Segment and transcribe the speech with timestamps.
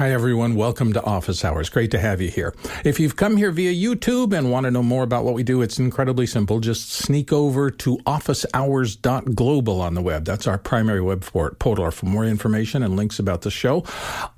[0.00, 0.54] Hi, everyone.
[0.54, 1.68] Welcome to Office Hours.
[1.68, 2.54] Great to have you here.
[2.86, 5.60] If you've come here via YouTube and want to know more about what we do,
[5.60, 6.58] it's incredibly simple.
[6.58, 10.24] Just sneak over to officehours.global on the web.
[10.24, 11.22] That's our primary web
[11.58, 13.84] portal for more information and links about the show.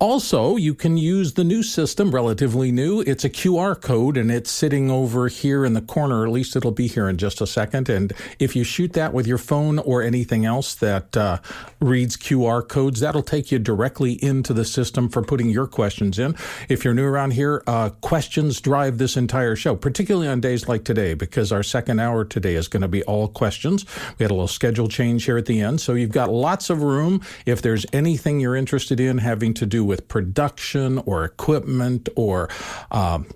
[0.00, 3.02] Also, you can use the new system, relatively new.
[3.02, 6.26] It's a QR code and it's sitting over here in the corner.
[6.26, 7.88] At least it'll be here in just a second.
[7.88, 11.38] And if you shoot that with your phone or anything else that uh,
[11.80, 16.34] reads QR codes, that'll take you directly into the system for putting your questions in.
[16.68, 20.84] If you're new around here, uh, questions drive this entire show, particularly on days like
[20.84, 23.84] today, because our second hour today is going to be all questions.
[24.18, 26.82] We had a little schedule change here at the end, so you've got lots of
[26.82, 27.20] room.
[27.46, 32.48] If there's anything you're interested in having to do with production or equipment or
[32.90, 33.26] um,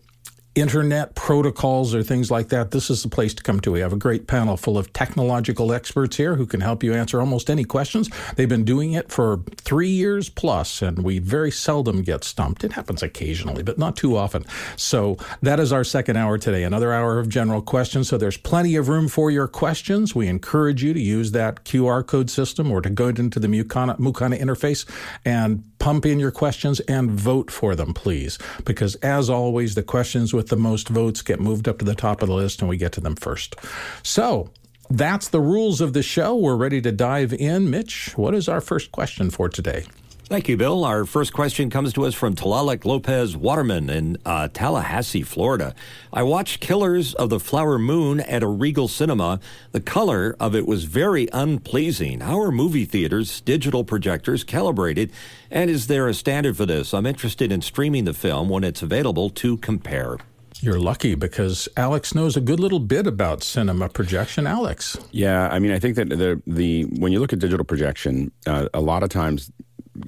[0.57, 3.71] internet protocols or things like that, this is the place to come to.
[3.71, 7.21] We have a great panel full of technological experts here who can help you answer
[7.21, 8.09] almost any questions.
[8.35, 12.65] They've been doing it for three years plus, and we very seldom get stumped.
[12.65, 14.47] It happens occasionally, but not too often.
[14.77, 18.09] So that is our second hour today, another hour of general questions.
[18.09, 20.15] So there's plenty of room for your questions.
[20.15, 23.99] We encourage you to use that QR code system or to go into the Mukana,
[23.99, 24.89] Mukana interface
[25.25, 28.39] and pump in your questions and vote for them, please.
[28.65, 32.23] Because as always, the questions with the most votes get moved up to the top
[32.23, 33.57] of the list and we get to them first.
[34.03, 34.51] So
[34.89, 36.37] that's the rules of the show.
[36.37, 37.71] We're ready to dive in.
[37.71, 39.85] Mitch, what is our first question for today?
[40.29, 40.85] Thank you, Bill.
[40.85, 45.73] Our first question comes to us from Talalek Lopez Waterman in uh, Tallahassee, Florida.
[46.13, 49.39] I watched Killers of the Flower Moon at a Regal Cinema.
[49.71, 52.23] The color of it was very unpleasing.
[52.23, 55.13] How are movie theaters' digital projectors calibrated?
[55.49, 56.93] And is there a standard for this?
[56.93, 60.17] I'm interested in streaming the film when it's available to compare.
[60.63, 64.47] You're lucky because Alex knows a good little bit about cinema projection.
[64.47, 64.97] Alex.
[65.11, 68.69] Yeah, I mean, I think that the the when you look at digital projection, uh,
[68.73, 69.51] a lot of times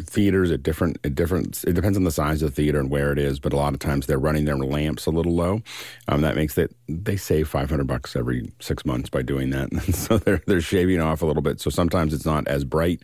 [0.00, 3.12] theaters at different at different it depends on the size of the theater and where
[3.12, 5.62] it is but a lot of times they're running their lamps a little low
[6.08, 10.18] um, that makes it they save 500 bucks every six months by doing that so
[10.18, 13.00] they're they're shaving off a little bit so sometimes it's not as bright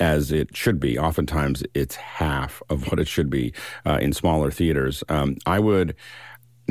[0.00, 3.52] as it should be oftentimes it's half of what it should be
[3.84, 5.94] uh, in smaller theaters um, i would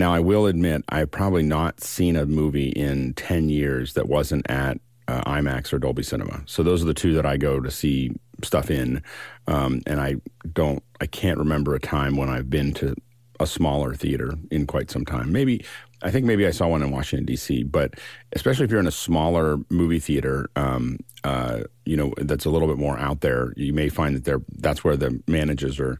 [0.01, 4.49] now i will admit i've probably not seen a movie in 10 years that wasn't
[4.49, 6.41] at uh, IMAX or Dolby Cinema.
[6.45, 8.11] So those are the two that I go to see
[8.43, 9.03] stuff in.
[9.47, 10.15] Um, and I
[10.53, 12.95] don't, I can't remember a time when I've been to
[13.39, 15.31] a smaller theater in quite some time.
[15.31, 15.65] Maybe,
[16.01, 17.63] I think maybe I saw one in Washington D.C.
[17.63, 17.95] But
[18.33, 22.67] especially if you're in a smaller movie theater, um, uh, you know, that's a little
[22.67, 25.99] bit more out there, you may find that they're that's where the managers are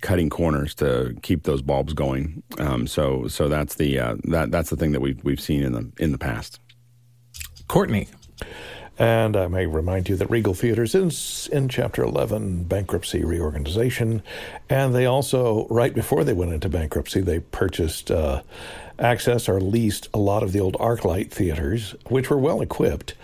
[0.00, 2.42] cutting corners to keep those bulbs going.
[2.58, 5.72] Um, so, so that's the uh, that that's the thing that we've we've seen in
[5.72, 6.60] the in the past.
[7.68, 8.08] Courtney.
[9.00, 14.22] And I may remind you that Regal Theaters is in Chapter 11 bankruptcy reorganization.
[14.68, 18.42] And they also, right before they went into bankruptcy, they purchased uh,
[18.98, 23.14] access or leased a lot of the old ArcLight theaters, which were well equipped.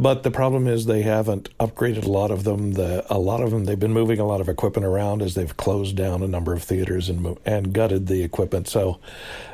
[0.00, 2.74] But the problem is they haven't upgraded a lot of them.
[2.74, 5.56] The, a lot of them, they've been moving a lot of equipment around as they've
[5.56, 8.68] closed down a number of theaters and, and gutted the equipment.
[8.68, 9.00] So,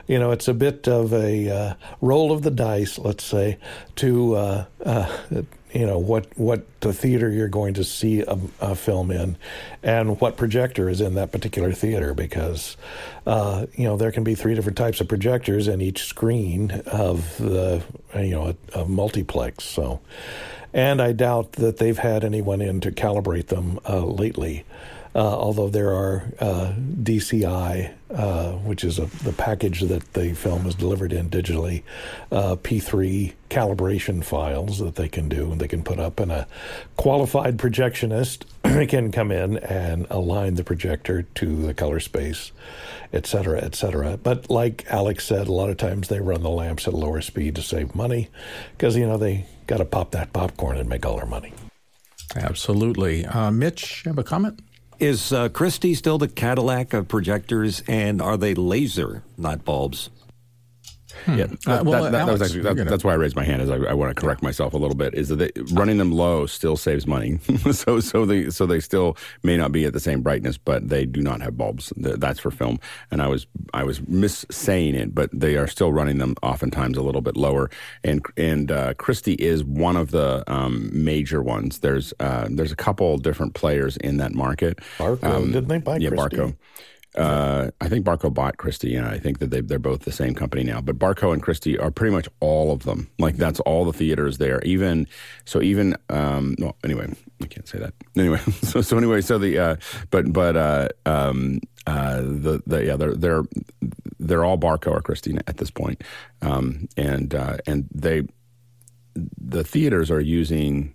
[0.07, 3.57] you know, it's a bit of a uh, roll of the dice, let's say,
[3.97, 5.17] to uh, uh,
[5.75, 9.37] you know what what the theater you're going to see a, a, film in,
[9.83, 12.77] and what projector is in that particular theater because
[13.27, 17.37] uh, you know there can be three different types of projectors in each screen of
[17.39, 17.83] the
[18.15, 19.65] you know a, a multiplex.
[19.65, 20.01] So,
[20.73, 24.65] and I doubt that they've had anyone in to calibrate them uh, lately.
[25.17, 30.67] Uh, although there are uh, DCI, uh, which is a, the package that the film
[30.67, 31.85] is delivered in digitally,
[32.33, 36.45] uh, P3 calibration files that they can do, and they can put up, and a
[36.97, 38.45] qualified projectionist
[38.89, 42.51] can come in and align the projector to the color space,
[43.13, 44.17] et cetera, et cetera.
[44.17, 47.55] But like Alex said, a lot of times they run the lamps at lower speed
[47.55, 48.29] to save money
[48.73, 51.53] because, you know, they got to pop that popcorn and make all their money.
[52.35, 53.25] Absolutely.
[53.25, 54.61] Uh, Mitch, have a comment?
[54.99, 60.11] Is uh, Christie still the Cadillac of projectors, and are they laser, not bulbs?
[61.25, 61.39] Hmm.
[61.39, 62.91] Yeah, that, uh, well, that, that, Alex, that was actually that, gonna...
[62.91, 63.63] that's why I raised my hand.
[63.63, 65.15] Is I, I want to correct myself a little bit.
[65.15, 67.39] Is that they, running them low still saves money.
[67.73, 71.07] so so they so they still may not be at the same brightness, but they
[71.07, 71.93] do not have bulbs.
[71.97, 72.79] That's for film.
[73.11, 76.99] And I was I was mis saying it, but they are still running them oftentimes
[76.99, 77.71] a little bit lower.
[78.03, 81.81] And and uh, Christie is one of the um, major ones.
[81.81, 84.79] There's uh, there's a couple different players in that market.
[84.99, 86.37] Barco um, didn't they buy yeah, Christie?
[86.37, 86.57] Barco.
[87.15, 90.35] Uh, I think Barco bought Christie, and I think that they, they're both the same
[90.35, 90.81] company now.
[90.81, 93.09] But Barco and Christie are pretty much all of them.
[93.19, 94.61] Like that's all the theaters there.
[94.63, 95.07] Even
[95.45, 97.95] so, even um, well, anyway, I can't say that.
[98.17, 99.77] Anyway, so so anyway, so the uh,
[100.11, 103.43] but but uh, um, uh, the the yeah they're they're
[104.19, 106.03] they're all Barco or Christie at this point,
[106.43, 108.23] um, and uh, and they
[109.15, 110.95] the theaters are using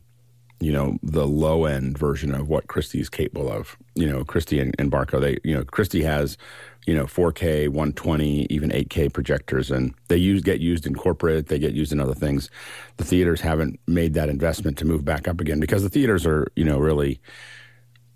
[0.59, 3.77] you know the low end version of what Christie is capable of.
[3.95, 6.37] You know Christie and, and Barco they you know Christie has
[6.85, 11.47] you know 4K, 120, even 8K projectors, and they use get used in corporate.
[11.47, 12.49] They get used in other things.
[12.97, 16.51] The theaters haven't made that investment to move back up again because the theaters are
[16.55, 17.21] you know really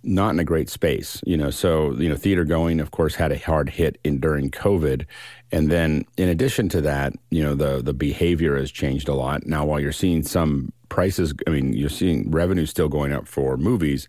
[0.04, 1.50] not in a great space, you know.
[1.50, 5.06] So, you know, theater going, of course, had a hard hit in during COVID,
[5.54, 9.46] and then in addition to that, you know, the the behavior has changed a lot.
[9.46, 13.56] Now, while you're seeing some prices, I mean, you're seeing revenue still going up for
[13.56, 14.08] movies.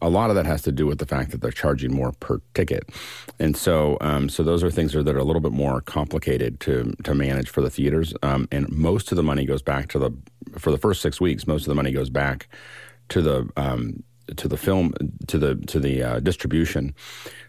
[0.00, 2.40] A lot of that has to do with the fact that they're charging more per
[2.54, 2.90] ticket,
[3.38, 6.92] and so um, so those are things that are a little bit more complicated to
[7.04, 8.12] to manage for the theaters.
[8.22, 10.10] Um, and most of the money goes back to the
[10.58, 11.46] for the first six weeks.
[11.46, 12.48] Most of the money goes back
[13.10, 14.02] to the um,
[14.36, 14.94] to the film
[15.28, 16.94] to the to the uh, distribution.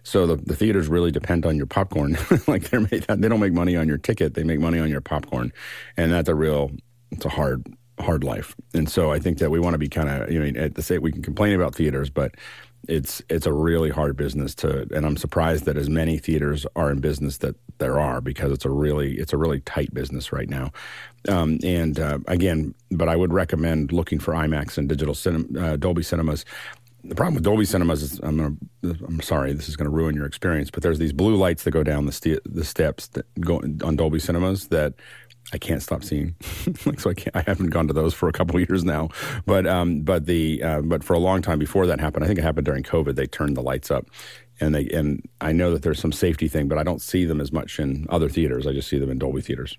[0.03, 2.17] So the, the theaters really depend on your popcorn.
[2.47, 5.01] like they're made, they don't make money on your ticket; they make money on your
[5.01, 5.51] popcorn,
[5.97, 6.71] and that's a real
[7.11, 7.65] it's a hard
[7.99, 8.55] hard life.
[8.73, 10.81] And so I think that we want to be kind of you know at the
[10.81, 12.35] same we can complain about theaters, but
[12.87, 16.91] it's it's a really hard business to and I'm surprised that as many theaters are
[16.91, 20.49] in business that there are because it's a really it's a really tight business right
[20.49, 20.71] now.
[21.29, 25.77] Um, and uh, again, but I would recommend looking for IMAX and digital cinem- uh,
[25.77, 26.43] Dolby cinemas.
[27.05, 30.15] The problem with Dolby cinemas is I'm gonna, I'm sorry this is going to ruin
[30.15, 33.57] your experience, but there's these blue lights that go down the the steps that go
[33.83, 34.93] on Dolby cinemas that
[35.51, 36.35] I can't stop seeing.
[36.85, 37.35] like so, I can't.
[37.35, 39.09] I haven't gone to those for a couple years now.
[39.45, 42.39] But um, but the uh, but for a long time before that happened, I think
[42.39, 43.15] it happened during COVID.
[43.15, 44.09] They turned the lights up,
[44.61, 47.41] and they and I know that there's some safety thing, but I don't see them
[47.41, 48.65] as much in other theaters.
[48.65, 49.77] I just see them in Dolby theaters.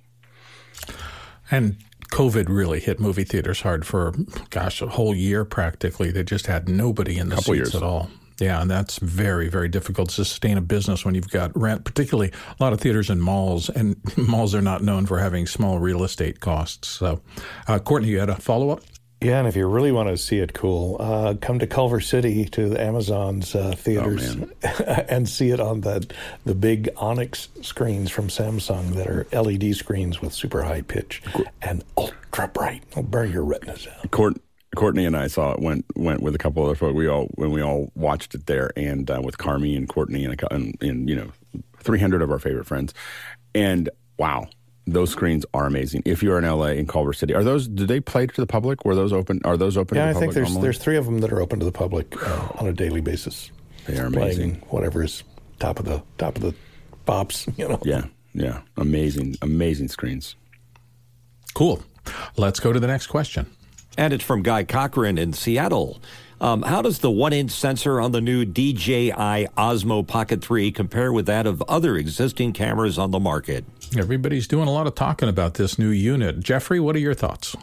[1.50, 1.76] And
[2.14, 4.14] COVID really hit movie theaters hard for
[4.50, 6.10] gosh a whole year practically.
[6.10, 7.74] They just had nobody in the Couple seats years.
[7.74, 8.08] at all.
[8.40, 12.32] Yeah, and that's very, very difficult to sustain a business when you've got rent, particularly
[12.58, 16.02] a lot of theaters in malls, and malls are not known for having small real
[16.02, 16.88] estate costs.
[16.88, 17.20] So,
[17.68, 18.80] uh, Courtney, you had a follow up?
[19.24, 22.44] Yeah, and if you really want to see it cool, uh, come to Culver City
[22.44, 24.36] to the Amazon's uh, theaters
[25.08, 26.06] and see it on the
[26.44, 31.22] the big Onyx screens from Samsung that are LED screens with super high pitch
[31.62, 32.82] and ultra bright.
[32.90, 34.10] It'll burn your retinas out.
[34.10, 34.36] Court,
[34.76, 35.60] Courtney and I saw it.
[35.60, 36.94] Went went with a couple other folks.
[36.94, 40.38] We all when we all watched it there, and uh, with Carmi and Courtney and,
[40.38, 41.32] a, and and you know,
[41.78, 42.92] three hundred of our favorite friends,
[43.54, 43.88] and
[44.18, 44.48] wow.
[44.86, 46.02] Those screens are amazing.
[46.04, 47.66] If you're in LA in Culver City, are those?
[47.66, 48.84] Do they play to the public?
[48.84, 49.40] Were those open?
[49.44, 49.96] Are those open?
[49.96, 50.66] Yeah, to I the think public there's normally?
[50.66, 53.50] there's three of them that are open to the public uh, on a daily basis.
[53.86, 54.54] They are playing amazing.
[54.68, 55.22] whatever is
[55.58, 56.54] top of the top of the
[57.06, 57.46] pops.
[57.56, 57.80] You know.
[57.82, 58.04] Yeah,
[58.34, 60.36] yeah, amazing, amazing screens.
[61.54, 61.82] Cool.
[62.36, 63.46] Let's go to the next question.
[63.96, 66.00] And it's from Guy Cochran in Seattle.
[66.44, 71.10] Um, how does the one inch sensor on the new DJI Osmo Pocket 3 compare
[71.10, 73.64] with that of other existing cameras on the market?
[73.96, 76.40] Everybody's doing a lot of talking about this new unit.
[76.40, 77.56] Jeffrey, what are your thoughts?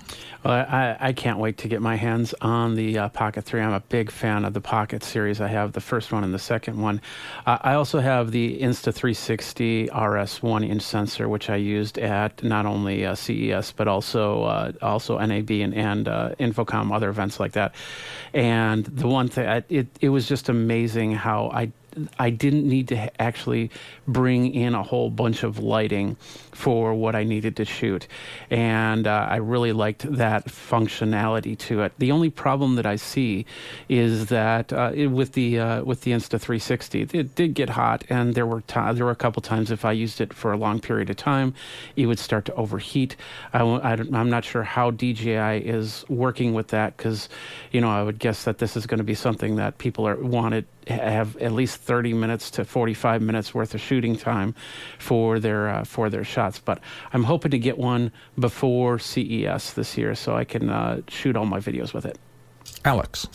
[0.44, 3.62] Well, I, I can't wait to get my hands on the uh, Pocket 3.
[3.62, 5.39] I'm a big fan of the Pocket series.
[5.39, 7.01] I have the first one and the second one.
[7.45, 12.66] Uh, I also have the Insta360 RS 1 inch sensor, which I used at not
[12.66, 17.51] only uh, CES, but also uh, also NAB and, and uh, InfoComm, other events like
[17.51, 17.75] that.
[18.33, 21.71] And the one thing, I- it, it was just amazing how I
[22.18, 23.69] I didn't need to actually
[24.07, 26.16] bring in a whole bunch of lighting
[26.51, 28.07] for what I needed to shoot.
[28.49, 31.93] And uh, I really liked that functionality to it.
[31.97, 33.45] The only problem that I see
[33.89, 38.03] is that uh, it, with the uh, with the Insta 360, it did get hot,
[38.09, 40.57] and there were ti there were a couple times if I used it for a
[40.57, 41.53] long period of time,
[41.95, 43.15] it would start to overheat.
[43.53, 47.29] I, w- I don't- I'm not sure how DJI is working with that because,
[47.71, 50.15] you know, I would guess that this is going to be something that people are
[50.17, 54.55] wanted have at least 30 minutes to 45 minutes worth of shooting time
[54.97, 56.60] for their uh, for their shots.
[56.60, 56.80] But
[57.14, 61.45] I'm hoping to get one before CES this year so I can uh, shoot all
[61.45, 62.18] my videos with it.
[62.86, 63.28] Alex.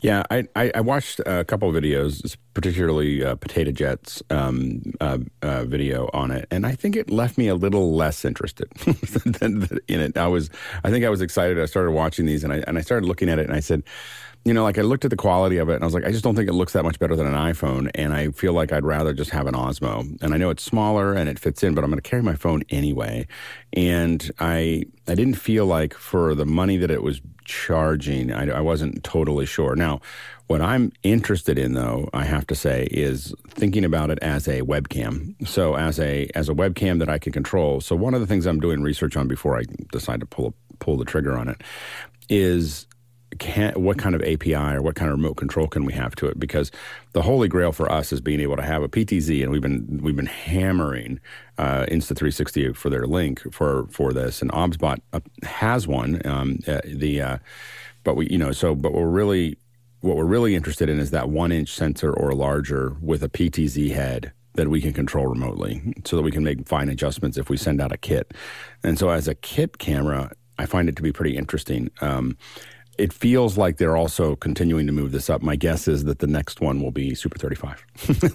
[0.00, 5.18] Yeah, I, I, I watched a couple of videos, particularly uh, Potato Jet's um, uh,
[5.42, 8.68] uh, video on it, and I think it left me a little less interested
[9.38, 10.18] than, than in it.
[10.18, 10.50] I was,
[10.82, 11.60] I think I was excited.
[11.60, 13.84] I started watching these, and I and I started looking at it, and I said,
[14.44, 16.10] you know, like I looked at the quality of it, and I was like, I
[16.10, 18.72] just don't think it looks that much better than an iPhone, and I feel like
[18.72, 20.20] I'd rather just have an Osmo.
[20.20, 22.34] And I know it's smaller and it fits in, but I'm going to carry my
[22.34, 23.26] phone anyway,
[23.72, 28.60] and I I didn't feel like for the money that it was charging, I, I
[28.60, 29.74] wasn't totally sure.
[29.76, 30.00] Now,
[30.46, 34.62] what I'm interested in, though, I have to say, is thinking about it as a
[34.62, 35.46] webcam.
[35.46, 37.80] So as a as a webcam that I can control.
[37.80, 40.96] So one of the things I'm doing research on before I decide to pull pull
[40.96, 41.62] the trigger on it
[42.28, 42.86] is
[43.38, 46.26] can, what kind of API or what kind of remote control can we have to
[46.26, 46.38] it?
[46.38, 46.70] Because
[47.12, 50.00] the holy grail for us is being able to have a PTZ, and we've been
[50.02, 51.20] we've been hammering
[51.58, 56.20] uh, Insta360 for their link for for this, and OBSBot uh, has one.
[56.24, 57.38] Um, uh, the uh,
[58.04, 59.58] but we you know so but we're really
[60.00, 63.92] what we're really interested in is that one inch sensor or larger with a PTZ
[63.94, 67.56] head that we can control remotely so that we can make fine adjustments if we
[67.56, 68.32] send out a kit.
[68.84, 71.90] And so, as a kit camera, I find it to be pretty interesting.
[72.00, 72.36] Um,
[72.98, 75.42] it feels like they're also continuing to move this up.
[75.42, 77.84] My guess is that the next one will be Super 35,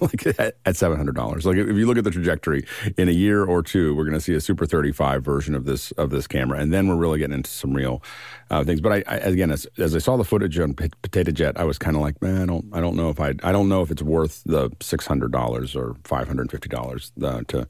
[0.00, 1.44] like at, at $700.
[1.44, 4.20] Like if you look at the trajectory, in a year or two, we're going to
[4.20, 7.36] see a Super 35 version of this of this camera, and then we're really getting
[7.36, 8.02] into some real
[8.50, 8.80] uh, things.
[8.80, 11.64] But I, I again, as, as, I saw the footage on P- Potato Jet, I
[11.64, 13.82] was kind of like, man, I don't, I don't know if I, I don't know
[13.82, 17.68] if it's worth the $600 or $550 uh, to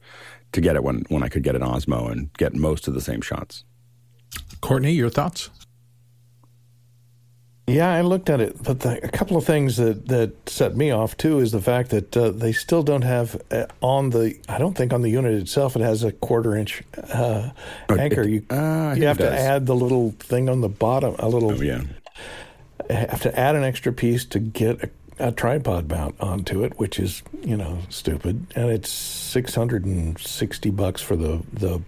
[0.50, 3.00] to get it when when I could get an Osmo and get most of the
[3.00, 3.64] same shots.
[4.60, 5.50] Courtney, your thoughts?
[7.68, 10.90] Yeah, I looked at it, but the, a couple of things that, that set me
[10.90, 14.36] off too is the fact that uh, they still don't have uh, on the.
[14.48, 16.82] I don't think on the unit itself it has a quarter inch
[17.12, 17.50] uh,
[17.90, 18.22] anchor.
[18.22, 21.14] It, you uh, you have to add the little thing on the bottom.
[21.18, 21.52] A little.
[21.52, 21.82] Oh, yeah.
[22.88, 26.98] Have to add an extra piece to get a, a tripod mount onto it, which
[26.98, 31.82] is you know stupid, and it's six hundred and sixty bucks for the the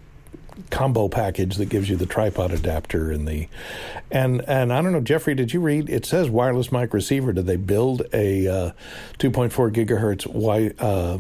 [0.70, 3.48] combo package that gives you the tripod adapter and the
[4.10, 7.46] and and I don't know Jeffrey did you read it says wireless mic receiver did
[7.46, 8.70] they build a uh,
[9.18, 11.18] 2.4 gigahertz wi- uh,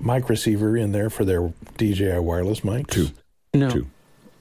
[0.00, 3.08] mic receiver in there for their DJI wireless mics two
[3.54, 3.86] no two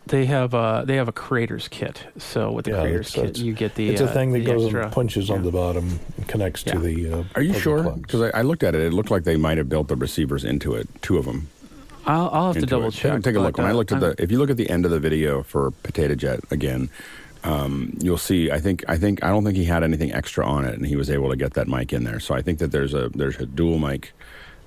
[0.08, 2.04] they have a they have a creators kit.
[2.18, 4.46] So with the Yeah, creators kit, you get the it's a uh, thing that the
[4.46, 7.92] goes extra, and punches on the bottom and connects to the uh, Are you sure?
[7.92, 8.82] Because I, I looked at it.
[8.82, 11.50] It looked like they might have built the receivers into it, two of them.
[12.06, 12.94] I'll, I'll have to double it.
[12.94, 13.14] check.
[13.16, 13.58] Take, take a look.
[13.58, 15.00] When I uh, looked at I'm- the, if you look at the end of the
[15.00, 16.90] video for Potato Jet again,
[17.44, 18.52] um, you'll see.
[18.52, 18.84] I think.
[18.88, 19.24] I think.
[19.24, 21.54] I don't think he had anything extra on it, and he was able to get
[21.54, 22.20] that mic in there.
[22.20, 24.12] So I think that there's a there's a dual mic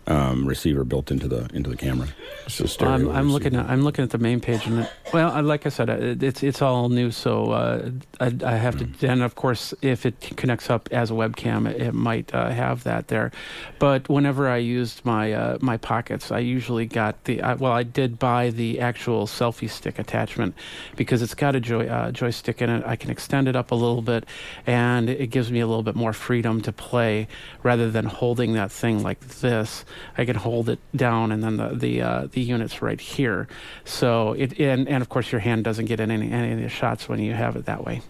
[0.06, 2.08] um, receiver built into the into the camera.
[2.48, 5.64] Stereo I'm, I'm looking at I'm looking at the main page, and it, well, like
[5.64, 5.88] I said,
[6.22, 7.90] it's it's all new, so uh,
[8.20, 9.08] I, I have to.
[9.08, 12.82] And of course, if it connects up as a webcam, it, it might uh, have
[12.84, 13.30] that there.
[13.78, 17.84] But whenever I used my uh, my pockets, I usually got the I, well, I
[17.84, 20.54] did buy the actual selfie stick attachment
[20.96, 22.82] because it's got a joy, uh, joystick in it.
[22.84, 24.24] I can extend it up a little bit,
[24.66, 27.28] and it gives me a little bit more freedom to play
[27.62, 29.84] rather than holding that thing like this.
[30.16, 33.48] I can hold it down, and then the the uh, the unit's right here.
[33.84, 36.68] So it and and of course your hand doesn't get in any any of the
[36.68, 38.02] shots when you have it that way.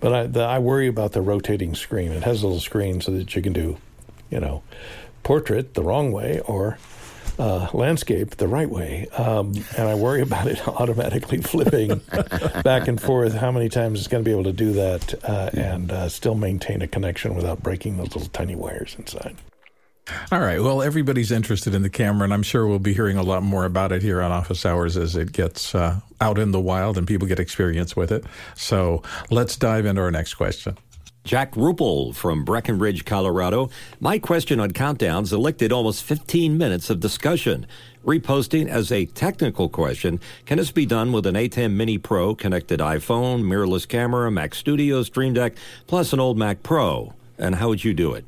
[0.00, 2.12] But I, the, I worry about the rotating screen.
[2.12, 3.76] It has a little screen so that you can do,
[4.30, 4.62] you know,
[5.22, 6.78] portrait the wrong way or
[7.38, 9.08] uh, landscape the right way.
[9.16, 12.00] Um, and I worry about it automatically flipping
[12.64, 13.34] back and forth.
[13.34, 16.34] How many times it's going to be able to do that uh, and uh, still
[16.34, 19.36] maintain a connection without breaking those little tiny wires inside.
[20.32, 20.62] All right.
[20.62, 23.64] Well, everybody's interested in the camera, and I'm sure we'll be hearing a lot more
[23.64, 27.06] about it here on Office Hours as it gets uh, out in the wild and
[27.06, 28.24] people get experience with it.
[28.54, 30.76] So let's dive into our next question.
[31.24, 33.70] Jack Rupel from Breckenridge, Colorado.
[34.00, 37.66] My question on countdowns elicited almost 15 minutes of discussion.
[38.04, 42.80] Reposting as a technical question, can this be done with an ATEM Mini Pro connected
[42.80, 45.54] iPhone, mirrorless camera, Mac Studio, Stream Deck,
[45.86, 47.12] plus an old Mac Pro?
[47.36, 48.24] And how would you do it?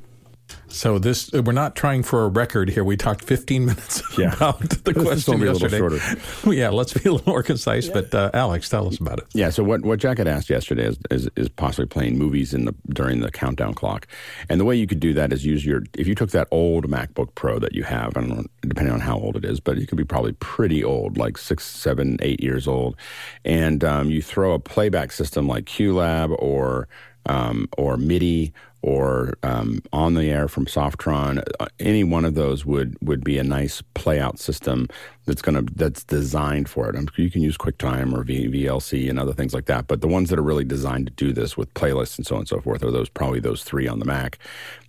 [0.69, 2.83] So this we're not trying for a record here.
[2.83, 4.35] We talked 15 minutes Yeah.
[4.35, 6.21] about the This question be a little yesterday.
[6.57, 7.89] yeah, let's be a little more concise.
[7.89, 9.27] But uh, Alex, tell us about it.
[9.35, 9.51] Yeah.
[9.51, 12.75] So what, what Jack had asked yesterday is, is is possibly playing movies in the
[12.89, 14.07] during the countdown clock,
[14.49, 16.89] and the way you could do that is use your if you took that old
[16.89, 19.79] MacBook Pro that you have, I don't know, depending on how old it is, but
[19.79, 22.97] it could be probably pretty old, like six, seven, eight years old,
[23.45, 26.89] and um, you throw a playback system like QLab or
[27.27, 32.67] um, or MIDI or um, on the air from Softron, uh, any one of those
[32.67, 34.89] would would be a nice playout system
[35.25, 37.11] that's gonna that's designed for it.
[37.17, 40.39] You can use QuickTime or VLC and other things like that, but the ones that
[40.39, 42.91] are really designed to do this with playlists and so on and so forth are
[42.91, 44.39] those probably those three on the Mac,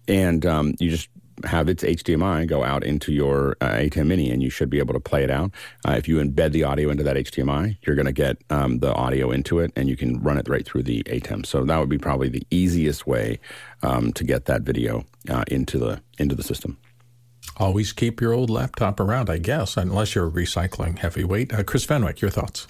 [0.07, 1.09] and um, you just
[1.45, 4.93] have its HDMI go out into your uh, ATEM Mini, and you should be able
[4.93, 5.51] to play it out.
[5.87, 8.93] Uh, if you embed the audio into that HDMI, you're going to get um, the
[8.93, 11.45] audio into it, and you can run it right through the ATEM.
[11.45, 13.39] So that would be probably the easiest way
[13.81, 16.77] um, to get that video uh, into the into the system.
[17.57, 21.53] Always keep your old laptop around, I guess, unless you're recycling heavyweight.
[21.53, 22.67] Uh, Chris Fenwick, your thoughts?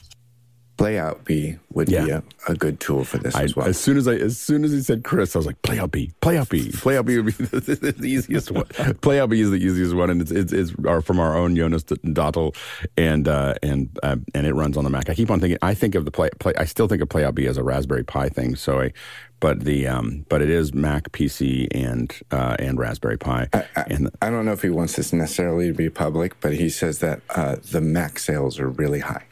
[0.77, 2.05] PlayoutBee would Yeah.
[2.05, 3.67] be a, a good tool for this I, as well.
[3.67, 6.49] As soon as I, as soon as he said Chris, I was like, PlayoutBee, Playout
[6.49, 7.31] B, PlayoutBee would be
[7.85, 8.65] the, the easiest one.
[8.65, 12.55] PlayoutBee is the easiest one, and it's it's, it's our, from our own Jonas Dottel,
[12.97, 15.09] and uh, and uh, and it runs on the Mac.
[15.09, 15.59] I keep on thinking.
[15.61, 16.53] I think of the play, play.
[16.57, 18.55] I still think of play out B as a Raspberry Pi thing.
[18.55, 18.93] So I,
[19.39, 23.47] but the um, but it is Mac, PC, and uh, and Raspberry Pi.
[23.53, 26.69] I, and I don't know if he wants this necessarily to be public, but he
[26.69, 29.23] says that uh, the Mac sales are really high.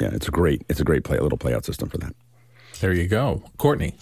[0.00, 2.14] Yeah, yeah, it's a great it's a great play little playout system for that.
[2.80, 3.42] There you go.
[3.56, 3.94] Courtney.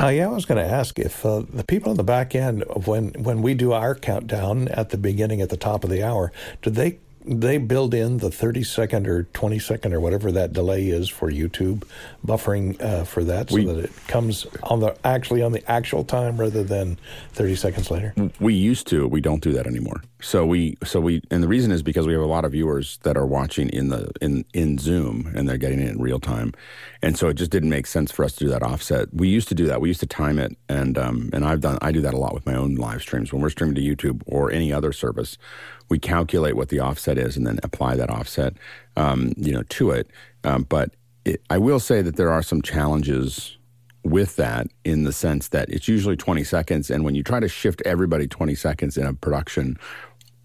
[0.00, 2.64] Uh, yeah, I was going to ask if uh, the people on the back end,
[2.64, 6.02] of when when we do our countdown at the beginning, at the top of the
[6.02, 10.52] hour, do they they build in the thirty second or twenty second or whatever that
[10.52, 11.84] delay is for YouTube
[12.26, 16.04] buffering uh, for that, so We- that it comes on the actually on the actual
[16.04, 16.98] time rather than
[17.32, 18.14] thirty seconds later?
[18.40, 19.06] We used to.
[19.06, 20.02] We don't do that anymore.
[20.20, 22.98] So we so we and the reason is because we have a lot of viewers
[23.02, 26.52] that are watching in the in in Zoom and they're getting it in real time,
[27.02, 29.12] and so it just didn't make sense for us to do that offset.
[29.12, 29.80] We used to do that.
[29.80, 32.34] We used to time it, and um and I've done I do that a lot
[32.34, 35.38] with my own live streams when we're streaming to YouTube or any other service.
[35.92, 38.54] We calculate what the offset is and then apply that offset,
[38.96, 40.08] um, you know, to it.
[40.42, 40.94] Um, but
[41.26, 43.58] it, I will say that there are some challenges
[44.02, 47.46] with that in the sense that it's usually 20 seconds and when you try to
[47.46, 49.78] shift everybody 20 seconds in a production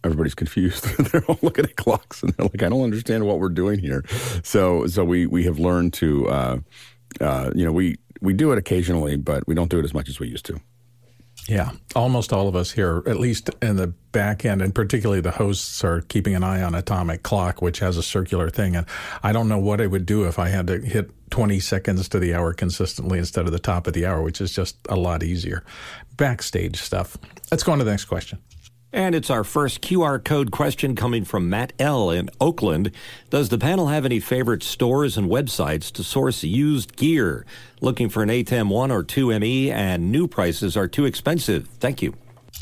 [0.03, 0.83] everybody's confused.
[1.11, 4.03] They're all looking at clocks and they're like i don't understand what we're doing here.
[4.43, 6.57] So so we we have learned to uh,
[7.21, 10.09] uh, you know we we do it occasionally but we don't do it as much
[10.09, 10.59] as we used to
[11.47, 15.31] Yeah, almost all of us here, at least in the back end, and particularly the
[15.31, 18.75] hosts, are keeping an eye on Atomic Clock, which has a circular thing.
[18.75, 18.85] And
[19.23, 22.19] I don't know what I would do if I had to hit 20 seconds to
[22.19, 25.23] the hour consistently instead of the top of the hour, which is just a lot
[25.23, 25.63] easier.
[26.17, 27.17] Backstage stuff.
[27.49, 28.39] Let's go on to the next question.
[28.97, 32.09] And it's our first QR code question coming from Matt L.
[32.09, 32.89] in Oakland.
[33.29, 37.45] Does the panel have any favorite stores and websites to source used gear?
[37.79, 41.67] Looking for an ATEM 1 or 2 ME and new prices are too expensive.
[41.79, 42.15] Thank you.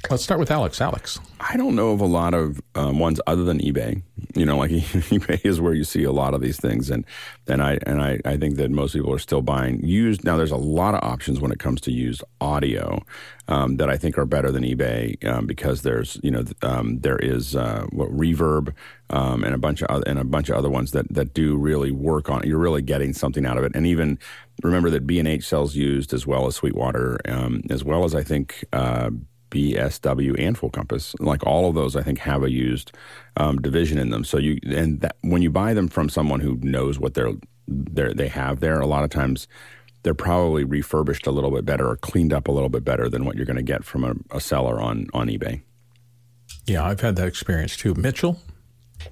[0.10, 0.82] Let's start with Alex.
[0.82, 1.20] Alex.
[1.40, 4.04] I don't know of a lot of um, ones other than eBay.
[4.36, 7.06] You know, like eBay is where you see a lot of these things, and
[7.48, 10.24] and I and I, I think that most people are still buying used.
[10.24, 13.04] Now, there's a lot of options when it comes to used audio
[13.48, 17.18] um, that I think are better than eBay um, because there's you know um, there
[17.18, 18.74] is uh, what Reverb
[19.10, 21.56] um, and a bunch of other, and a bunch of other ones that that do
[21.56, 22.44] really work on.
[22.44, 22.48] It.
[22.48, 24.20] You're really getting something out of it, and even
[24.62, 28.14] remember that B and H sells used as well as Sweetwater, um, as well as
[28.14, 28.64] I think.
[28.72, 29.10] Uh,
[29.56, 32.92] BSW and Full Compass, like all of those, I think have a used
[33.38, 34.26] um, division in them.
[34.26, 37.32] So you and that, when you buy them from someone who knows what they're,
[37.68, 39.48] they're they have there, a lot of times
[40.04, 43.24] they're probably refurbished a little bit better or cleaned up a little bit better than
[43.24, 45.62] what you're going to get from a, a seller on on eBay.
[46.66, 47.94] Yeah, I've had that experience too.
[47.96, 48.40] Mitchell.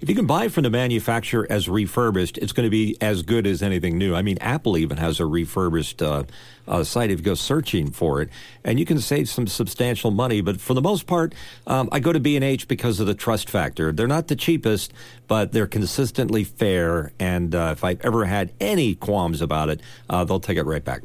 [0.02, 3.48] If you can buy from the manufacturer as refurbished, it's going to be as good
[3.48, 4.16] as anything new.
[4.16, 6.24] I mean, Apple even has a refurbished uh,
[6.68, 8.30] uh, site if you go searching for it,
[8.64, 10.42] and you can save some substantial money.
[10.42, 11.34] But for the most part,
[11.68, 13.92] um, I go to B and H because of the trust factor.
[13.92, 14.94] They're not the cheapest,
[15.28, 17.12] but they're consistently fair.
[17.20, 20.84] And uh, if I've ever had any qualms about it, uh, they'll take it right
[20.84, 21.04] back.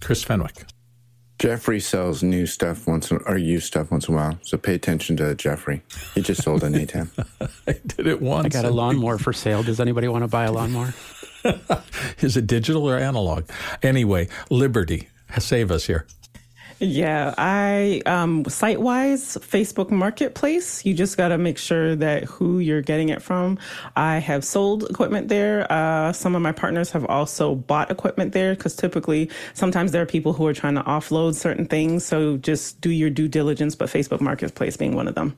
[0.00, 0.64] Chris Fenwick.
[1.38, 4.74] Jeffrey sells new stuff once in, or used stuff once in a while, so pay
[4.74, 5.82] attention to Jeffrey.
[6.14, 7.08] He just sold an ATEM.
[7.68, 8.46] I did it once.
[8.46, 9.62] I got a lawnmower for sale.
[9.62, 10.94] Does anybody want to buy a lawnmower?
[12.18, 13.48] Is it digital or analog?
[13.82, 15.08] Anyway, Liberty.
[15.38, 16.06] Save us here.
[16.80, 20.86] Yeah, I um, site wise, Facebook Marketplace.
[20.86, 23.58] You just got to make sure that who you're getting it from.
[23.96, 25.70] I have sold equipment there.
[25.72, 30.06] Uh, some of my partners have also bought equipment there because typically, sometimes there are
[30.06, 32.04] people who are trying to offload certain things.
[32.04, 35.36] So just do your due diligence, but Facebook Marketplace being one of them.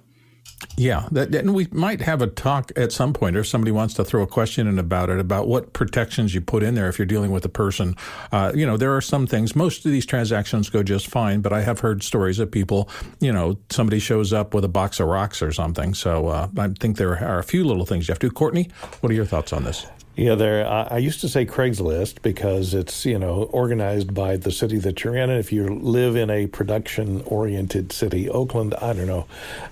[0.77, 4.05] Yeah, that, and we might have a talk at some point, or somebody wants to
[4.05, 7.07] throw a question in about it, about what protections you put in there if you're
[7.07, 7.97] dealing with a person.
[8.33, 9.57] Uh, you know, there are some things.
[9.57, 12.89] Most of these transactions go just fine, but I have heard stories of people.
[13.21, 15.95] You know, somebody shows up with a box of rocks or something.
[15.95, 18.33] So uh, I think there are a few little things you have to do.
[18.33, 18.71] Courtney,
[19.01, 19.87] what are your thoughts on this?
[20.17, 20.67] Yeah, there.
[20.67, 25.03] I I used to say Craigslist because it's you know organized by the city that
[25.05, 29.27] you're in, and if you live in a production-oriented city, Oakland, I don't know,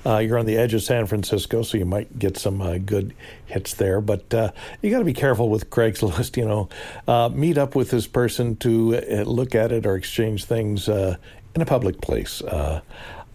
[0.06, 3.14] uh, you're on the edge of San Francisco, so you might get some uh, good
[3.46, 4.00] hits there.
[4.00, 6.36] But uh, you got to be careful with Craigslist.
[6.38, 6.68] You know,
[7.08, 11.16] uh, meet up with this person to uh, look at it or exchange things uh,
[11.56, 12.42] in a public place.
[12.42, 12.80] Uh,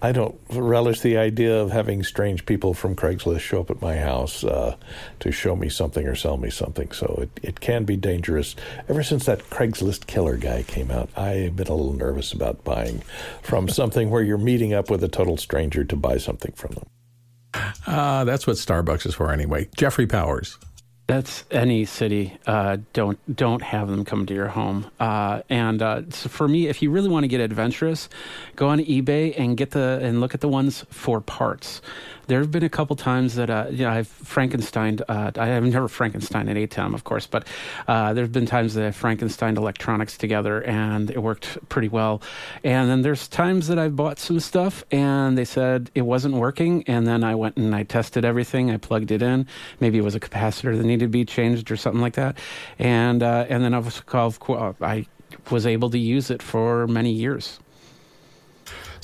[0.04, 3.96] I don't relish the idea of having strange people from Craigslist show up at my
[3.96, 4.76] house uh,
[5.22, 6.92] to show me something or sell me something.
[6.92, 8.54] So it, it can be dangerous.
[8.90, 13.02] Ever since that Craigslist killer guy came out, I've been a little nervous about buying
[13.44, 16.86] from something where you're meeting up with a total stranger to buy something from them.
[17.88, 19.70] Uh, that's what Starbucks is for anyway.
[19.78, 20.58] Jeffrey Powers.
[21.06, 22.38] That's any city.
[22.48, 24.90] Uh, don't don't have them come to your home.
[25.00, 28.08] Uh, and uh, so for me, if you really want to get adventurous,
[28.56, 31.82] go on eBay and get the and look at the ones for parts
[32.28, 35.00] there have been a couple times that uh, you know I've Frankenstein.
[35.08, 37.48] Uh, I have never Frankenstein at ATEM, of course, but
[37.88, 42.22] uh, there have been times that I've Frankenstein electronics together, and it worked pretty well.
[42.64, 46.84] And then there's times that I've bought some stuff, and they said it wasn't working,
[46.88, 48.72] and then I went and I tested everything.
[48.72, 49.48] I plugged it in.
[49.80, 52.38] Maybe it was a capacitor that needed to be changed or something like that,
[52.80, 54.02] and uh, and then I was
[54.82, 55.06] I
[55.50, 57.60] was able to use it for many years.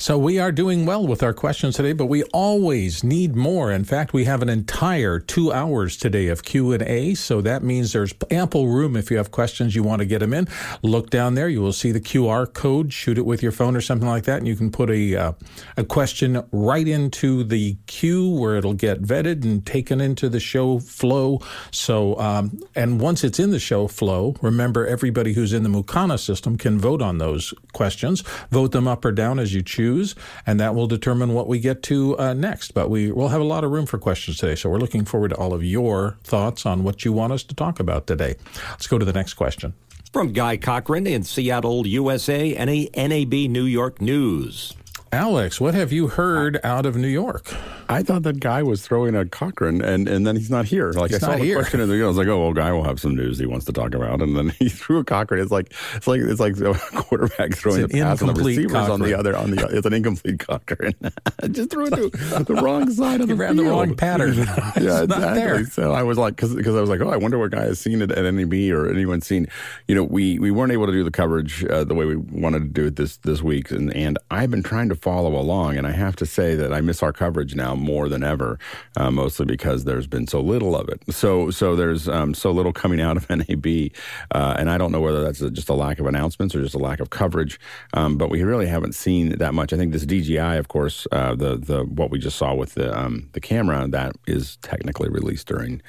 [0.00, 3.70] So we are doing well with our questions today, but we always need more.
[3.70, 7.12] In fact, we have an entire two hours today of Q and A.
[7.12, 10.32] So that means there's ample room if you have questions you want to get them
[10.32, 10.48] in.
[10.80, 12.94] Look down there; you will see the QR code.
[12.94, 15.32] Shoot it with your phone or something like that, and you can put a uh,
[15.76, 20.78] a question right into the queue where it'll get vetted and taken into the show
[20.78, 21.40] flow.
[21.72, 26.18] So, um, and once it's in the show flow, remember everybody who's in the Mukana
[26.18, 28.22] system can vote on those questions.
[28.50, 29.89] Vote them up or down as you choose
[30.46, 32.72] and that will determine what we get to uh, next.
[32.72, 35.30] But we will have a lot of room for questions today, so we're looking forward
[35.30, 38.36] to all of your thoughts on what you want us to talk about today.
[38.70, 39.74] Let's go to the next question.
[40.12, 44.74] From Guy Cochran in Seattle, USA, NAB New York News.
[45.12, 47.52] Alex, what have you heard out of New York?
[47.88, 50.92] I thought that guy was throwing a Cochran, and, and then he's not here.
[50.92, 51.56] Like he's I saw the here.
[51.56, 53.66] question in the, I was like, oh, well, guy will have some news he wants
[53.66, 55.40] to talk about, and then he threw a Cochran.
[55.42, 58.92] It's like it's like it's like a quarterback throwing the pass, and the receivers Cochran.
[58.92, 59.66] on the other on the.
[59.76, 60.94] It's an incomplete Cochran.
[61.50, 63.66] Just threw it to the wrong side of he the ran field.
[63.66, 64.36] the wrong pattern.
[64.80, 65.64] yeah, exactly.
[65.64, 67.80] So I was like, because because I was like, oh, I wonder what guy has
[67.80, 69.48] seen it at NAB or anyone seen.
[69.88, 72.60] You know, we we weren't able to do the coverage uh, the way we wanted
[72.60, 75.86] to do it this this week, and and I've been trying to follow along, and
[75.86, 78.58] I have to say that I miss our coverage now more than ever,
[78.96, 81.02] uh, mostly because there's been so little of it.
[81.12, 83.90] So so there's um, so little coming out of NAB,
[84.32, 86.74] uh, and I don't know whether that's a, just a lack of announcements or just
[86.74, 87.58] a lack of coverage.
[87.94, 89.72] Um, but we really haven't seen that much.
[89.72, 92.96] I think this DJI, of course, uh, the the what we just saw with the
[92.98, 95.82] um, the camera that is technically released during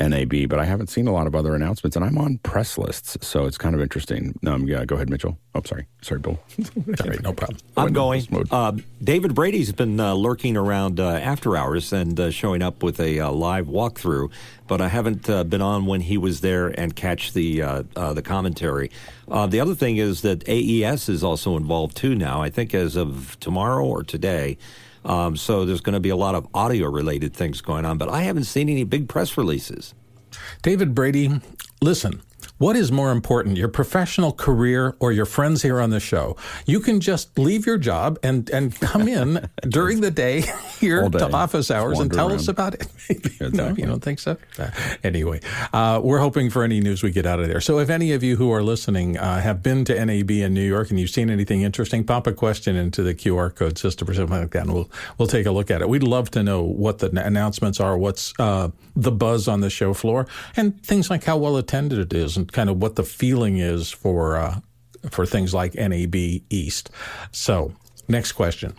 [0.00, 3.16] NAB, but I haven't seen a lot of other announcements, and I'm on press lists,
[3.26, 4.38] so it's kind of interesting.
[4.46, 5.38] Um, yeah, go ahead, Mitchell.
[5.54, 6.38] Oh, sorry, sorry, Bill.
[6.96, 7.58] sorry, no problem.
[7.76, 8.26] I'm going.
[8.52, 13.00] Uh, David Brady's been uh, lurking around uh, after hours and uh, showing up with
[13.00, 14.30] a uh, live walkthrough,
[14.68, 17.60] but I haven't uh, been on when he was there and catch the
[17.94, 18.90] the commentary.
[19.26, 22.42] the other thing is that AES is also involved too now.
[22.42, 24.58] I think as of tomorrow or today.
[25.04, 28.08] Um, so there's going to be a lot of audio related things going on, but
[28.08, 29.94] I haven't seen any big press releases.
[30.60, 31.40] David Brady,
[31.80, 32.22] listen.
[32.62, 36.36] What is more important, your professional career or your friends here on the show?
[36.64, 40.42] You can just leave your job and, and come in during the day
[40.78, 41.18] here day.
[41.18, 42.38] to office hours and tell around.
[42.38, 42.86] us about it.
[43.52, 44.36] no, you don't think so?
[44.60, 44.70] Uh,
[45.02, 45.40] anyway,
[45.72, 47.60] uh, we're hoping for any news we get out of there.
[47.60, 50.62] So if any of you who are listening uh, have been to NAB in New
[50.62, 54.14] York and you've seen anything interesting, pop a question into the QR code system or
[54.14, 55.88] something like that, and we'll we'll take a look at it.
[55.88, 59.94] We'd love to know what the announcements are, what's uh, the buzz on the show
[59.94, 63.58] floor, and things like how well attended it is and kind of what the feeling
[63.58, 64.60] is for uh,
[65.10, 66.90] for things like NAB East.
[67.32, 67.72] So,
[68.08, 68.74] next question.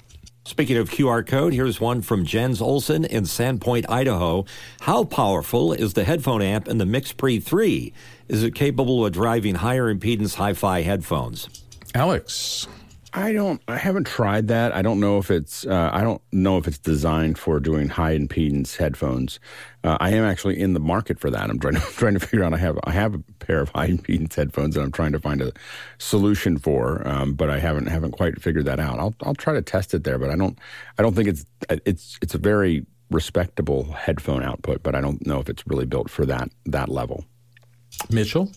[0.45, 4.43] Speaking of QR code, here's one from Jens Olson in Sandpoint, Idaho.
[4.81, 7.93] How powerful is the headphone amp in the MixPre 3?
[8.27, 11.47] Is it capable of driving higher impedance hi fi headphones?
[11.95, 12.67] Alex.
[13.15, 13.61] I don't.
[13.67, 14.73] I haven't tried that.
[14.73, 15.67] I don't know if it's.
[15.67, 19.39] Uh, I don't know if it's designed for doing high impedance headphones.
[19.83, 21.49] Uh, I am actually in the market for that.
[21.49, 22.53] I'm trying to trying to figure out.
[22.53, 25.43] I have I have a pair of high impedance headphones that I'm trying to find
[25.43, 25.51] a
[25.99, 28.97] solution for, um, but I haven't haven't quite figured that out.
[28.97, 30.57] I'll I'll try to test it there, but I don't
[30.97, 35.39] I don't think it's it's it's a very respectable headphone output, but I don't know
[35.39, 37.25] if it's really built for that that level.
[38.09, 38.51] Mitchell.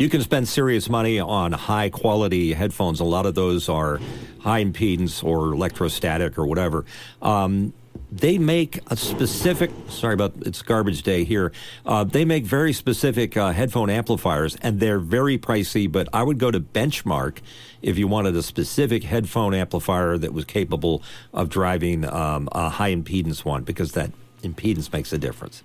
[0.00, 3.00] You can spend serious money on high quality headphones.
[3.00, 4.00] A lot of those are
[4.38, 6.86] high impedance or electrostatic or whatever.
[7.20, 7.74] Um,
[8.10, 11.52] they make a specific sorry about it's garbage day here
[11.84, 16.38] uh, they make very specific uh, headphone amplifiers and they're very pricey but i would
[16.38, 17.38] go to benchmark
[17.82, 22.92] if you wanted a specific headphone amplifier that was capable of driving um, a high
[22.92, 24.10] impedance one because that
[24.42, 25.62] impedance makes a difference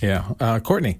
[0.00, 0.98] yeah uh, courtney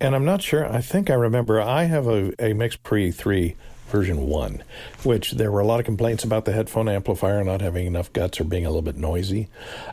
[0.00, 3.56] and i'm not sure i think i remember i have a, a Mix Pre 3
[3.92, 4.62] version 1,
[5.04, 8.40] which there were a lot of complaints about the headphone amplifier not having enough guts
[8.40, 9.48] or being a little bit noisy.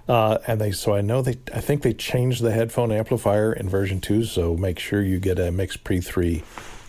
[0.08, 3.70] Uh, and they so I know they I think they changed the headphone amplifier in
[3.70, 6.44] version 2, so make sure you get a Mix Pre 3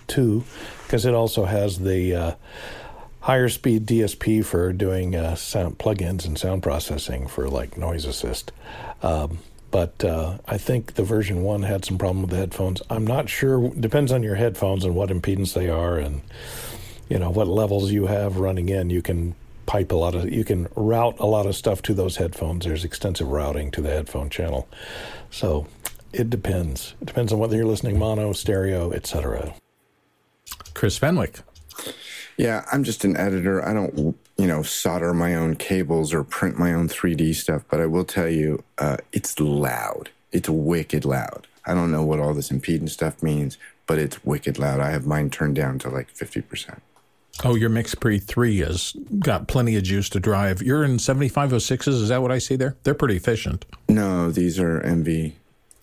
[0.06, 0.44] 2
[0.86, 2.34] because it also has the uh,
[3.20, 8.52] higher speed DSP for doing uh, sound plugins and sound processing for like noise assist.
[9.02, 9.38] Um,
[9.70, 12.82] But uh, I think the version one had some problem with the headphones.
[12.90, 13.70] I'm not sure.
[13.70, 16.22] Depends on your headphones and what impedance they are, and
[17.08, 18.90] you know what levels you have running in.
[18.90, 19.34] You can
[19.66, 22.64] pipe a lot of, you can route a lot of stuff to those headphones.
[22.64, 24.68] There's extensive routing to the headphone channel,
[25.30, 25.68] so
[26.12, 26.94] it depends.
[27.00, 29.54] It depends on whether you're listening mono, stereo, etc.
[30.74, 31.40] Chris Fenwick.
[32.36, 33.64] Yeah, I'm just an editor.
[33.64, 37.80] I don't, you know, solder my own cables or print my own 3D stuff, but
[37.80, 40.10] I will tell you, uh, it's loud.
[40.32, 41.46] It's wicked loud.
[41.66, 44.80] I don't know what all this impedance stuff means, but it's wicked loud.
[44.80, 46.78] I have mine turned down to like 50%.
[47.44, 50.62] Oh, your MixPre 3 has got plenty of juice to drive.
[50.62, 51.88] You're in 7506s.
[51.88, 52.76] Is that what I see there?
[52.82, 53.64] They're pretty efficient.
[53.88, 55.32] No, these are MV.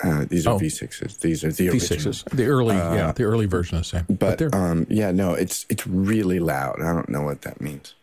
[0.04, 0.60] Uh, these are Oh.
[0.60, 1.20] V6s.
[1.20, 1.92] These are the V6s.
[2.06, 2.14] original.
[2.38, 4.18] The early, yeah, the early version is the same.
[4.18, 6.80] But they're um, yeah, no, it's it's really loud.
[6.82, 7.96] I don't know what that means.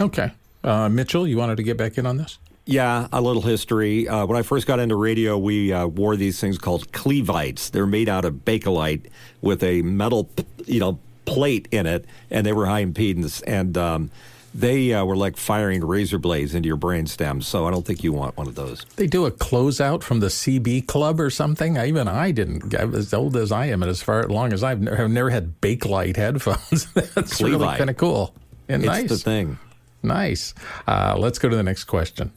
[0.00, 0.32] Okay.
[0.64, 2.38] Uh, Mitchell, you wanted to get back in on this?
[2.64, 4.06] Yeah, a little history.
[4.06, 7.70] Uh, when I first got into radio, we uh, wore these things called clevites.
[7.70, 9.06] They're made out of bakelite
[9.40, 10.30] with a metal,
[10.66, 14.10] you know, plate in it, and they were high impedance, and um,
[14.54, 17.42] they uh, were like firing razor blades into your brainstem.
[17.42, 18.86] So I don't think you want one of those.
[18.94, 21.78] They do a closeout from the CB Club or something.
[21.78, 22.72] I, even I didn't.
[22.76, 25.30] I'm As old as I am, and as far long as I've never, have never
[25.30, 26.86] had Bakelite headphones.
[26.94, 28.34] That's really kind of cool
[28.68, 29.08] and It's nice.
[29.08, 29.58] the thing.
[30.02, 30.54] Nice.
[30.86, 32.32] Uh, let's go to the next question.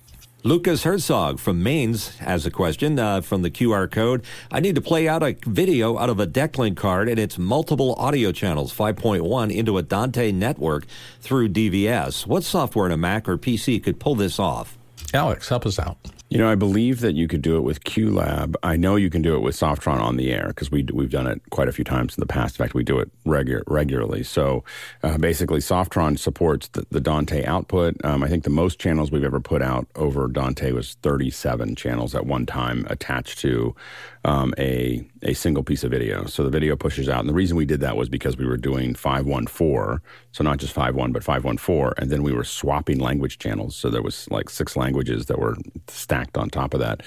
[0.45, 4.23] Lucas Herzog from Mainz has a question uh, from the QR code.
[4.51, 7.95] I need to play out a video out of a Decklink card and its multiple
[7.95, 10.85] audio channels, 5.1, into a Dante network
[11.19, 12.27] through DVS.
[12.27, 14.77] What software in a Mac or PC could pull this off?
[15.13, 15.97] Alex, help us out.
[16.29, 18.55] You know, I believe that you could do it with QLab.
[18.63, 21.27] I know you can do it with Softron on the air because we we've done
[21.27, 22.59] it quite a few times in the past.
[22.59, 24.23] In fact, we do it regu- regularly.
[24.23, 24.63] So
[25.03, 28.03] uh, basically, Softron supports the, the Dante output.
[28.03, 32.15] Um, I think the most channels we've ever put out over Dante was 37 channels
[32.15, 33.75] at one time attached to
[34.25, 36.25] um, a a single piece of video.
[36.25, 38.57] So the video pushes out, and the reason we did that was because we were
[38.57, 43.75] doing 514, so not just 51, but 514, and then we were swapping language channels.
[43.75, 45.55] So there was like six languages that were
[45.87, 47.01] stacked on top of that,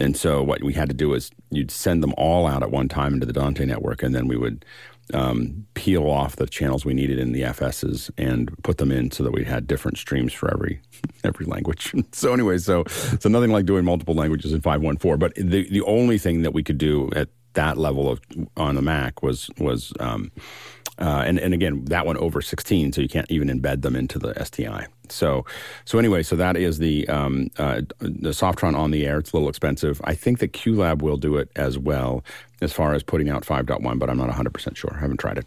[0.00, 2.88] and so what we had to do is you'd send them all out at one
[2.88, 4.64] time into the Dante network, and then we would
[5.14, 9.22] um, peel off the channels we needed in the FSs and put them in so
[9.22, 10.80] that we had different streams for every
[11.24, 11.94] every language.
[12.12, 15.16] so anyway, so so nothing like doing multiple languages in five one four.
[15.16, 18.20] But the the only thing that we could do at that level of
[18.56, 20.30] on the Mac was was um,
[21.00, 24.18] uh, and and again that one over sixteen, so you can't even embed them into
[24.18, 24.86] the SDI.
[25.08, 25.44] So
[25.84, 29.18] so anyway, so that is the um, uh, the Softron on the air.
[29.18, 30.00] It's a little expensive.
[30.04, 32.24] I think that QLab will do it as well
[32.60, 34.92] as far as putting out 5.1, but I'm not 100% sure.
[34.94, 35.46] I haven't tried it.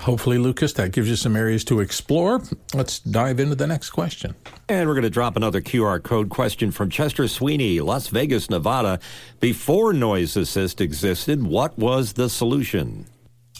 [0.00, 2.42] Hopefully, Lucas, that gives you some areas to explore.
[2.74, 4.34] Let's dive into the next question.
[4.68, 9.00] And we're going to drop another QR code question from Chester Sweeney, Las Vegas, Nevada.
[9.40, 13.06] Before Noise Assist existed, what was the solution?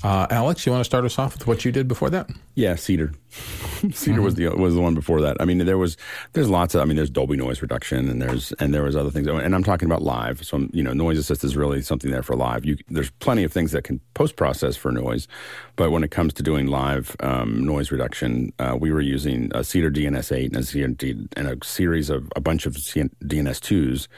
[0.03, 2.29] Uh, Alex, you want to start us off with what you did before that?
[2.55, 3.13] Yeah, Cedar.
[3.93, 5.39] Cedar was the was the one before that.
[5.41, 5.97] I mean, there was
[6.35, 6.83] there's lots of.
[6.83, 9.27] I mean, there's Dolby noise reduction, and there's and there was other things.
[9.27, 10.45] And I'm talking about live.
[10.45, 12.65] So I'm, you know, noise assist is really something there for live.
[12.65, 15.29] You there's plenty of things that can post process for noise,
[15.77, 19.65] but when it comes to doing live um, noise reduction, uh, we were using a
[19.65, 24.09] Cedar DNS8 and a and a series of a bunch of DNS2s.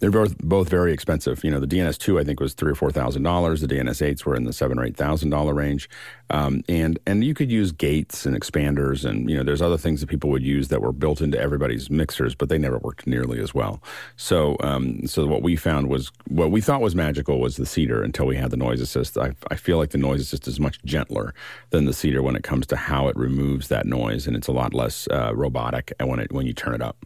[0.00, 1.44] They're both both very expensive.
[1.44, 3.60] You know, the DNS two I think was three or four thousand dollars.
[3.60, 5.88] The DNS eights were in the seven or eight thousand dollar range,
[6.30, 10.00] um, and and you could use gates and expanders, and you know, there's other things
[10.00, 13.40] that people would use that were built into everybody's mixers, but they never worked nearly
[13.40, 13.82] as well.
[14.16, 18.02] So, um, so what we found was what we thought was magical was the Cedar
[18.02, 19.18] until we had the noise assist.
[19.18, 21.34] I, I feel like the noise assist is much gentler
[21.70, 24.52] than the Cedar when it comes to how it removes that noise, and it's a
[24.52, 27.04] lot less uh, robotic when it when you turn it up.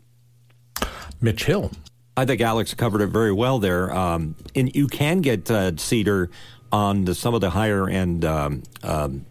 [1.20, 1.72] Mitchell.
[2.16, 3.92] I think Alex covered it very well there.
[3.94, 6.30] Um, and you can get uh, Cedar
[6.70, 9.26] on the, some of the higher end um, um,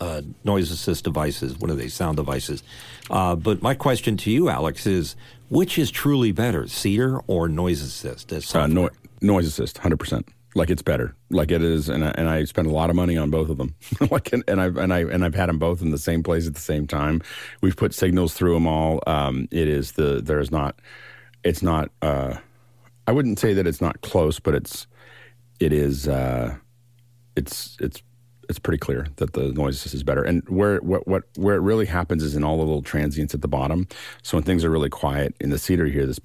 [0.00, 1.56] uh, noise assist devices.
[1.56, 1.88] What are they?
[1.88, 2.62] Sound devices.
[3.10, 5.16] Uh, but my question to you, Alex, is
[5.48, 8.32] which is truly better, Cedar or noise assist?
[8.32, 10.28] as Uh, no, noise assist, hundred percent.
[10.54, 11.14] Like it's better.
[11.30, 13.58] Like it is, and I, and I spend a lot of money on both of
[13.58, 13.74] them.
[14.10, 16.46] like and, and I've and I and I've had them both in the same place
[16.46, 17.22] at the same time.
[17.60, 19.02] We've put signals through them all.
[19.06, 20.78] Um, it is the there's not.
[21.44, 21.90] It's not.
[22.02, 22.36] Uh,
[23.06, 24.86] I wouldn't say that it's not close, but it's.
[25.60, 26.06] It is.
[26.06, 26.56] Uh,
[27.36, 28.02] it's it's
[28.48, 30.22] it's pretty clear that the noise assist is better.
[30.22, 33.42] And where what what where it really happens is in all the little transients at
[33.42, 33.86] the bottom.
[34.22, 36.18] So when things are really quiet in the cedar, you hear this,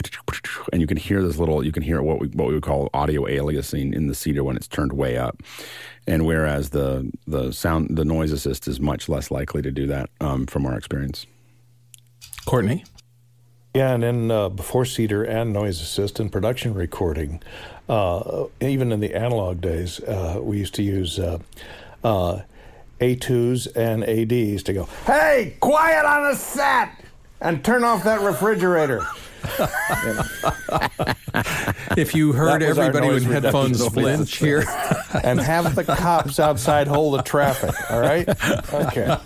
[0.72, 1.66] and you can hear this little.
[1.66, 4.56] You can hear what we what we would call audio aliasing in the cedar when
[4.56, 5.44] it's turned way up.
[6.08, 10.10] And whereas the the sound the noise assist is much less likely to do that
[10.22, 11.28] um, from our experience.
[12.46, 12.84] Courtney.
[13.74, 17.42] Yeah, and then uh, before Cedar and Noise Assist and production recording,
[17.90, 21.40] uh, even in the analog days, uh, we used to use uh,
[22.04, 22.42] uh,
[23.02, 27.04] A2s and ADs to go, hey, quiet on the set
[27.42, 29.02] and turn off that refrigerator.
[31.98, 34.64] if you heard That was our everybody noise with headphones flinch here,
[35.24, 38.28] and have the cops outside hold the traffic, all right?
[38.74, 39.18] Okay.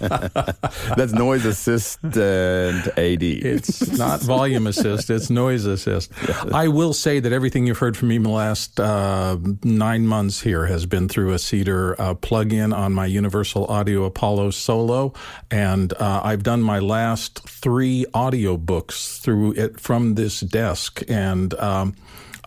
[0.96, 3.24] That's noise assistant AD.
[3.24, 6.12] it's not volume assist, it's noise assist.
[6.54, 10.42] I will say that everything you've heard from me in the last uh, nine months
[10.42, 15.14] here has been through a Cedar uh, plug-in on my Universal Audio Apollo Solo,
[15.52, 21.54] and uh, I've done my last three audio books through it from this desk, and
[21.56, 21.96] um,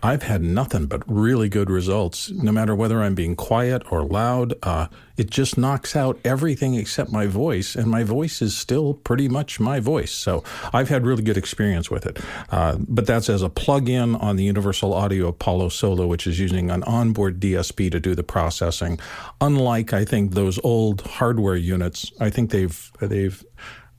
[0.03, 2.31] I've had nothing but really good results.
[2.31, 4.87] No matter whether I'm being quiet or loud, uh,
[5.19, 9.61] it just knocks out everything except my voice, and my voice is still pretty much
[9.61, 10.13] my voice.
[10.13, 10.43] So
[10.73, 12.19] I've had really good experience with it.
[12.49, 16.71] Uh, but that's as a plug-in on the Universal Audio Apollo Solo, which is using
[16.71, 18.99] an onboard DSP to do the processing.
[19.43, 23.45] Unlike I think those old hardware units, I think they've they've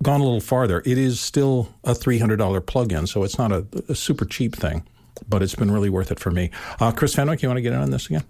[0.02, 0.82] gone a little farther.
[0.86, 4.84] It is still a $300 plug-in, so it's not a, a super cheap thing
[5.28, 6.50] but it's been really worth it for me.
[6.80, 8.24] Uh, Chris Fenwick, you want to get in on this again?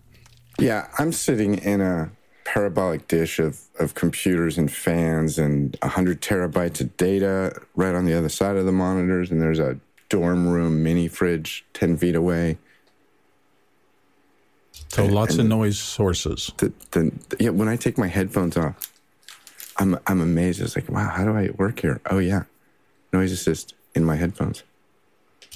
[0.59, 2.11] Yeah, I'm sitting in a
[2.43, 8.13] parabolic dish of, of computers and fans and 100 terabytes of data right on the
[8.13, 9.79] other side of the monitors, and there's a
[10.09, 12.57] dorm room mini fridge 10 feet away.
[14.89, 16.51] So And- lots and of noise sources.
[16.57, 18.91] The, the, yeah, when I take my headphones off,
[19.77, 20.61] I'm, I'm amazed.
[20.61, 22.01] It's like, wow, how do I work here?
[22.09, 22.43] Oh, yeah,
[23.13, 24.63] noise assist in my headphones.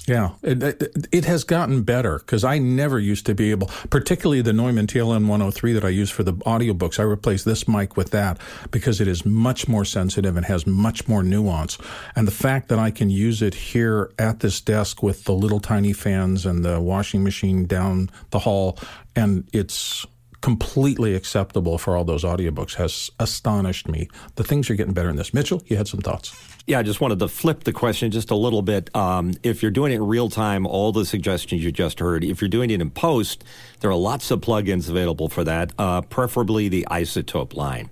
[0.06, 4.40] Yeah, it, it, it has gotten better because I never used to be able, particularly
[4.40, 7.00] the Neumann TLM 103 that I use for the audiobooks.
[7.00, 8.38] I replaced this mic with that
[8.70, 11.76] because it is much more sensitive and has much more nuance.
[12.14, 15.60] And the fact that I can use it here at this desk with the little
[15.60, 18.78] tiny fans and the washing machine down the hall,
[19.16, 20.06] and it's
[20.46, 24.08] completely acceptable for all those audiobooks has astonished me.
[24.36, 25.34] The things are getting better in this.
[25.34, 26.32] Mitchell, you had some thoughts.
[26.68, 28.94] Yeah, I just wanted to flip the question just a little bit.
[28.94, 32.40] Um, if you're doing it in real time, all the suggestions you just heard, if
[32.40, 33.42] you're doing it in post,
[33.80, 37.90] there are lots of plugins available for that, uh, preferably the iZotope line.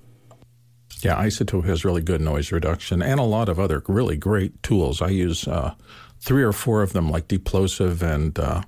[1.03, 5.03] Yeah, iZotope has really good noise reduction and a lot of other really great tools.
[5.03, 5.75] I use uh,
[6.21, 8.63] three or four of them, like Deplosive and uh,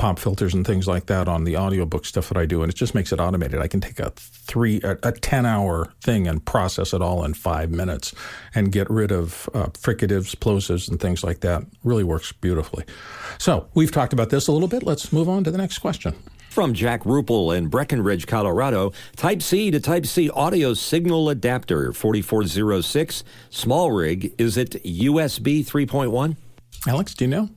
[0.00, 2.74] pop filters and things like that on the audiobook stuff that I do, and it
[2.74, 3.60] just makes it automated.
[3.60, 7.34] I can take a three, a, a ten hour thing and process it all in
[7.34, 8.14] five minutes,
[8.54, 11.64] and get rid of uh, fricatives, plosives, and things like that.
[11.84, 12.84] Really works beautifully.
[13.36, 14.84] So we've talked about this a little bit.
[14.84, 16.14] Let's move on to the next question.
[16.48, 23.22] From Jack Rupel in Breckenridge, Colorado, Type C to Type C audio signal adapter 4406,
[23.50, 24.32] SmallRig.
[24.38, 26.36] Is it USB 3.1?
[26.88, 27.50] Alex, do you know?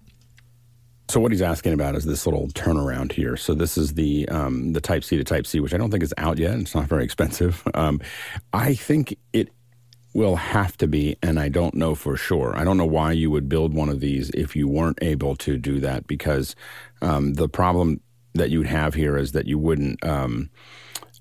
[1.10, 3.36] So what he's asking about is this little turnaround here.
[3.36, 6.04] So this is the um, the Type C to Type C, which I don't think
[6.04, 6.58] is out yet.
[6.60, 7.64] It's not very expensive.
[7.76, 8.02] Um,
[8.54, 9.50] I think it
[10.14, 12.56] will have to be, and I don't know for sure.
[12.56, 15.58] I don't know why you would build one of these if you weren't able to
[15.58, 16.56] do that, because
[17.02, 18.00] um, the problem
[18.36, 20.50] that you'd have here is that you wouldn't um,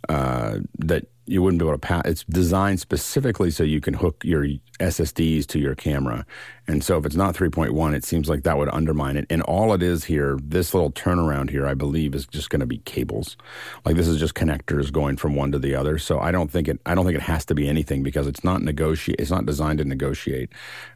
[0.08, 2.02] uh, that you wouldn't be able to pass.
[2.04, 4.46] It's designed specifically so you can hook your
[4.78, 6.26] SSDs to your camera,
[6.68, 9.26] and so if it's not 3.1, it seems like that would undermine it.
[9.28, 12.66] And all it is here, this little turnaround here, I believe, is just going to
[12.66, 13.36] be cables.
[13.84, 15.98] Like this is just connectors going from one to the other.
[15.98, 16.78] So I don't think it.
[16.86, 19.18] I don't think it has to be anything because it's not negotiate.
[19.18, 20.50] It's not designed to negotiate.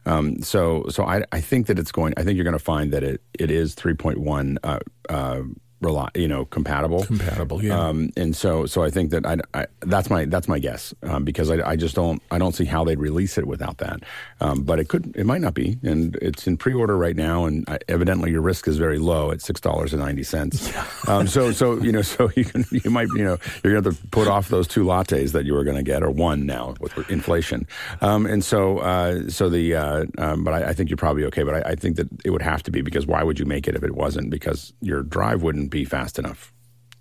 [0.05, 2.13] Um, so so I, I think that it's going.
[2.15, 4.57] I think you're going to find that it it is 3.1.
[4.63, 5.41] Uh, uh,
[5.81, 7.03] rely, you know, compatible.
[7.03, 7.79] Compatible, yeah.
[7.79, 11.23] Um, and so, so I think that I, I that's my that's my guess um,
[11.23, 14.01] because I, I just don't I don't see how they'd release it without that.
[14.41, 17.67] Um, but it could it might not be, and it's in pre-order right now, and
[17.69, 20.71] I, evidently your risk is very low at six dollars and ninety cents.
[21.07, 23.89] um, so so you know so you can you might you know you're going to
[23.89, 26.45] have to put off those two lattes that you were going to get or one
[26.45, 27.67] now with inflation.
[28.01, 31.43] Um, and so uh, so the uh, um, but I, I think you're probably okay.
[31.43, 33.67] But I, I think that it would have to be because why would you make
[33.67, 34.29] it if it wasn't?
[34.29, 36.51] Because your drive wouldn't be fast enough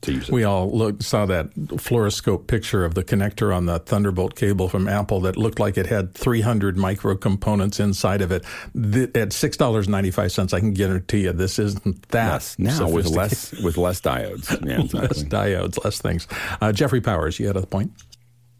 [0.02, 0.33] to use it.
[0.33, 4.88] We all looked, saw that fluoroscope picture of the connector on the Thunderbolt cable from
[4.88, 8.44] Apple that looked like it had 300 micro components inside of it.
[8.74, 12.59] Th- at six dollars ninety five cents, I can guarantee you this isn't that Less
[12.59, 14.46] now with less with less diodes.
[14.66, 16.26] Yeah, less diodes, less things.
[16.61, 17.92] Uh, Jeffrey Powers, you had a point.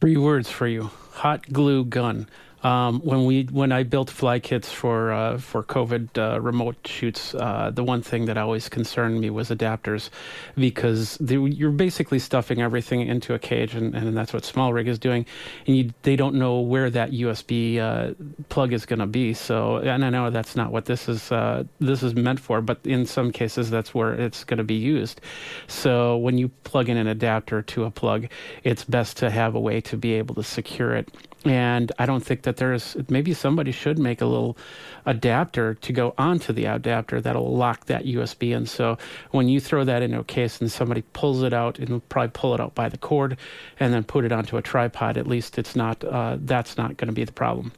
[0.01, 2.29] Three words for you hot glue gun.
[2.63, 7.35] Um, when we when I built fly kits for uh, for COVID uh, remote shoots,
[7.35, 10.09] uh, the one thing that always concerned me was adapters,
[10.57, 14.99] because they, you're basically stuffing everything into a cage, and, and that's what SmallRig is
[14.99, 15.27] doing,
[15.67, 18.15] and you, they don't know where that USB uh,
[18.49, 19.35] plug is going to be.
[19.35, 22.81] So, and I know that's not what this is uh, this is meant for, but
[22.85, 25.21] in some cases that's where it's going to be used.
[25.67, 28.29] So when you plug in an adapter to a plug,
[28.65, 31.11] it's best to have a way to be able to secure it
[31.49, 34.57] and I don't think that there's maybe somebody should make a little
[35.05, 38.67] adapter to go onto the adapter that'll lock that USB in.
[38.67, 38.99] So
[39.31, 42.55] when you throw that into a case and somebody pulls it out, it'll probably pull
[42.55, 43.37] it out by the cord
[43.79, 45.17] and then put it onto a tripod.
[45.17, 47.73] At least it's not uh, that's not going to be the problem.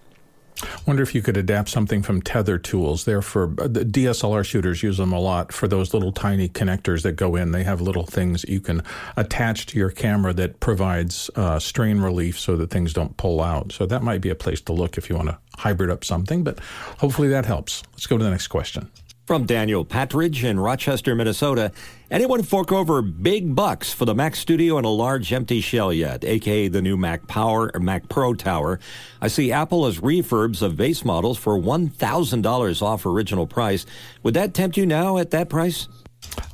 [0.86, 3.04] Wonder if you could adapt something from tether tools.
[3.04, 7.12] There for the DSLR shooters use them a lot for those little tiny connectors that
[7.12, 7.52] go in.
[7.52, 8.82] They have little things you can
[9.16, 13.72] attach to your camera that provides uh, strain relief so that things don't pull out.
[13.72, 16.44] So that might be a place to look if you want to hybrid up something.
[16.44, 16.58] But
[16.98, 17.82] hopefully that helps.
[17.92, 18.90] Let's go to the next question.
[19.28, 21.70] From Daniel Patridge in Rochester, Minnesota.
[22.10, 26.24] Anyone fork over big bucks for the Mac Studio and a large empty shell yet,
[26.24, 28.80] aka the new Mac Power or Mac Pro Tower?
[29.20, 33.84] I see Apple has refurbs of base models for $1,000 off original price.
[34.22, 35.88] Would that tempt you now at that price?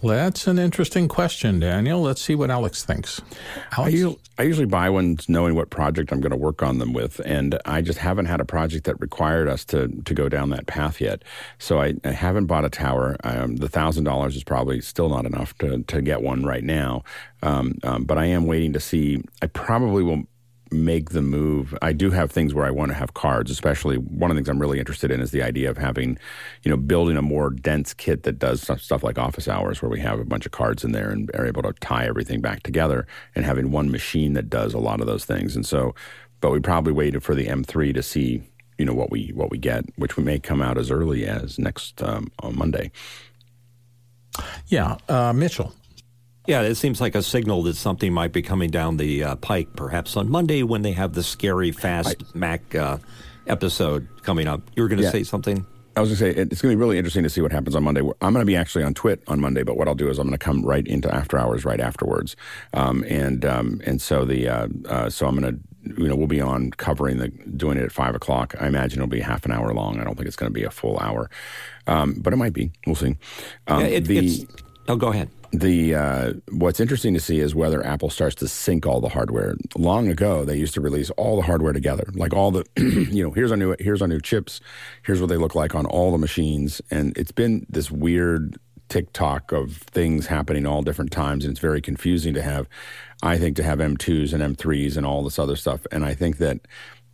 [0.03, 2.03] That's an interesting question, Daniel.
[2.03, 3.23] Let's see what Alex thinks.
[3.73, 3.79] Alex?
[3.79, 6.93] I, usually, I usually buy ones knowing what project I'm going to work on them
[6.93, 10.51] with, and I just haven't had a project that required us to to go down
[10.51, 11.23] that path yet.
[11.59, 13.17] So I, I haven't bought a tower.
[13.25, 17.03] Um, the thousand dollars is probably still not enough to to get one right now.
[17.43, 19.23] Um, um, but I am waiting to see.
[19.41, 20.25] I probably will
[20.71, 21.77] make the move.
[21.83, 24.49] I do have things where I want to have cards, especially one of the things
[24.49, 26.19] I'm really interested in is the idea of having,
[26.63, 30.01] you know, building a more dense kit that does stuff, like office hours where we
[30.01, 33.07] have a bunch of cards in there and are able to tie everything back together
[33.35, 35.55] and having one machine that does a lot of those things.
[35.55, 35.95] And so,
[36.41, 38.43] but we probably waited for the M3 to see,
[38.79, 41.59] you know, what we what we get, which we may come out as early as
[41.59, 42.91] next um, on Monday.
[44.67, 45.73] Yeah, uh, Mitchell.
[46.47, 49.75] Yeah, it seems like a signal that something might be coming down the uh, pike,
[49.77, 52.99] perhaps on Monday when they have the scary fast I, Mac uh,
[53.47, 54.61] episode coming up.
[54.77, 55.11] You were going to yeah.
[55.11, 55.65] say something?
[55.97, 57.75] I was going to say it's going to be really interesting to see what happens
[57.75, 58.01] on Monday.
[58.01, 60.27] I'm going to be actually on Twit on Monday, but what I'll do is I'm
[60.27, 62.37] going to come right into after hours right afterwards,
[62.75, 66.27] um, and um, and so the uh, uh, so I'm going to you know we'll
[66.27, 68.55] be on covering the doing it at five o'clock.
[68.61, 70.01] I imagine it'll be half an hour long.
[70.01, 71.31] I don't think it's going to be a full hour,
[71.87, 72.73] um, but it might be.
[72.87, 73.17] We'll see.
[73.69, 74.49] Um, yeah, it, the,
[74.89, 75.31] oh, go ahead
[75.61, 79.55] the uh, what's interesting to see is whether Apple starts to sync all the hardware.
[79.77, 83.31] Long ago, they used to release all the hardware together, like all the, you know,
[83.31, 84.61] here's our new here's our new chips,
[85.05, 89.53] here's what they look like on all the machines, and it's been this weird TikTok
[89.53, 92.69] of things happening all different times, and it's very confusing to have.
[93.23, 96.39] I think to have M2s and M3s and all this other stuff, and I think
[96.39, 96.61] that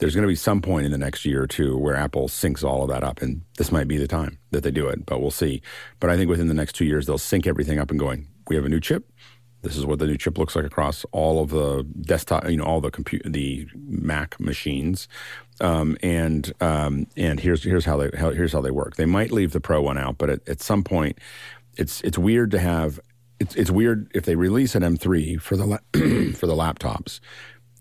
[0.00, 2.64] there's going to be some point in the next year or two where Apple syncs
[2.64, 5.20] all of that up, and this might be the time that they do it, but
[5.20, 5.60] we'll see.
[6.00, 8.56] But I think within the next two years, they'll sync everything up and going, we
[8.56, 9.10] have a new chip.
[9.62, 12.64] This is what the new chip looks like across all of the desktop, you know,
[12.64, 15.06] all the compute, the Mac machines,
[15.60, 18.96] um, and um, and here's here's how they how, here's how they work.
[18.96, 21.18] They might leave the Pro one out, but at, at some point,
[21.76, 22.98] it's it's weird to have.
[23.38, 27.20] It's it's weird if they release an M3 for the la- for the laptops.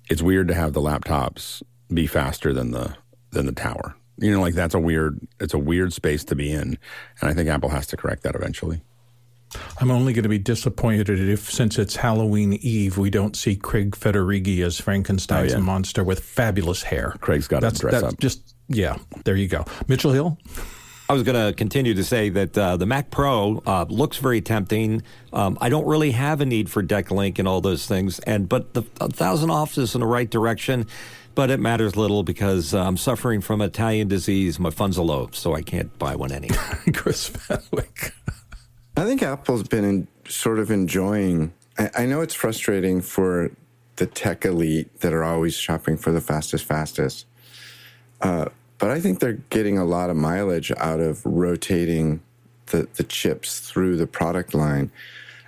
[0.09, 1.63] It's weird to have the laptops
[1.93, 2.95] be faster than the
[3.31, 3.95] than the tower.
[4.17, 6.77] You know, like that's a weird it's a weird space to be in,
[7.21, 8.81] and I think Apple has to correct that eventually.
[9.79, 13.91] I'm only going to be disappointed if, since it's Halloween Eve, we don't see Craig
[13.91, 15.63] Federighi as Frankenstein's oh, yeah.
[15.63, 17.15] monster with fabulous hair.
[17.21, 18.19] Craig's got to dress that's up.
[18.19, 20.37] Just yeah, there you go, Mitchell Hill.
[21.09, 24.41] I was going to continue to say that uh, the Mac Pro uh, looks very
[24.41, 25.01] tempting.
[25.33, 28.75] Um, I don't really have a need for Decklink and all those things, and but
[28.75, 30.85] the thousand off is in the right direction
[31.35, 34.59] but it matters little because uh, I'm suffering from Italian disease.
[34.59, 36.57] My funds are low, so I can't buy one anyway.
[36.93, 38.13] Chris Fenwick.
[38.99, 41.53] I think Apple's been in, sort of enjoying.
[41.77, 43.49] I, I know it's frustrating for
[43.95, 47.25] the tech elite that are always shopping for the fastest, fastest.
[48.21, 52.21] Uh, but I think they're getting a lot of mileage out of rotating
[52.67, 54.91] the, the chips through the product line.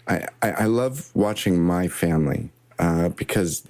[0.08, 3.68] I, I, I love watching my family uh, because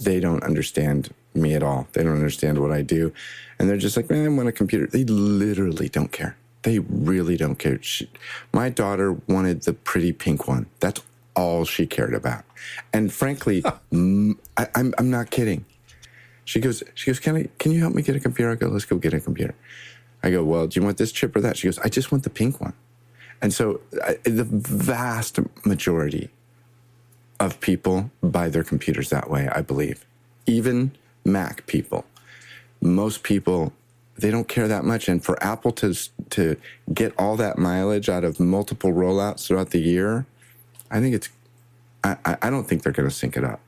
[0.00, 1.86] they don't understand me at all.
[1.92, 3.12] They don't understand what I do.
[3.58, 4.86] And they're just like, man, I want a computer.
[4.86, 6.38] They literally don't care.
[6.62, 7.82] They really don't care.
[7.82, 8.10] She,
[8.52, 10.66] my daughter wanted the pretty pink one.
[10.80, 11.02] That's
[11.36, 12.44] all she cared about.
[12.92, 15.64] And frankly, m- I, I'm, I'm not kidding.
[16.44, 18.52] She goes, she goes, can I, can you help me get a computer?
[18.52, 19.54] I go, let's go get a computer.
[20.22, 21.56] I go, well, do you want this chip or that?
[21.58, 22.74] She goes, I just want the pink one.
[23.42, 26.30] And so I, the vast majority
[27.40, 30.06] of people buy their computers that way, I believe.
[30.46, 30.92] Even
[31.24, 32.04] Mac people.
[32.82, 33.72] most people
[34.20, 35.08] they don't care that much.
[35.08, 35.94] And for Apple to
[36.30, 36.56] to
[36.92, 40.26] get all that mileage out of multiple rollouts throughout the year,
[40.90, 41.28] I think it's
[42.04, 43.60] I, I don't think they're going to sync it up.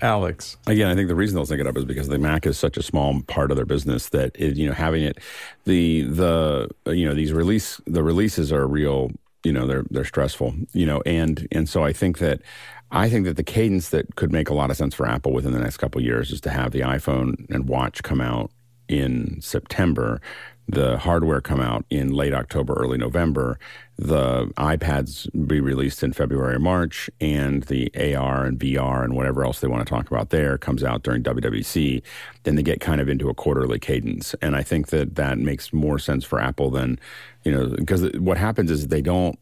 [0.00, 0.56] Alex.
[0.66, 2.76] Again, I think the reason they'll sync it up is because the Mac is such
[2.76, 5.18] a small part of their business that it, you know having it,
[5.64, 9.10] the the you know these release the releases are real.
[9.42, 10.54] You know they're they're stressful.
[10.72, 12.42] You know and and so I think that
[12.90, 15.52] I think that the cadence that could make a lot of sense for Apple within
[15.52, 18.50] the next couple of years is to have the iPhone and Watch come out
[18.88, 20.20] in September,
[20.66, 23.58] the hardware come out in late October, early November,
[23.96, 29.60] the iPads be released in February March, and the AR and VR and whatever else
[29.60, 32.02] they want to talk about there comes out during WWDC.
[32.44, 35.72] Then they get kind of into a quarterly cadence, and I think that that makes
[35.72, 36.98] more sense for Apple than
[37.44, 39.38] you know because what happens is they don't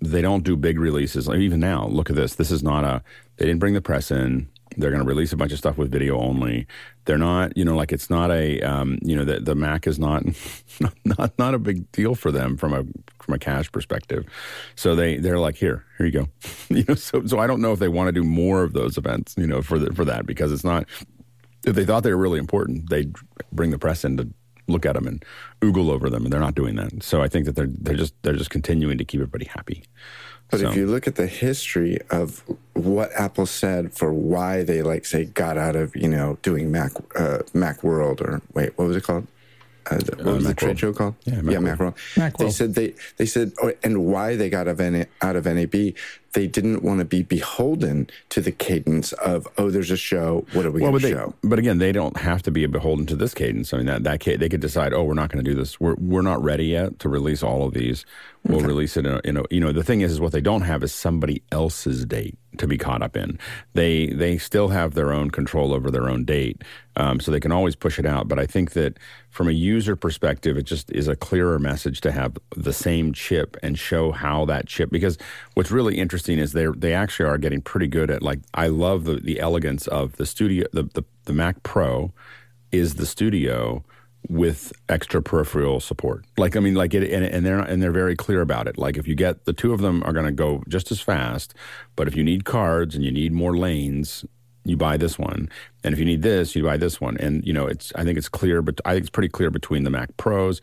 [0.00, 1.28] they don't do big releases.
[1.28, 2.34] Like even now, look at this.
[2.34, 3.02] This is not a
[3.36, 4.48] they didn't bring the press in.
[4.76, 6.66] They're going to release a bunch of stuff with video only.
[7.04, 9.98] They're not, you know, like it's not a, um, you know, the, the Mac is
[9.98, 10.24] not,
[11.04, 12.84] not, not a big deal for them from a
[13.22, 14.24] from a cash perspective.
[14.76, 16.28] So they they're like, here, here you go,
[16.68, 16.94] you know.
[16.94, 19.46] So so I don't know if they want to do more of those events, you
[19.46, 20.86] know, for the, for that because it's not.
[21.66, 23.14] If they thought they were really important, they'd
[23.52, 24.30] bring the press in to
[24.70, 25.24] look at them and
[25.60, 27.02] oogle over them, and they're not doing that.
[27.02, 29.84] So I think that they're they're just they're just continuing to keep everybody happy.
[30.50, 30.68] But so.
[30.70, 32.42] if you look at the history of
[32.74, 36.92] what Apple said for why they like say got out of you know doing Mac
[37.16, 39.26] uh, Mac World or wait what was it called?
[39.90, 40.56] Uh, the, what Uh, was the Macworld.
[40.58, 41.14] trade show called?
[41.24, 41.94] Yeah, yeah, Macworld.
[42.14, 42.36] Macworld.
[42.38, 45.46] They said they they said oh, and why they got out of, N- out of
[45.46, 45.94] NAB.
[46.32, 50.46] They didn't want to be beholden to the cadence of oh, there's a show.
[50.52, 51.34] What are we Well, going to they, show?
[51.42, 53.72] but again, they don't have to be beholden to this cadence.
[53.74, 55.80] I mean, that that ca- they could decide, oh, we're not going to do this.
[55.80, 58.04] We're we're not ready yet to release all of these.
[58.44, 59.42] We'll release it in a, in a.
[59.50, 62.66] You know, the thing is, is what they don't have is somebody else's date to
[62.66, 63.38] be caught up in.
[63.74, 66.62] They they still have their own control over their own date,
[66.96, 68.28] um, so they can always push it out.
[68.28, 72.12] But I think that from a user perspective, it just is a clearer message to
[72.12, 74.90] have the same chip and show how that chip.
[74.90, 75.18] Because
[75.52, 79.04] what's really interesting is they they actually are getting pretty good at like I love
[79.04, 82.12] the the elegance of the studio the the, the Mac Pro
[82.72, 83.84] is the studio
[84.28, 86.24] with extra peripheral support.
[86.36, 88.78] Like I mean, like it, and, and they're and they're very clear about it.
[88.78, 91.54] Like if you get the two of them are going to go just as fast,
[91.96, 94.24] but if you need cards and you need more lanes,
[94.64, 95.48] you buy this one,
[95.82, 97.16] and if you need this, you buy this one.
[97.18, 99.84] And you know, it's I think it's clear, but I think it's pretty clear between
[99.84, 100.60] the Mac Pros.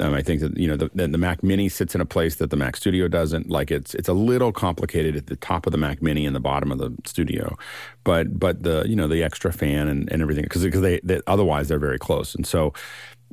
[0.00, 2.50] Um, I think that you know the, the Mac Mini sits in a place that
[2.50, 3.50] the Mac Studio doesn't.
[3.50, 6.40] Like it's it's a little complicated at the top of the Mac Mini and the
[6.40, 7.56] bottom of the Studio,
[8.04, 11.20] but but the you know the extra fan and, and everything because because they, they
[11.26, 12.72] otherwise they're very close and so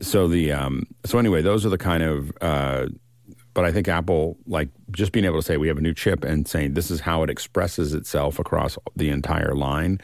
[0.02, 2.86] so the um so anyway those are the kind of uh
[3.58, 6.24] but I think Apple, like just being able to say we have a new chip
[6.24, 10.00] and saying this is how it expresses itself across the entire line,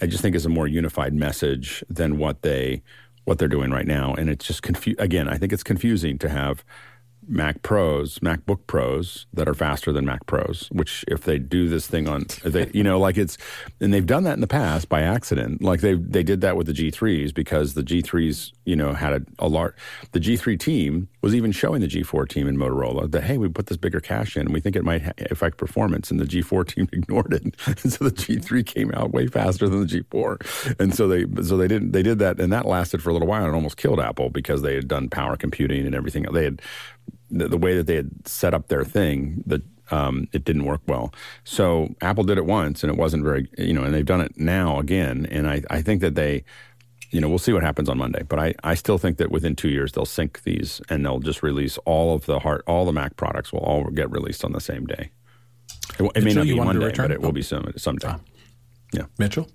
[0.00, 2.82] I just think is a more unified message than what they
[3.24, 4.14] what they're doing right now.
[4.14, 6.64] And it's just confu- again, I think it's confusing to have
[7.26, 10.68] Mac Pros, MacBook Pros that are faster than Mac Pros.
[10.72, 13.38] Which, if they do this thing on, they, you know, like it's,
[13.80, 15.62] and they've done that in the past by accident.
[15.62, 19.22] Like they they did that with the G3s because the G3s, you know, had a,
[19.38, 19.74] a large.
[20.12, 23.66] The G3 team was even showing the G4 team in Motorola that hey, we put
[23.66, 26.88] this bigger cache in, and we think it might affect performance, and the G4 team
[26.92, 31.08] ignored it, and so the G3 came out way faster than the G4, and so
[31.08, 33.54] they so they didn't they did that, and that lasted for a little while and
[33.54, 36.24] almost killed Apple because they had done power computing and everything.
[36.24, 36.60] They had
[37.30, 40.80] the, the way that they had set up their thing that um, it didn't work
[40.86, 41.12] well.
[41.44, 44.38] So Apple did it once and it wasn't very, you know, and they've done it
[44.38, 45.26] now again.
[45.30, 46.44] And I, I think that they,
[47.14, 48.24] you know, we'll see what happens on Monday.
[48.28, 51.44] But I, I still think that within two years they'll sync these and they'll just
[51.44, 54.60] release all of the heart, all the Mac products will all get released on the
[54.60, 55.12] same day.
[56.00, 58.16] It, it may not be wanted to Monday, but it will be some someday.
[58.92, 59.04] Yeah.
[59.16, 59.48] Mitchell?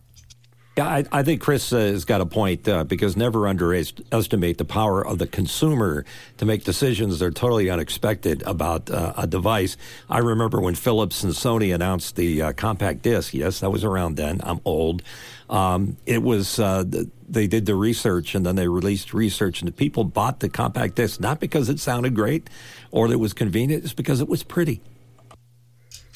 [0.78, 4.64] Yeah, I, I think Chris uh, has got a point uh, because never underestimate the
[4.64, 6.06] power of the consumer
[6.38, 9.76] to make decisions that are totally unexpected about uh, a device.
[10.10, 13.34] I remember when Philips and Sony announced the uh, compact disc.
[13.34, 14.40] Yes, that was around then.
[14.44, 15.02] I'm old.
[15.50, 16.84] Um, it was uh,
[17.28, 20.96] they did the research and then they released research, and the people bought the compact
[20.96, 22.50] disc not because it sounded great
[22.92, 24.82] or that it was convenient, it's because it was pretty.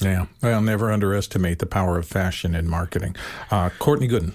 [0.00, 0.26] Yeah.
[0.42, 3.16] Well, never underestimate the power of fashion in marketing.
[3.50, 4.34] Uh, Courtney Gooden.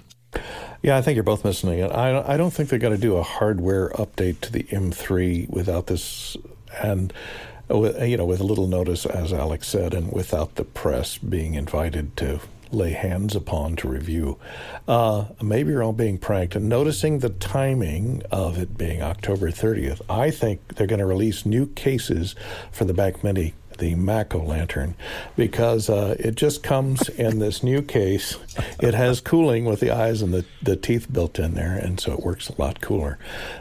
[0.82, 1.92] Yeah, I think you're both missing it.
[1.92, 5.50] I don't, I don't think they're going to do a hardware update to the M3
[5.50, 6.38] without this,
[6.82, 7.12] and
[7.70, 12.16] you know, with a little notice, as Alex said, and without the press being invited
[12.18, 12.40] to
[12.72, 14.38] lay hands upon to review.
[14.88, 16.56] Uh, maybe you're all being pranked.
[16.56, 21.46] And noticing the timing of it being October 30th, I think they're going to release
[21.46, 22.36] new cases
[22.72, 24.94] for the Mac Mini the Mac O Lantern
[25.36, 28.38] because uh, it just comes in this new case.
[28.80, 32.14] It has cooling with the eyes and the, the teeth built in there, and so
[32.14, 33.18] it works a lot cooler.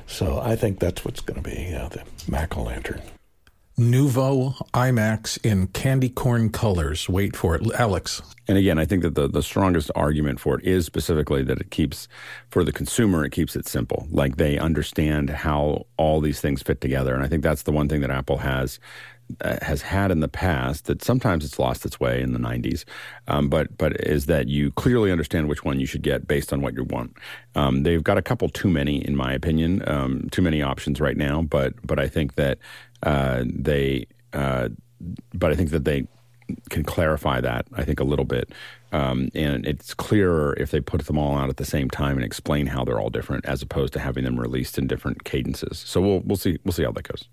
[0.06, 3.00] So I think that's what's going to be uh, the Mac O Lantern.
[3.78, 7.08] Nuvo iMacs in candy corn colors.
[7.08, 7.62] Wait for it.
[7.74, 8.20] Alex.
[8.48, 11.70] And again, I think that the, the strongest argument for it is specifically that it
[11.70, 12.08] keeps,
[12.50, 14.08] for the consumer, it keeps it simple.
[14.10, 17.14] Like they understand how all these things fit together.
[17.14, 18.80] And I think that's the one thing that Apple has
[19.42, 22.84] uh, has had in the past that sometimes it's lost its way in the 90s,
[23.26, 26.62] um, but but is that you clearly understand which one you should get based on
[26.62, 27.14] what you want.
[27.54, 31.16] Um, they've got a couple too many, in my opinion, um, too many options right
[31.16, 31.42] now.
[31.42, 32.58] But but I think that
[33.02, 34.68] uh, they, uh,
[35.34, 36.06] but I think that they
[36.70, 38.50] can clarify that I think a little bit,
[38.92, 42.24] um, and it's clearer if they put them all out at the same time and
[42.24, 45.78] explain how they're all different, as opposed to having them released in different cadences.
[45.78, 47.28] So we'll we'll see we'll see how that goes.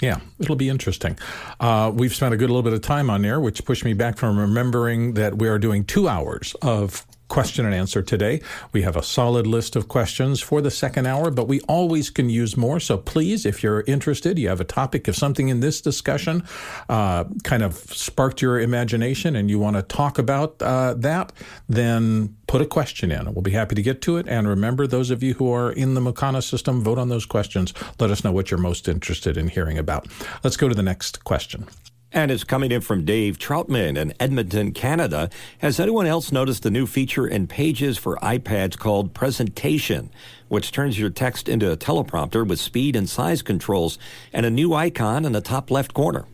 [0.00, 1.18] Yeah, it'll be interesting.
[1.60, 4.18] Uh, we've spent a good little bit of time on there, which pushed me back
[4.18, 8.40] from remembering that we are doing two hours of question and answer today.
[8.72, 12.28] We have a solid list of questions for the second hour, but we always can
[12.28, 12.80] use more.
[12.80, 16.42] So please, if you're interested, you have a topic, if something in this discussion
[16.88, 21.32] uh, kind of sparked your imagination and you want to talk about uh, that,
[21.68, 23.32] then put a question in.
[23.32, 24.28] We'll be happy to get to it.
[24.28, 27.72] And remember, those of you who are in the Makana system, vote on those questions.
[27.98, 30.06] Let us know what you're most interested in hearing about.
[30.42, 31.66] Let's go to the next question.
[32.14, 35.28] And it's coming in from Dave Troutman in Edmonton, Canada.
[35.58, 40.12] Has anyone else noticed a new feature in Pages for iPads called Presentation,
[40.46, 43.98] which turns your text into a teleprompter with speed and size controls
[44.32, 46.24] and a new icon in the top left corner?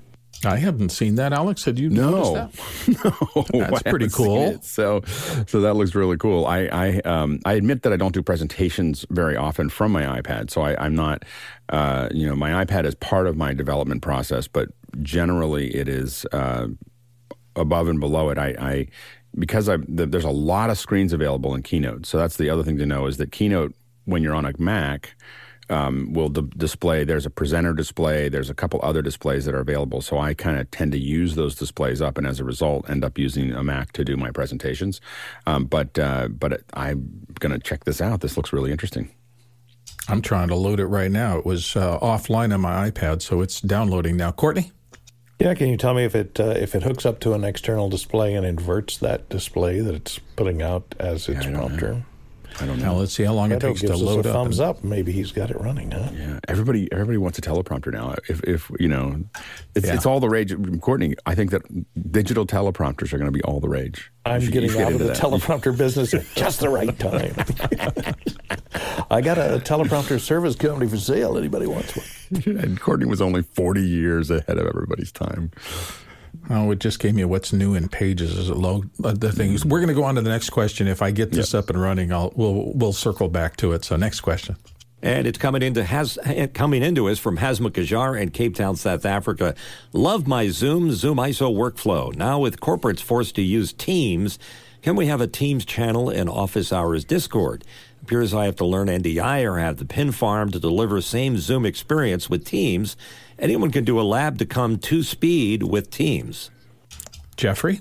[0.45, 1.64] I haven't seen that, Alex.
[1.64, 2.11] Had you no.
[2.11, 2.55] noticed
[2.86, 3.05] that?
[3.53, 4.61] no, that's pretty cool.
[4.62, 5.03] So,
[5.47, 6.47] so that looks really cool.
[6.47, 10.51] I, I, um, I admit that I don't do presentations very often from my iPad,
[10.51, 11.24] so I, am not,
[11.68, 14.68] uh, you know, my iPad is part of my development process, but
[15.03, 16.68] generally it is uh,
[17.57, 18.38] above and below it.
[18.38, 18.86] I, I
[19.38, 22.62] because I, the, there's a lot of screens available in Keynote, so that's the other
[22.62, 23.74] thing to know is that Keynote,
[24.07, 25.14] when you're on a Mac
[25.71, 27.05] um, will d- display.
[27.05, 28.29] There's a presenter display.
[28.29, 30.01] There's a couple other displays that are available.
[30.01, 33.05] So I kind of tend to use those displays up, and as a result, end
[33.05, 35.01] up using a Mac to do my presentations.
[35.47, 38.21] Um, but uh, but I'm going to check this out.
[38.21, 39.11] This looks really interesting.
[40.09, 41.39] I'm trying to load it right now.
[41.39, 44.33] It was uh, offline on my iPad, so it's downloading now.
[44.33, 44.73] Courtney.
[45.39, 47.89] Yeah, can you tell me if it uh, if it hooks up to an external
[47.89, 52.05] display and inverts that display that it's putting out as its yeah, prompter?
[52.61, 52.87] I don't know.
[52.87, 54.35] Now let's see how long it takes to load a up.
[54.35, 54.85] Thumbs up.
[54.85, 56.11] Maybe he's got it running, huh?
[56.13, 56.41] Yeah.
[56.49, 58.15] Everybody, everybody wants a teleprompter now.
[58.29, 59.23] If, if you know,
[59.75, 59.95] it's, yeah.
[59.95, 60.55] it's all the rage.
[60.81, 61.63] Courtney, I think that
[62.13, 64.11] digital teleprompters are going to be all the rage.
[64.27, 65.17] I'm getting out of the that.
[65.21, 67.35] teleprompter business at just the right time.
[69.11, 71.39] I got a teleprompter service company for sale.
[71.39, 72.43] Anybody wants one?
[72.59, 75.51] and Courtney was only 40 years ahead of everybody's time.
[76.53, 79.64] Oh, it just gave me what's new in Pages as a low uh, the things.
[79.64, 80.88] We're going to go on to the next question.
[80.88, 81.64] If I get this yep.
[81.64, 83.84] up and running, I'll we'll we'll circle back to it.
[83.84, 84.57] So next question.
[85.01, 86.18] And it's coming into has
[86.53, 89.55] coming into us from Hasma Kajar in Cape Town, South Africa.
[89.92, 92.14] Love my Zoom Zoom ISO workflow.
[92.16, 94.38] Now with corporates forced to use Teams,
[94.82, 97.64] can we have a Teams channel in Office Hours Discord?
[98.03, 101.64] Appears I have to learn NDI or have the pin farm to deliver same Zoom
[101.64, 102.96] experience with Teams.
[103.41, 106.51] Anyone can do a lab to come to speed with Teams.
[107.38, 107.80] Jeffrey?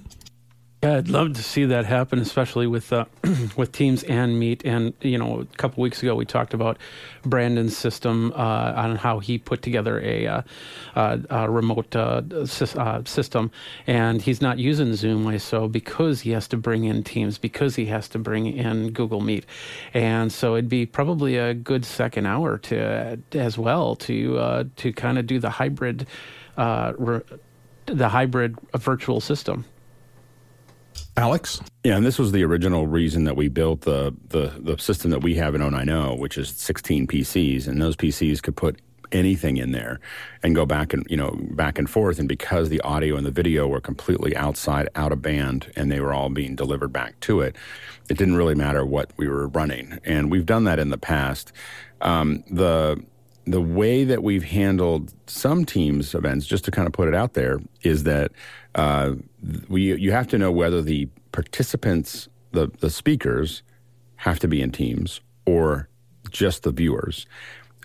[0.82, 3.04] Yeah, I'd love to see that happen, especially with uh,
[3.58, 4.64] with Teams and Meet.
[4.64, 6.78] And you know, a couple weeks ago we talked about
[7.24, 10.42] Brandon's system uh, on how he put together a, uh,
[10.96, 13.52] uh a remote uh, uh, system,
[13.88, 17.88] and he's not using Zoom so because he has to bring in Teams, because he
[17.88, 19.46] has to bring in Google Meet,
[19.94, 25.20] and so it'd be probably a good second hour to as well to to kind
[25.20, 26.08] of do the hybrid.
[26.56, 27.22] Re-
[27.86, 29.66] the hybrid virtual system.
[31.18, 31.62] Alex?
[31.84, 35.22] Yeah, and this was the original reason that we built the, the, the system that
[35.22, 38.80] we have in 090, which is 16 PCs, and those PCs could put
[39.12, 40.00] anything in there
[40.44, 43.32] and go back and you know back and forth and because the audio and the
[43.32, 47.42] video were completely outside out of band and they were all being delivered back to
[47.42, 47.56] it
[48.10, 51.52] it didn't really matter what we were running and we've done that in the past
[52.02, 53.04] um, the
[53.46, 57.34] the way that we've handled some teams events just to kind of put it out
[57.34, 58.32] there is that
[58.76, 59.14] uh,
[59.68, 63.64] we you have to know whether the participants, the the speakers,
[64.18, 65.88] have to be in teams or
[66.30, 67.26] just the viewers.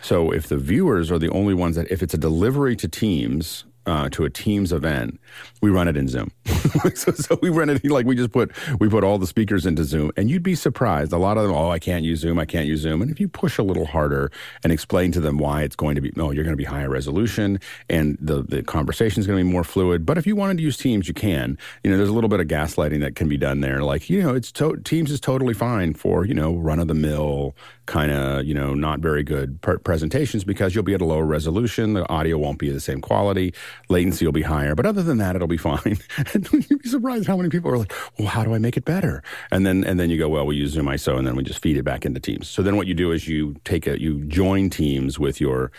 [0.03, 3.65] So if the viewers are the only ones that, if it's a delivery to teams,
[3.87, 5.21] uh, to a Teams event,
[5.61, 6.31] we run it in Zoom.
[6.95, 9.85] so, so, we run it like we just put we put all the speakers into
[9.85, 11.13] Zoom, and you'd be surprised.
[11.13, 13.03] A lot of them, oh, I can't use Zoom, I can't use Zoom.
[13.03, 14.31] And if you push a little harder
[14.63, 16.65] and explain to them why it's going to be, no, oh, you're going to be
[16.65, 20.07] higher resolution, and the the conversation is going to be more fluid.
[20.07, 21.59] But if you wanted to use Teams, you can.
[21.83, 23.83] You know, there's a little bit of gaslighting that can be done there.
[23.83, 26.95] Like, you know, it's to- Teams is totally fine for you know run of the
[26.95, 27.55] mill
[27.87, 31.95] kind of you know not very good presentations because you'll be at a lower resolution.
[31.95, 33.55] The audio won't be the same quality.
[33.89, 35.99] Latency will be higher, but other than that, it'll be fine.
[36.35, 38.85] and you'd be surprised how many people are like, "Well, how do I make it
[38.85, 41.43] better?" And then and then you go, "Well, we use Zoom ISO, and then we
[41.43, 44.01] just feed it back into Teams." So then what you do is you take a
[44.01, 45.71] you join Teams with your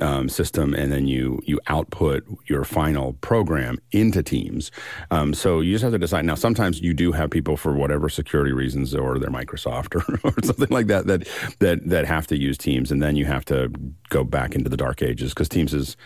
[0.00, 4.70] um, system, and then you you output your final program into Teams.
[5.10, 6.24] Um, so you just have to decide.
[6.24, 9.94] Now, sometimes you do have people for whatever security reasons, or they're Microsoft
[10.24, 11.28] or, or something like that, that
[11.58, 13.70] that that have to use Teams, and then you have to
[14.08, 15.96] go back into the dark ages because Teams is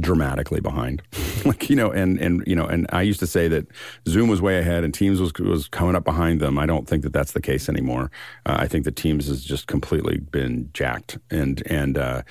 [0.00, 1.02] dramatically behind.
[1.44, 3.66] like you know, and and you know, and I used to say that
[4.08, 6.58] Zoom was way ahead and Teams was was coming up behind them.
[6.58, 8.10] I don't think that that's the case anymore.
[8.46, 12.22] Uh, I think that Teams has just completely been jacked, and and uh,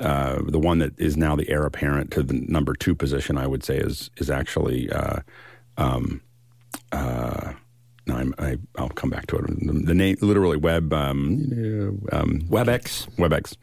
[0.00, 3.46] uh, the one that is now the heir apparent to the number two position, I
[3.46, 4.90] would say, is is actually.
[4.90, 5.20] Uh,
[5.78, 6.20] um,
[6.92, 7.54] uh,
[8.08, 9.44] I'm, I, will come back to it.
[9.86, 13.56] The, name, literally, web, um, um, WebEx, WebEx.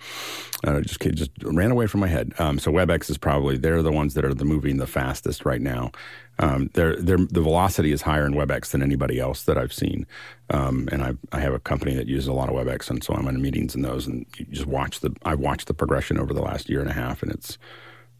[0.65, 2.33] Uh, just just ran away from my head.
[2.39, 5.61] Um, so WebEx is probably they're the ones that are the moving the fastest right
[5.61, 5.91] now.
[6.39, 10.07] Um, they're, they're, the velocity is higher in WebEx than anybody else that I've seen.
[10.49, 13.13] Um, and I, I have a company that uses a lot of WebEx, and so
[13.13, 16.33] I'm in meetings in those, and you just watch the I've watched the progression over
[16.33, 17.57] the last year and a half, and it's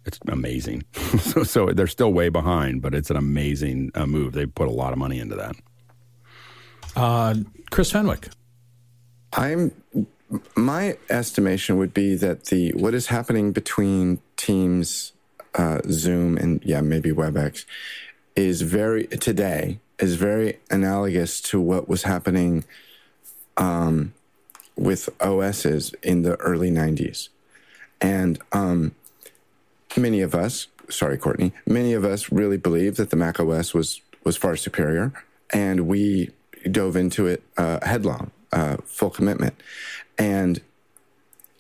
[0.06, 0.84] it's amazing.
[1.20, 4.34] so, so they're still way behind, but it's an amazing uh, move.
[4.34, 5.56] They put a lot of money into that.
[7.00, 7.34] Uh,
[7.72, 8.28] Chris Fenwick.
[9.32, 9.72] I'm
[10.58, 15.14] my estimation would be that the what is happening between Teams,
[15.56, 17.64] uh, Zoom, and yeah, maybe WebEx
[18.36, 22.66] is very today is very analogous to what was happening
[23.56, 24.14] um,
[24.76, 27.30] with OSs in the early '90s,
[28.02, 28.94] and um,
[29.96, 34.02] many of us, sorry, Courtney, many of us really believed that the Mac OS was
[34.26, 35.14] was far superior,
[35.54, 36.32] and we
[36.72, 39.56] dove into it uh, headlong, uh, full commitment.
[40.18, 40.62] And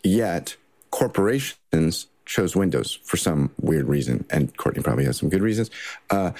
[0.03, 0.55] yet,
[0.91, 4.25] corporations chose Windows for some weird reason.
[4.29, 5.71] And Courtney probably has some good reasons.
[6.09, 6.31] Uh,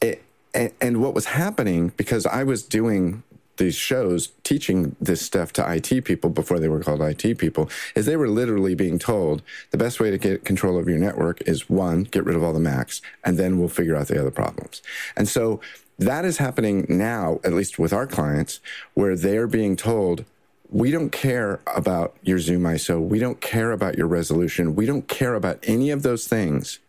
[0.00, 0.22] it,
[0.54, 3.22] and, and what was happening, because I was doing
[3.56, 8.06] these shows teaching this stuff to IT people before they were called IT people is
[8.06, 11.68] they were literally being told the best way to get control of your network is
[11.68, 14.82] one, get rid of all the Macs, and then we'll figure out the other problems.
[15.16, 15.60] And so
[15.98, 18.60] that is happening now, at least with our clients,
[18.94, 20.24] where they're being told,
[20.70, 23.00] we don't care about your Zoom ISO.
[23.00, 24.74] We don't care about your resolution.
[24.74, 26.80] We don't care about any of those things.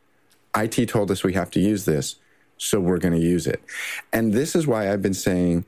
[0.55, 2.15] IT told us we have to use this,
[2.57, 3.61] so we're going to use it.
[4.11, 5.65] And this is why I've been saying,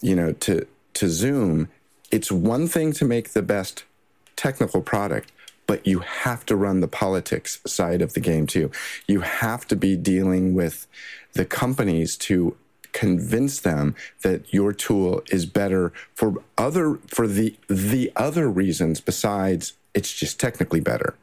[0.00, 1.68] you know, to, to Zoom,
[2.10, 3.84] it's one thing to make the best
[4.36, 5.32] technical product,
[5.66, 8.70] but you have to run the politics side of the game too.
[9.06, 10.86] You have to be dealing with
[11.32, 12.56] the companies to
[12.92, 19.74] convince them that your tool is better for other for the the other reasons besides
[19.94, 21.14] it's just technically better.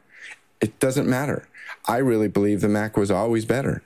[0.60, 1.48] It doesn't matter.
[1.86, 3.82] I really believe the Mac was always better,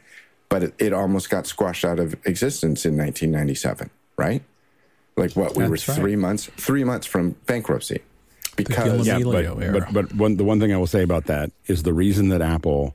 [0.49, 4.43] but it, it almost got squashed out of existence in 1997, right?
[5.17, 6.21] Like what we That's were three right.
[6.21, 8.01] months three months from bankruptcy
[8.57, 11.83] because yeah, but, but, but one, the one thing I will say about that is
[11.83, 12.95] the reason that Apple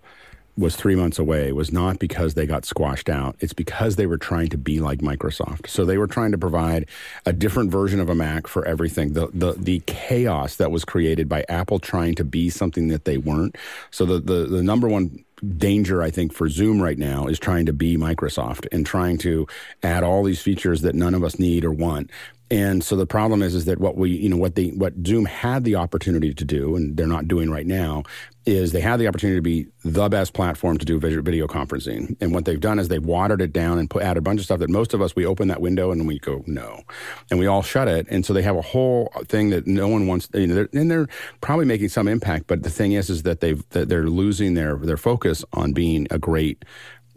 [0.57, 3.35] was three months away was not because they got squashed out.
[3.39, 5.67] It's because they were trying to be like Microsoft.
[5.67, 6.87] So they were trying to provide
[7.25, 9.13] a different version of a Mac for everything.
[9.13, 13.17] The the the chaos that was created by Apple trying to be something that they
[13.17, 13.55] weren't.
[13.91, 15.23] So the the, the number one
[15.57, 19.47] danger I think for Zoom right now is trying to be Microsoft and trying to
[19.83, 22.09] add all these features that none of us need or want
[22.49, 25.25] and so the problem is, is that what we, you know, what they, what Zoom
[25.25, 28.03] had the opportunity to do, and they're not doing right now,
[28.45, 32.15] is they had the opportunity to be the best platform to do video conferencing.
[32.21, 34.45] And what they've done is they've watered it down and put add a bunch of
[34.45, 36.83] stuff that most of us we open that window and we go no,
[37.29, 38.07] and we all shut it.
[38.09, 40.29] And so they have a whole thing that no one wants.
[40.33, 41.07] You know, they're, and they're
[41.41, 44.77] probably making some impact, but the thing is, is that they've that they're losing their
[44.77, 46.63] their focus on being a great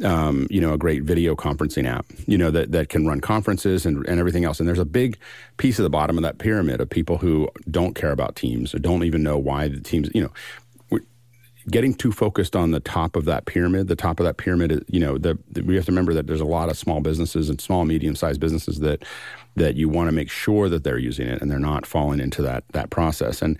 [0.04, 3.86] um, you know, a great video conferencing app, you know, that, that can run conferences
[3.86, 4.58] and, and everything else.
[4.58, 5.18] And there's a big
[5.56, 8.78] piece at the bottom of that pyramid of people who don't care about teams or
[8.78, 10.30] don't even know why the teams, you know,
[11.70, 14.98] getting too focused on the top of that pyramid, the top of that pyramid, you
[14.98, 17.60] know, the, the, we have to remember that there's a lot of small businesses and
[17.60, 19.04] small, medium sized businesses that,
[19.56, 22.40] that you want to make sure that they're using it and they're not falling into
[22.40, 23.42] that, that process.
[23.42, 23.58] And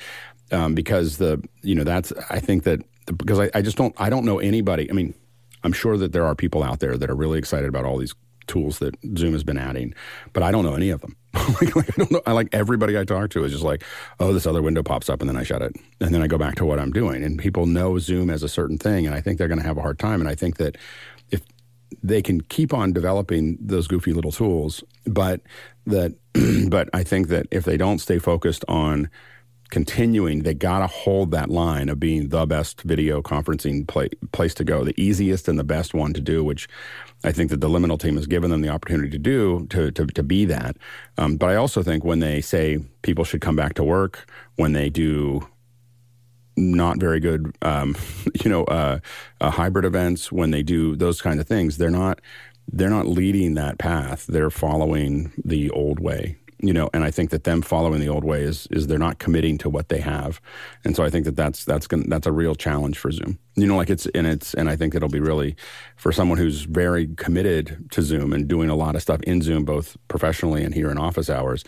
[0.53, 2.81] um, because the you know that's I think that
[3.17, 4.91] because I, I just don't I don't know anybody.
[4.91, 5.15] I mean,
[5.63, 8.15] I'm sure that there are people out there that are really excited about all these
[8.47, 9.95] tools that Zoom has been adding,
[10.33, 11.17] but I don't know any of them.
[11.61, 12.23] like, like, I don't know.
[12.27, 13.85] I like everybody I talk to is just like,
[14.19, 15.77] oh, this other window pops up and then I shut it.
[16.01, 17.23] And then I go back to what I'm doing.
[17.23, 19.07] And people know Zoom as a certain thing.
[19.07, 20.21] And I think they're going to have a hard time.
[20.21, 20.77] And I think that
[21.31, 21.43] if
[22.03, 25.41] they can keep on developing those goofy little tools, but
[25.87, 26.17] that,
[26.69, 29.09] but I think that if they don't stay focused on
[29.71, 34.55] continuing, they got to hold that line of being the best video conferencing play, place
[34.55, 36.69] to go, the easiest and the best one to do, which
[37.25, 40.07] I think that the Liminal team has given them the opportunity to do to to,
[40.07, 40.77] to be that.
[41.19, 44.73] Um, but I also think when they say people should come back to work, when
[44.73, 45.47] they do
[46.57, 47.97] not very good, um,
[48.45, 48.99] you know, uh,
[49.41, 52.21] uh, hybrid events, when they do those kind of things, they're not
[52.73, 54.27] they're not leading that path.
[54.27, 58.25] They're following the old way you know, and I think that them following the old
[58.25, 60.41] way is is they're not committing to what they have,
[60.85, 63.39] and so I think that that's that's gonna, that's a real challenge for Zoom.
[63.57, 65.57] You know, like it's and it's and I think it'll be really
[65.97, 69.65] for someone who's very committed to Zoom and doing a lot of stuff in Zoom,
[69.65, 71.65] both professionally and here in office hours.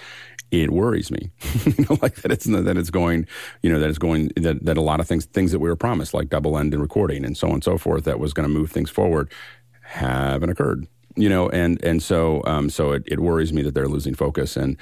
[0.50, 1.30] It worries me,
[1.64, 3.26] you know, like that it's that it's going,
[3.62, 5.76] you know, that it's going that that a lot of things things that we were
[5.76, 8.46] promised, like double end ended recording and so on and so forth, that was going
[8.46, 9.32] to move things forward,
[9.80, 10.86] haven't occurred
[11.16, 14.56] you know, and and so um, so it, it worries me that they're losing focus,
[14.56, 14.76] and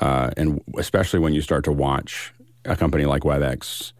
[0.00, 2.32] uh, and especially when you start to watch
[2.64, 3.92] a company like WebEx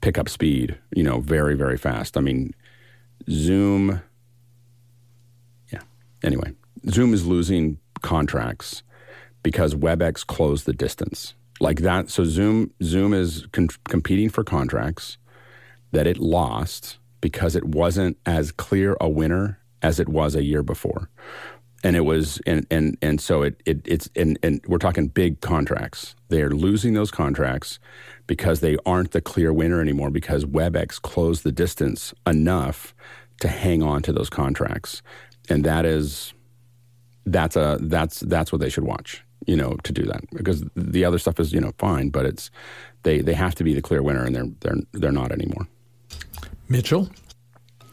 [0.00, 2.16] pick up speed, you know, very very fast.
[2.16, 2.54] I mean,
[3.28, 4.00] Zoom,
[5.72, 5.82] yeah.
[6.22, 6.52] Anyway,
[6.90, 8.82] Zoom is losing contracts
[9.42, 12.10] because WebEx closed the distance like that.
[12.10, 15.18] So Zoom Zoom is con- competing for contracts
[15.92, 20.62] that it lost because it wasn't as clear a winner as it was a year
[20.62, 21.08] before.
[21.84, 25.40] And it was, and and and so it, it it's and and we're talking big
[25.40, 26.16] contracts.
[26.30, 27.78] They're losing those contracts
[28.26, 32.94] because they aren't the clear winner anymore because WebEx closed the distance enough
[33.40, 35.02] to hang on to those contracts,
[35.48, 36.32] and that is
[37.26, 41.04] that's a that's that's what they should watch you know to do that because the
[41.04, 42.50] other stuff is you know fine but it's
[43.02, 45.66] they they have to be the clear winner and they're they're they're not anymore
[46.68, 47.08] mitchell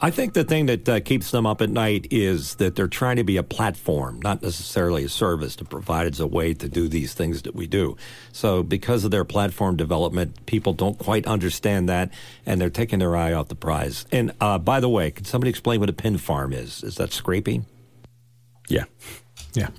[0.04, 3.16] I think the thing that uh, keeps them up at night is that they're trying
[3.16, 6.90] to be a platform, not necessarily a service to provide as a way to do
[6.90, 7.96] these things that we do.
[8.34, 12.12] So, because of their platform development, people don't quite understand that,
[12.46, 14.06] and they're taking their eye off the prize.
[14.12, 16.84] And uh, by the way, can somebody explain what a pin farm is?
[16.84, 17.66] Is that scraping?
[18.68, 18.84] Yeah.
[19.54, 19.70] Yeah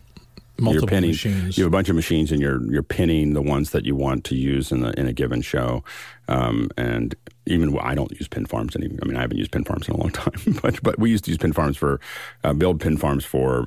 [0.58, 1.58] multiple you're pinning, machines.
[1.58, 4.24] You have a bunch of machines, and you're you're pinning the ones that you want
[4.24, 5.84] to use in the in a given show.
[6.28, 7.14] Um, and
[7.46, 8.98] even I don't use pin farms anymore.
[9.02, 11.24] I mean, I haven't used pin farms in a long time, but but we used
[11.24, 12.00] to use pin farms for
[12.42, 13.64] uh, build pin farms for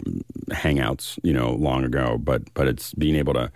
[0.49, 2.17] hangouts, you know, long ago.
[2.17, 3.51] But but it's being able to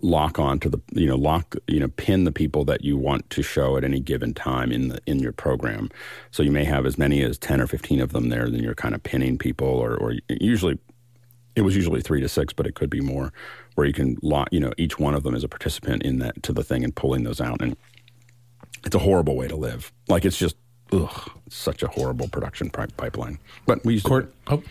[0.00, 3.28] lock on to the you know lock you know pin the people that you want
[3.30, 5.88] to show at any given time in the in your program
[6.30, 8.74] so you may have as many as 10 or 15 of them there then you're
[8.74, 10.78] kind of pinning people or, or usually
[11.56, 13.32] it was usually three to six, but it could be more,
[13.74, 16.42] where you can lock, you know, each one of them is a participant in that
[16.42, 17.62] to the thing and pulling those out.
[17.62, 17.76] And
[18.84, 19.92] it's a horrible way to live.
[20.08, 20.56] Like it's just,
[20.92, 23.38] ugh, such a horrible production pipeline.
[23.66, 24.54] But we used Court, to.
[24.54, 24.62] Oh,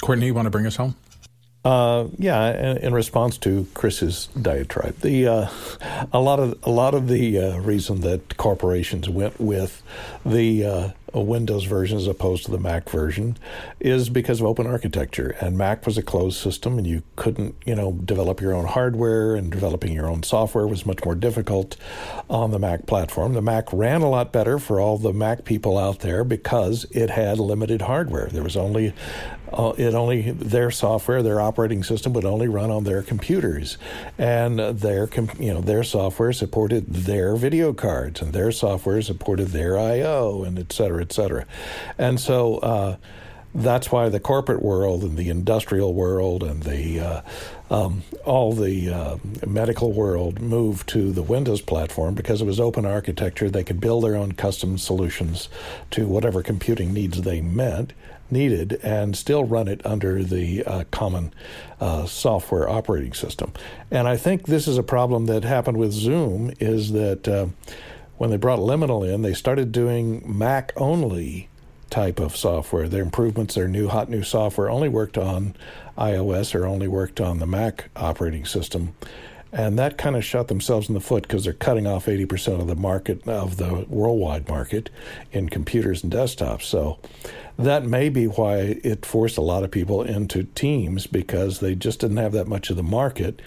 [0.00, 0.94] Courtney, you want to bring us home?
[1.62, 5.48] Uh, yeah, in, in, response to Chris's diatribe, the uh,
[6.10, 9.82] a lot of a lot of the uh, reason that corporations went with
[10.24, 13.36] the uh, Windows version as opposed to the Mac version
[13.78, 15.36] is because of open architecture.
[15.40, 19.34] And Mac was a closed system, and you couldn't, you know, develop your own hardware,
[19.34, 21.76] and developing your own software was much more difficult
[22.28, 23.34] on the Mac platform.
[23.34, 27.10] The Mac ran a lot better for all the Mac people out there because it
[27.10, 28.26] had limited hardware.
[28.26, 28.92] There was only
[29.52, 33.78] uh, it only their software, their operating system would only run on their computers,
[34.18, 39.78] and their you know their software supported their video cards, and their software supported their
[39.78, 41.46] I/O, and et cetera, et cetera,
[41.98, 42.58] and so.
[42.58, 42.96] Uh,
[43.52, 47.20] that's why the corporate world and the industrial world and the uh,
[47.70, 49.16] um, all the uh,
[49.46, 53.48] medical world moved to the Windows platform because it was open architecture.
[53.48, 55.48] They could build their own custom solutions
[55.92, 57.92] to whatever computing needs they met
[58.32, 61.32] needed and still run it under the uh, common
[61.80, 63.52] uh, software operating system.
[63.90, 67.46] And I think this is a problem that happened with Zoom is that uh,
[68.18, 71.49] when they brought Liminal in, they started doing Mac only
[71.90, 72.88] type of software.
[72.88, 75.54] Their improvements, their new hot new software only worked on
[75.98, 78.94] iOS or only worked on the Mac operating system.
[79.52, 82.68] and that kind of shot themselves in the foot because they're cutting off 80% of
[82.68, 84.90] the market of the worldwide market
[85.32, 86.62] in computers and desktops.
[86.62, 87.00] So
[87.58, 91.98] that may be why it forced a lot of people into teams because they just
[92.00, 93.42] didn't have that much of the market.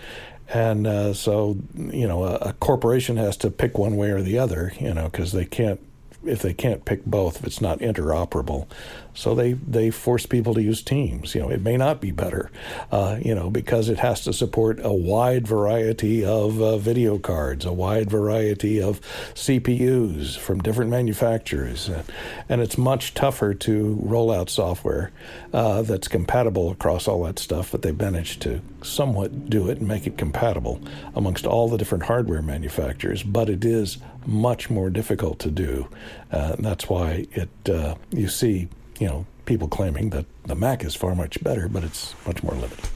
[0.49, 4.37] And uh, so, you know, a, a corporation has to pick one way or the
[4.37, 5.79] other, you know, because they can't
[6.25, 8.67] if they can't pick both, if it's not interoperable.
[9.13, 11.35] So they, they force people to use Teams.
[11.35, 12.51] You know, it may not be better,
[12.91, 17.65] uh, you know, because it has to support a wide variety of uh, video cards,
[17.65, 19.01] a wide variety of
[19.35, 22.03] CPUs from different manufacturers, and,
[22.49, 25.11] and it's much tougher to roll out software
[25.53, 27.71] uh, that's compatible across all that stuff.
[27.71, 30.81] But they've managed to somewhat do it and make it compatible
[31.15, 33.23] amongst all the different hardware manufacturers.
[33.23, 35.87] But it is much more difficult to do.
[36.31, 38.69] Uh, that's why it uh, you see
[39.03, 42.53] you know people claiming that the Mac is far much better, but it's much more
[42.53, 42.87] limited.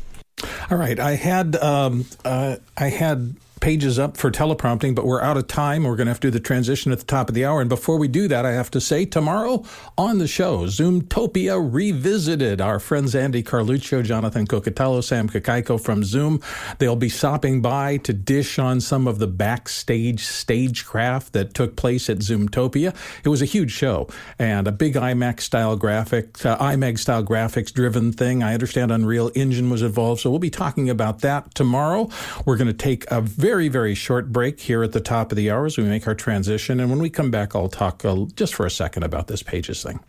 [0.72, 5.38] All right, I had um, uh, I had pages up for teleprompting, but we're out
[5.38, 5.84] of time.
[5.84, 7.60] We're going to have to do the transition at the top of the hour.
[7.62, 9.64] And before we do that, I have to say tomorrow
[9.98, 12.62] on the show, Zoomtopia Revisited.
[12.62, 16.42] Our friends Andy Carluccio, Jonathan Cucatello, Sam Kakaiko from Zoom,
[16.78, 22.10] they'll be stopping by to dish on some of the backstage stagecraft that took place
[22.10, 22.96] at Zoomtopia.
[23.24, 27.74] It was a huge show and a big IMAX style graphics, uh, IMAX style graphics
[27.74, 28.44] driven thing.
[28.44, 30.22] I understand Unreal Engine was involved.
[30.22, 32.10] So we'll be talking about that tomorrow.
[32.46, 35.38] We're going to take a very very, very short break here at the top of
[35.38, 36.82] the hour as we make our transition.
[36.82, 39.82] And when we come back, I'll talk uh, just for a second about this Pages
[39.82, 40.02] thing.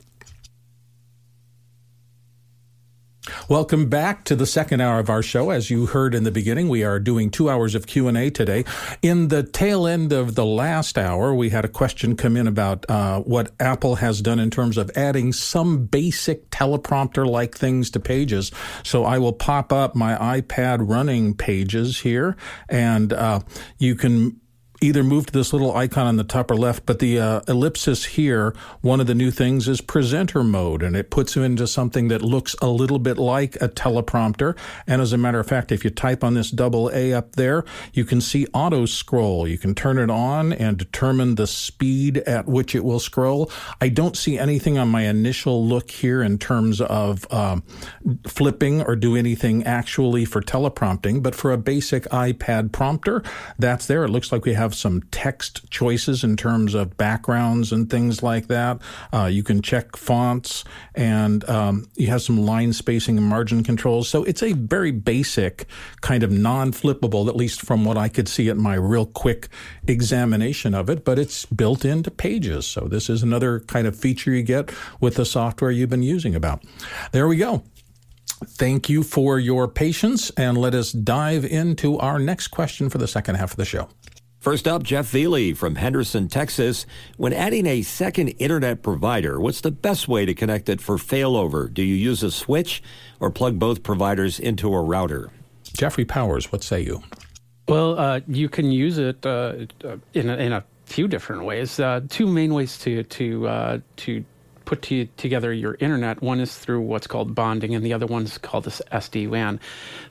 [3.49, 5.51] Welcome back to the second hour of our show.
[5.51, 8.65] As you heard in the beginning, we are doing two hours of Q&A today.
[9.03, 12.89] In the tail end of the last hour, we had a question come in about
[12.89, 18.53] uh, what Apple has done in terms of adding some basic teleprompter-like things to Pages.
[18.85, 22.37] So I will pop up my iPad running Pages here,
[22.69, 23.41] and uh,
[23.79, 24.41] you can
[24.81, 28.05] either move to this little icon on the top or left, but the uh, ellipsis
[28.05, 32.09] here, one of the new things is presenter mode, and it puts you into something
[32.09, 34.57] that looks a little bit like a teleprompter.
[34.87, 37.65] And as a matter of fact, if you type on this double A up there,
[37.93, 39.49] you can see auto scroll.
[39.49, 43.51] You can turn it on and determine the speed at which it will scroll.
[43.81, 47.63] I don't see anything on my initial look here in terms of um,
[48.27, 53.23] flipping or do anything actually for teleprompting, but for a basic iPad prompter,
[53.59, 54.05] that's there.
[54.05, 58.23] It looks like we have have some text choices in terms of backgrounds and things
[58.23, 58.79] like that.
[59.15, 60.63] Uh, you can check fonts
[60.95, 64.11] and um, you have some line spacing and margin controls.
[64.11, 65.67] So it's a very basic
[66.03, 69.49] kind of non flippable, at least from what I could see at my real quick
[69.87, 72.67] examination of it, but it's built into Pages.
[72.67, 76.35] So this is another kind of feature you get with the software you've been using
[76.35, 76.63] about.
[77.13, 77.63] There we go.
[78.45, 83.09] Thank you for your patience, and let us dive into our next question for the
[83.09, 83.89] second half of the show.
[84.41, 86.87] First up, Jeff Veely from Henderson, Texas.
[87.17, 91.73] When adding a second internet provider, what's the best way to connect it for failover?
[91.73, 92.81] Do you use a switch
[93.19, 95.31] or plug both providers into a router?
[95.65, 97.03] Jeffrey Powers, what say you?
[97.67, 99.67] Well, uh, you can use it uh,
[100.15, 101.81] in, a, in a few different ways.
[101.81, 104.25] Uh, two main ways to to uh, to
[104.69, 106.21] put to, together your internet.
[106.21, 109.61] One is through what's called bonding, and the other one's called SD WAN.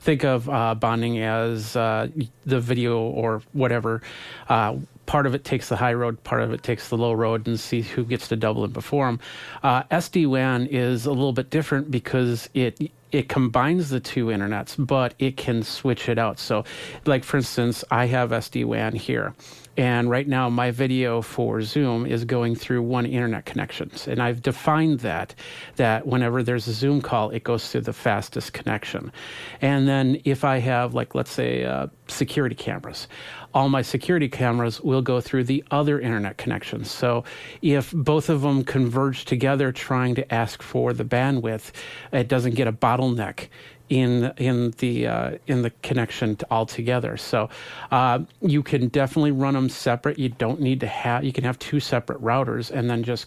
[0.00, 2.08] Think of uh, bonding as uh,
[2.44, 4.02] the video or whatever.
[4.48, 7.46] Uh, part of it takes the high road, part of it takes the low road,
[7.46, 9.20] and see who gets to double and perform.
[9.62, 14.74] Uh, SD WAN is a little bit different because it it combines the two internets,
[14.78, 16.38] but it can switch it out.
[16.38, 16.64] So,
[17.06, 19.34] like for instance, I have SD WAN here.
[19.78, 23.92] And right now, my video for Zoom is going through one internet connection.
[24.08, 25.36] And I've defined that,
[25.76, 29.12] that whenever there's a Zoom call, it goes through the fastest connection.
[29.60, 33.06] And then if I have, like, let's say, uh, security cameras,
[33.54, 36.90] all my security cameras will go through the other internet connections.
[36.90, 37.24] So
[37.62, 41.72] if both of them converge together trying to ask for the bandwidth,
[42.12, 43.48] it doesn't get a bottleneck
[43.88, 47.16] in in the uh, in the connection altogether.
[47.16, 47.48] So
[47.90, 50.18] uh, you can definitely run them separate.
[50.18, 51.24] You don't need to have.
[51.24, 53.26] You can have two separate routers, and then just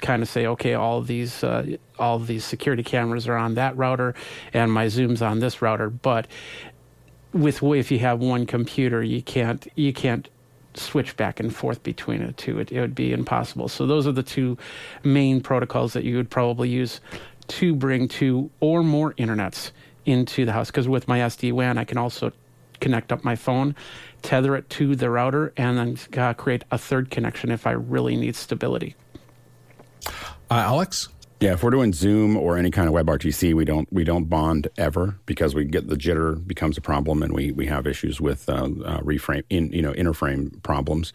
[0.00, 4.14] kind of say, okay, all these uh, all these security cameras are on that router,
[4.52, 5.90] and my Zoom's on this router.
[5.90, 6.26] But
[7.34, 10.28] with if you have one computer, you can't you can't
[10.74, 12.58] switch back and forth between the two.
[12.58, 13.68] It, it would be impossible.
[13.68, 14.56] So those are the two
[15.02, 17.00] main protocols that you would probably use
[17.46, 19.70] to bring two or more internets
[20.06, 22.32] into the house because with my SD WAN, I can also
[22.80, 23.74] connect up my phone,
[24.22, 28.16] tether it to the router, and then uh, create a third connection if I really
[28.16, 28.94] need stability.
[30.06, 30.10] Uh,
[30.50, 31.08] Alex?
[31.44, 34.68] Yeah, if we're doing Zoom or any kind of WebRTC, we don't we don't bond
[34.78, 38.48] ever because we get the jitter becomes a problem, and we we have issues with
[38.48, 41.12] uh, uh, reframe in you know interframe problems.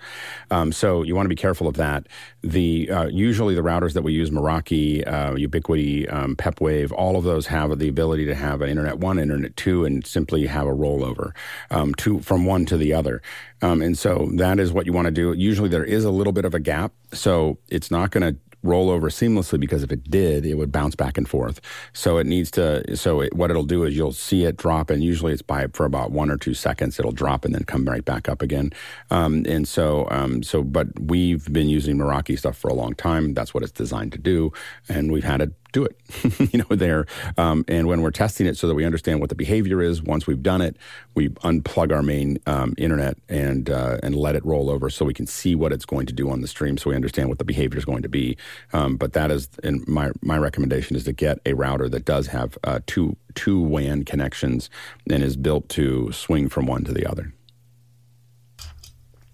[0.51, 2.05] Um, so you want to be careful of that.
[2.43, 7.23] The uh, usually the routers that we use, Meraki, uh, Ubiquiti, um, PepWave, all of
[7.23, 10.75] those have the ability to have an Internet one, Internet two, and simply have a
[10.75, 11.31] rollover
[11.71, 13.23] um, to from one to the other.
[13.63, 15.33] Um, and so that is what you want to do.
[15.33, 18.89] Usually there is a little bit of a gap, so it's not going to roll
[18.89, 21.61] over seamlessly because if it did, it would bounce back and forth.
[21.93, 22.95] So it needs to.
[22.95, 25.85] So it, what it'll do is you'll see it drop, and usually it's by for
[25.85, 26.99] about one or two seconds.
[26.99, 28.71] It'll drop and then come right back up again.
[29.09, 33.33] Um, and so, um, so but we've been using Meraki stuff for a long time.
[33.33, 34.51] That's what it's designed to do,
[34.87, 35.95] and we've had it do it,
[36.53, 37.05] you know, there.
[37.37, 40.27] Um, and when we're testing it so that we understand what the behavior is, once
[40.27, 40.75] we've done it,
[41.15, 45.13] we unplug our main um, internet and uh, and let it roll over so we
[45.13, 47.45] can see what it's going to do on the stream, so we understand what the
[47.45, 48.37] behavior is going to be.
[48.73, 52.27] Um, but that is, and my my recommendation is to get a router that does
[52.27, 54.69] have uh, two two WAN connections
[55.09, 57.33] and is built to swing from one to the other.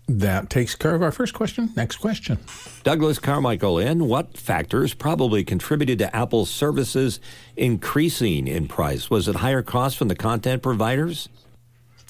[0.08, 1.72] That takes care of our first question.
[1.76, 2.38] Next question.
[2.84, 4.08] Douglas Carmichael in.
[4.08, 7.20] What factors probably contributed to Apple's services
[7.58, 9.10] increasing in price?
[9.10, 11.28] Was it higher costs from the content providers?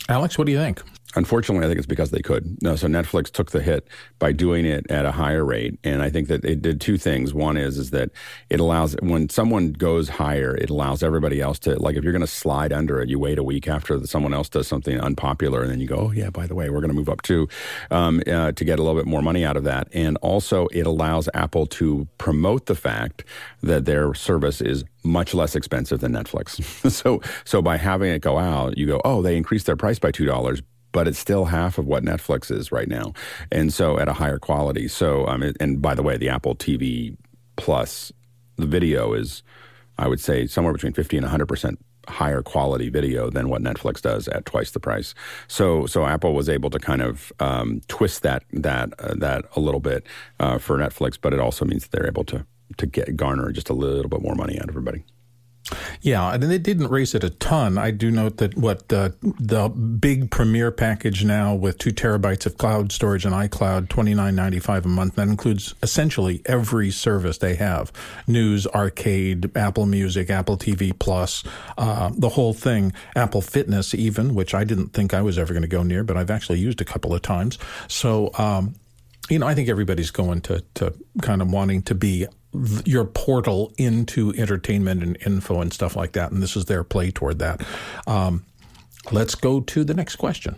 [0.09, 0.83] Alex, what do you think?
[1.15, 2.61] Unfortunately, I think it's because they could.
[2.61, 3.87] No, so Netflix took the hit
[4.19, 7.33] by doing it at a higher rate, and I think that it did two things.
[7.33, 8.11] One is is that
[8.49, 12.19] it allows when someone goes higher, it allows everybody else to like if you're going
[12.21, 15.71] to slide under it, you wait a week after someone else does something unpopular, and
[15.71, 17.47] then you go, oh yeah, by the way, we're going to move up too,
[17.91, 20.85] um, uh, to get a little bit more money out of that, and also it
[20.85, 23.23] allows Apple to promote the fact
[23.63, 26.61] that their service is much less expensive than Netflix.
[26.91, 30.11] so so by having it go out, you go, oh, they increased their price by
[30.11, 30.61] two dollars,
[30.95, 33.11] but it's still half of what Netflix is right now,
[33.51, 34.87] and so at a higher quality.
[34.87, 37.17] So, um, and by the way, the Apple TV
[37.57, 38.13] Plus,
[38.55, 39.43] the video is,
[39.97, 44.01] I would say, somewhere between fifty and hundred percent higher quality video than what Netflix
[44.01, 45.13] does at twice the price.
[45.49, 49.59] So, so Apple was able to kind of um, twist that that uh, that a
[49.59, 50.05] little bit
[50.39, 52.45] uh, for Netflix, but it also means that they're able to
[52.77, 55.03] to get garner just a little bit more money out of everybody.
[56.01, 57.77] Yeah, and they didn't raise it a ton.
[57.77, 62.57] I do note that what the the big Premier package now with two terabytes of
[62.57, 65.15] cloud storage and iCloud, twenty nine ninety five a month.
[65.15, 67.91] That includes essentially every service they have:
[68.27, 71.43] news, arcade, Apple Music, Apple TV Plus,
[71.77, 72.93] uh, the whole thing.
[73.15, 76.15] Apple Fitness, even, which I didn't think I was ever going to go near, but
[76.15, 77.57] I've actually used a couple of times.
[77.87, 78.31] So.
[78.37, 78.75] Um,
[79.27, 80.93] you know, I think everybody's going to, to
[81.23, 82.27] kind of wanting to be
[82.85, 86.31] your portal into entertainment and info and stuff like that.
[86.31, 87.65] And this is their play toward that.
[88.07, 88.45] Um,
[89.11, 90.57] let's go to the next question.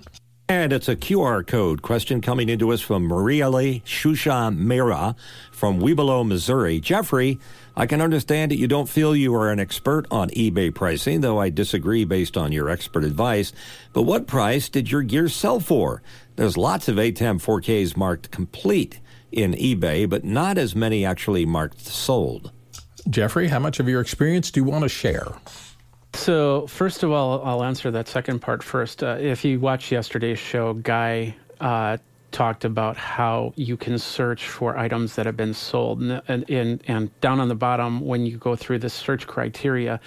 [0.50, 5.14] And it's a QR code question coming into us from Marielle Shusha Mera
[5.52, 6.80] from Wibalo, Missouri.
[6.80, 7.38] Jeffrey,
[7.76, 11.38] I can understand that you don't feel you are an expert on eBay pricing, though
[11.38, 13.52] I disagree based on your expert advice.
[13.92, 16.02] But what price did your gear sell for?
[16.38, 19.02] There's lots of ATEM 4Ks marked complete
[19.38, 22.52] in eBay, but not as many actually marked sold.
[23.10, 25.34] Jeffrey, how much of your experience do you want to share?
[26.14, 29.04] So, first of all, I'll answer that second part first.
[29.04, 31.98] Uh, if you watched yesterday's show, Guy uh,
[32.32, 36.02] talked about how you can search for items that have been sold.
[36.02, 40.00] And, and, and, down on the bottom, when you go through the search criteria,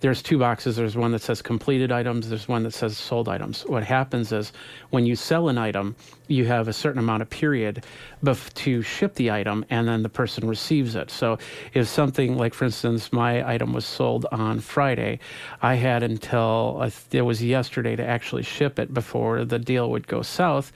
[0.00, 0.76] there's two boxes.
[0.76, 3.64] There's one that says completed items, there's one that says sold items.
[3.66, 4.52] What happens is
[4.90, 5.94] when you sell an item,
[6.28, 7.84] you have a certain amount of period
[8.22, 11.10] bef- to ship the item, and then the person receives it.
[11.10, 11.38] So
[11.74, 15.18] if something like, for instance, my item was sold on Friday,
[15.60, 20.06] I had until uh, it was yesterday to actually ship it before the deal would
[20.06, 20.72] go south,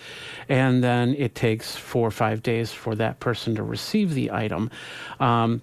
[0.48, 4.70] and then it takes four or five days for that person to receive the item.
[5.20, 5.62] Um,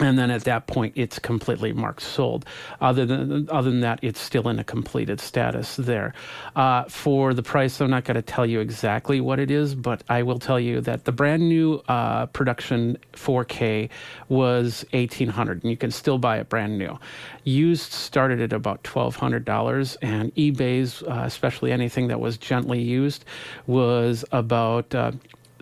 [0.00, 2.44] and then at that point it's completely marked sold.
[2.80, 6.14] Other than other than that it's still in a completed status there.
[6.56, 10.02] Uh, for the price i'm not going to tell you exactly what it is but
[10.08, 13.88] i will tell you that the brand new uh, production 4k
[14.28, 16.98] was 1800 and you can still buy it brand new.
[17.44, 23.24] Used started at about $1200 and ebay's uh, especially anything that was gently used
[23.66, 25.12] was about uh,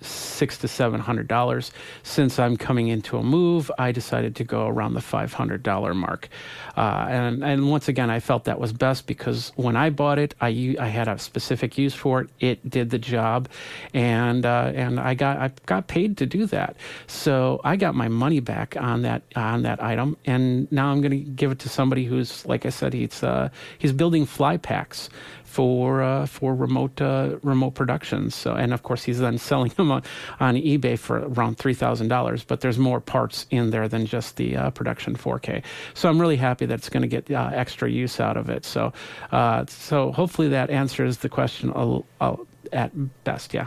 [0.02, 1.72] six to seven hundred dollars.
[2.02, 5.94] Since I'm coming into a move, I decided to go around the five hundred dollar
[5.94, 6.28] mark.
[6.76, 10.34] Uh, and and once again, I felt that was best because when I bought it,
[10.40, 12.30] I I had a specific use for it.
[12.40, 13.48] It did the job,
[13.94, 16.76] and uh, and I got I got paid to do that.
[17.06, 21.12] So I got my money back on that on that item, and now I'm going
[21.12, 25.08] to give it to somebody who's like I said, he's uh, he's building fly packs
[25.46, 28.34] for uh, for remote uh, remote productions.
[28.34, 30.02] So, and of course, he's then selling them on,
[30.40, 32.44] on eBay for around three thousand dollars.
[32.44, 35.62] But there's more parts in there than just the uh, production 4K.
[35.94, 38.64] So I'm really happy that it's going to get uh, extra use out of it.
[38.64, 38.92] So,
[39.32, 41.72] uh, so hopefully that answers the question
[42.72, 43.54] at best.
[43.54, 43.66] Yeah.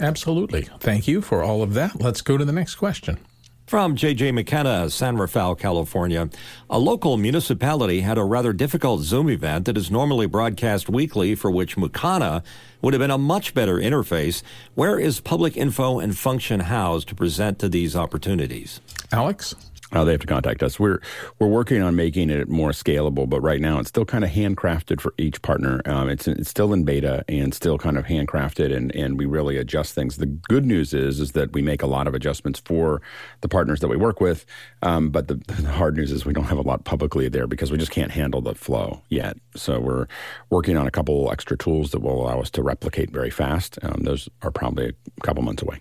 [0.00, 0.68] Absolutely.
[0.80, 2.00] Thank you for all of that.
[2.00, 3.18] Let's go to the next question.
[3.66, 4.30] From J.J.
[4.30, 6.30] McKenna, San Rafael, California,
[6.70, 11.50] a local municipality had a rather difficult Zoom event that is normally broadcast weekly, for
[11.50, 12.44] which Mukana
[12.80, 14.44] would have been a much better interface.
[14.76, 18.80] Where is public info and function housed to present to these opportunities?
[19.10, 19.56] Alex?
[19.92, 20.80] Uh, they have to contact us.
[20.80, 21.00] We're
[21.38, 25.00] we're working on making it more scalable, but right now it's still kind of handcrafted
[25.00, 25.80] for each partner.
[25.84, 29.56] Um, it's it's still in beta and still kind of handcrafted, and and we really
[29.56, 30.16] adjust things.
[30.16, 33.00] The good news is is that we make a lot of adjustments for
[33.42, 34.44] the partners that we work with,
[34.82, 37.70] um, but the, the hard news is we don't have a lot publicly there because
[37.70, 39.36] we just can't handle the flow yet.
[39.54, 40.08] So we're
[40.50, 43.78] working on a couple extra tools that will allow us to replicate very fast.
[43.82, 45.78] Um, those are probably a couple months away.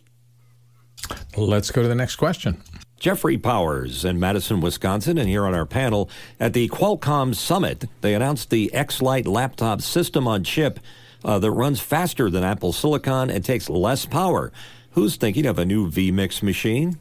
[1.35, 2.61] Let's go to the next question.
[2.99, 6.09] Jeffrey Powers in Madison, Wisconsin, and here on our panel
[6.39, 10.79] at the Qualcomm Summit, they announced the X Elite laptop system on chip
[11.23, 14.51] uh, that runs faster than Apple Silicon and takes less power.
[14.91, 16.97] Who's thinking of a new vMix machine?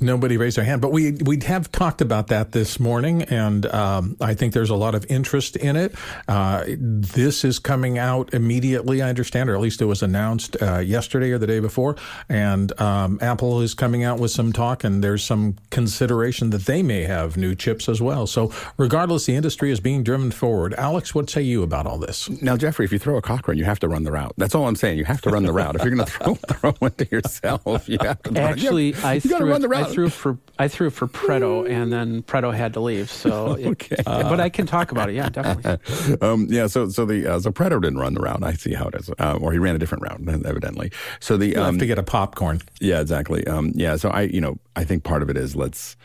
[0.00, 4.16] Nobody raised their hand, but we we have talked about that this morning, and um,
[4.20, 5.94] I think there's a lot of interest in it.
[6.28, 10.78] Uh, this is coming out immediately, I understand, or at least it was announced uh,
[10.78, 11.96] yesterday or the day before.
[12.28, 16.82] And um, Apple is coming out with some talk, and there's some consideration that they
[16.82, 18.26] may have new chips as well.
[18.26, 20.74] So, regardless, the industry is being driven forward.
[20.74, 22.28] Alex, what say you about all this?
[22.42, 24.34] Now, Jeffrey, if you throw a Cochrane, you have to run the route.
[24.36, 24.98] That's all I'm saying.
[24.98, 25.76] You have to run the route.
[25.76, 28.40] If you're going to throw throw one to yourself, you have to.
[28.40, 29.86] Actually, I threw run the route.
[29.86, 33.10] I threw for I threw for Preto, and then Preto had to leave.
[33.10, 33.96] So, okay.
[33.98, 35.14] It, uh, but I can talk about it.
[35.14, 36.20] Yeah, definitely.
[36.26, 36.66] um, yeah.
[36.66, 38.42] So, so the uh, so Preto didn't run the route.
[38.42, 40.92] I see how it is, uh, or he ran a different route, evidently.
[41.20, 42.60] So the um, have to get a popcorn.
[42.80, 43.46] Yeah, exactly.
[43.46, 43.96] Um, yeah.
[43.96, 45.96] So I, you know, I think part of it is let's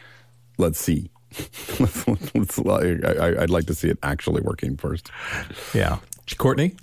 [0.57, 1.09] let's see.
[1.80, 5.11] let's, let's, I, I'd like to see it actually working first.
[5.73, 5.97] Yeah,
[6.38, 6.76] Courtney.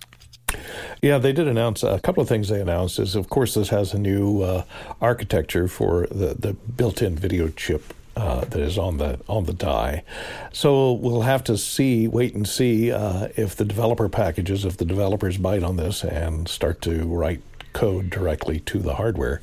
[1.00, 2.48] Yeah, they did announce a couple of things.
[2.48, 4.64] They announced is, of course, this has a new uh,
[5.00, 10.04] architecture for the the built-in video chip uh, that is on the on the die.
[10.52, 14.84] So we'll have to see, wait and see uh, if the developer packages, if the
[14.84, 17.42] developers bite on this and start to write
[17.72, 19.40] code directly to the hardware.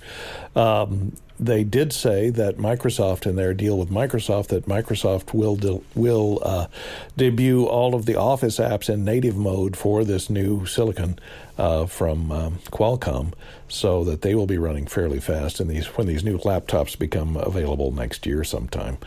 [0.55, 5.81] Um, they did say that Microsoft, in their deal with Microsoft, that Microsoft will de-
[5.95, 6.67] will uh,
[7.15, 11.17] debut all of the Office apps in native mode for this new silicon
[11.57, 13.33] uh, from um, Qualcomm,
[13.69, 17.37] so that they will be running fairly fast in these when these new laptops become
[17.37, 18.97] available next year sometime.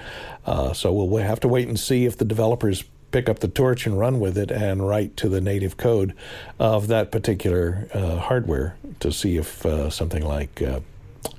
[0.46, 3.86] Uh, so we'll have to wait and see if the developers pick up the torch
[3.86, 6.14] and run with it and write to the native code
[6.59, 10.80] of that particular uh, hardware to see if uh, something like, uh,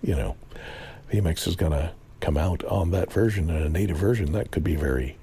[0.04, 0.36] you know,
[1.14, 1.92] vMix is going to
[2.22, 4.32] come out on that version in a native version.
[4.32, 5.18] That could be very,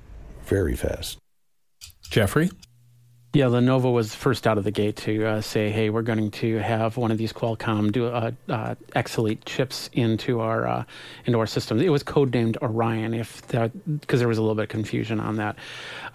[0.45, 1.19] very fast.
[2.03, 2.51] Jeffrey?
[3.33, 6.57] Yeah, Lenovo was first out of the gate to uh, say, "Hey, we're going to
[6.59, 8.75] have one of these Qualcomm do uh, uh,
[9.45, 10.85] chips into our uh,
[11.27, 14.69] into our systems." It was codenamed Oryon, if because there was a little bit of
[14.69, 15.55] confusion on that.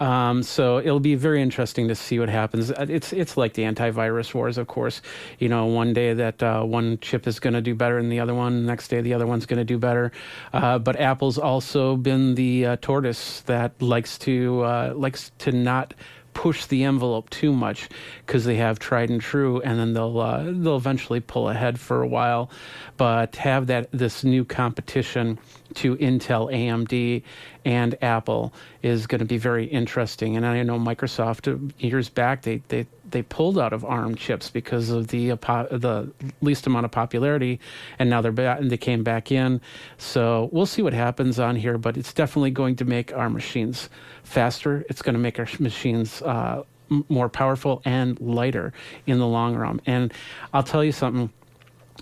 [0.02, 2.70] Um, so it'll be very interesting to see what happens.
[2.70, 5.02] Uh, it's it's like the antivirus wars, of course.
[5.40, 8.20] You know, one day that uh, one chip is going to do better than the
[8.20, 10.12] other one, next day the other one's going to do better.
[10.52, 14.64] but Apple's also been the tortoise that likes to
[14.98, 15.94] likes to not
[16.36, 17.90] push the envelope too much
[18.24, 22.04] because they have tried and true, and then they'll uh, they'll eventually pull ahead for
[22.04, 22.52] a while.
[22.98, 25.40] But have that this new competition
[25.76, 27.24] to Intel, AMD,
[27.64, 28.54] and Apple
[28.84, 30.38] is going to be very interesting.
[30.38, 34.90] And I know Microsoft years back they they they pulled out of ARM chips because
[34.90, 35.38] of the uh,
[35.72, 36.12] the
[36.42, 37.60] least amount of popularity,
[38.00, 39.62] and now they're back and they came back in.
[39.98, 43.90] So we'll see what happens on here, but it's definitely going to make our machines
[44.24, 44.86] faster.
[44.90, 46.64] It's going to make our machines uh,
[47.10, 48.74] more powerful and lighter
[49.06, 49.82] in the long run.
[49.86, 50.14] And
[50.54, 51.32] I'll tell you something.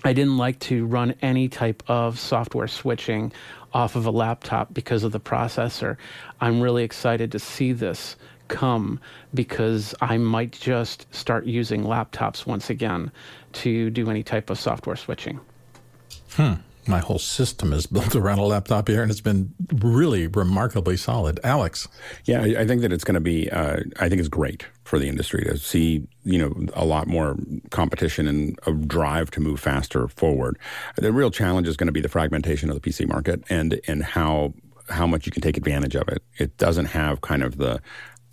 [0.03, 3.31] I didn't like to run any type of software switching
[3.73, 5.97] off of a laptop because of the processor.
[6.39, 8.15] I'm really excited to see this
[8.47, 8.99] come
[9.33, 13.11] because I might just start using laptops once again
[13.53, 15.39] to do any type of software switching.
[16.31, 16.53] Hmm
[16.87, 21.39] my whole system is built around a laptop here, and it's been really remarkably solid.
[21.43, 21.87] Alex,
[22.25, 23.49] yeah, I think that it's going to be.
[23.49, 27.35] Uh, I think it's great for the industry to see you know a lot more
[27.69, 30.57] competition and a drive to move faster forward.
[30.95, 34.03] The real challenge is going to be the fragmentation of the PC market and and
[34.03, 34.53] how
[34.89, 36.21] how much you can take advantage of it.
[36.37, 37.81] It doesn't have kind of the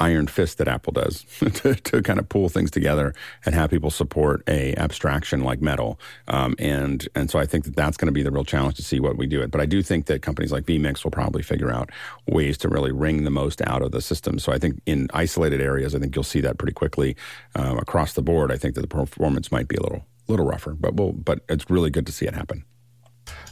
[0.01, 3.14] iron fist that Apple does to, to, kind of pull things together
[3.44, 6.01] and have people support a abstraction like metal.
[6.28, 8.82] Um, and and so I think that that's going to be the real challenge to
[8.82, 9.51] see what we do it.
[9.51, 11.90] But I do think that companies like vMix will probably figure out
[12.27, 14.39] ways to really wring the most out of the system.
[14.39, 17.16] So I think in isolated areas, I think you'll see that pretty quickly
[17.55, 18.51] um, across the board.
[18.51, 21.68] I think that the performance might be a little little rougher, but we'll, but it's
[21.68, 22.64] really good to see it happen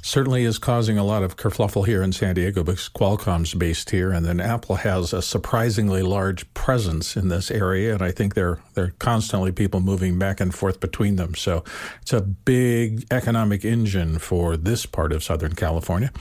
[0.02, 4.12] certainly is causing a lot of kerfluffle here in San Diego because Qualcomm's based here,
[4.12, 8.58] and then Apple has a surprisingly large presence in this area, and I think they're
[8.74, 11.34] they're constantly people moving back and forth between them.
[11.34, 11.64] So
[12.02, 16.12] it's a big economic engine for this part of Southern California.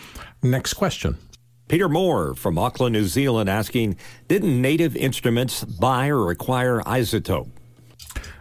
[0.42, 1.18] Next question.
[1.68, 3.98] Peter Moore from Auckland, New Zealand, asking
[4.30, 7.50] Didn't Native Instruments buy or acquire iZotope?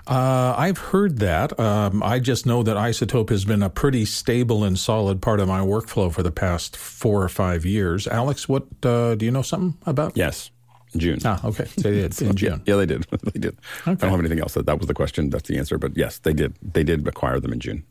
[0.07, 1.59] Uh, I've heard that.
[1.59, 5.49] Um, I just know that iZotope has been a pretty stable and solid part of
[5.49, 8.07] my workflow for the past four or five years.
[8.07, 10.17] Alex, what uh, do you know something about?
[10.17, 10.51] Yes.
[10.97, 11.19] June.
[11.25, 11.65] Ah, okay.
[11.77, 12.63] They did in June.
[12.67, 13.03] yeah, they did.
[13.35, 13.57] they did.
[13.83, 13.91] Okay.
[13.91, 14.55] I don't have anything else.
[14.55, 15.31] That, that was the question.
[15.31, 15.77] That's the answer.
[15.79, 16.57] But yes, they did.
[16.63, 17.85] They did acquire them in June.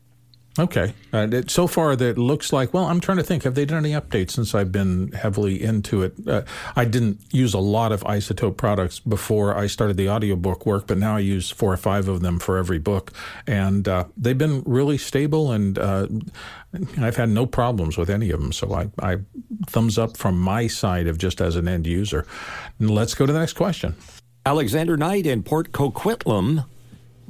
[0.58, 0.94] Okay.
[1.12, 3.84] Uh, it, so far, that looks like, well, I'm trying to think, have they done
[3.84, 6.14] any updates since I've been heavily into it?
[6.26, 6.42] Uh,
[6.74, 10.98] I didn't use a lot of iZotope products before I started the audiobook work, but
[10.98, 13.12] now I use four or five of them for every book.
[13.46, 16.06] And uh, they've been really stable, and uh,
[16.98, 18.52] I've had no problems with any of them.
[18.52, 19.18] So I, I
[19.66, 22.26] thumbs up from my side of just as an end user.
[22.80, 23.94] Let's go to the next question.
[24.46, 26.64] Alexander Knight in Port Coquitlam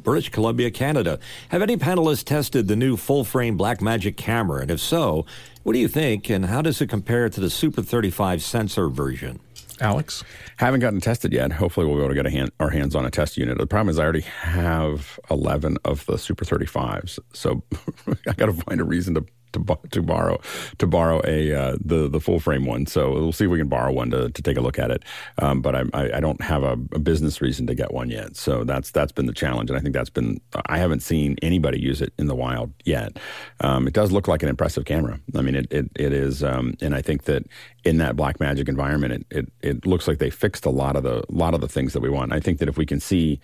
[0.07, 1.19] British Columbia, Canada.
[1.49, 4.63] Have any panelists tested the new full frame Blackmagic camera?
[4.63, 5.27] And if so,
[5.65, 9.41] what do you think and how does it compare to the Super 35 sensor version?
[9.81, 10.23] Alex?
[10.59, 11.51] Haven't gotten tested yet.
[11.51, 13.59] Hopefully, we'll be able to get hand, our hands on a test unit.
[13.59, 17.19] The problem is, I already have 11 of the Super 35s.
[17.33, 17.65] So
[18.29, 19.27] I got to find a reason to
[19.57, 20.41] to, to borrow
[20.79, 22.87] to borrow a uh, the the full frame one.
[22.87, 25.05] So we'll see if we can borrow one to, to take a look at it.
[25.39, 28.37] Um, but I, I, I don't have a, a, business reason to get one yet.
[28.37, 31.81] So that's that's been the challenge, and I think that's been I haven't seen anybody
[31.81, 33.19] use it in the wild yet.
[33.61, 35.21] Um, it does look like an impressive camera.
[35.35, 37.45] I mean, it it, it is, um, and I think that
[37.85, 41.25] in that Blackmagic environment, it, it it looks like they fixed a lot of the
[41.29, 42.33] lot of the things that we want.
[42.33, 43.41] I think that if we can see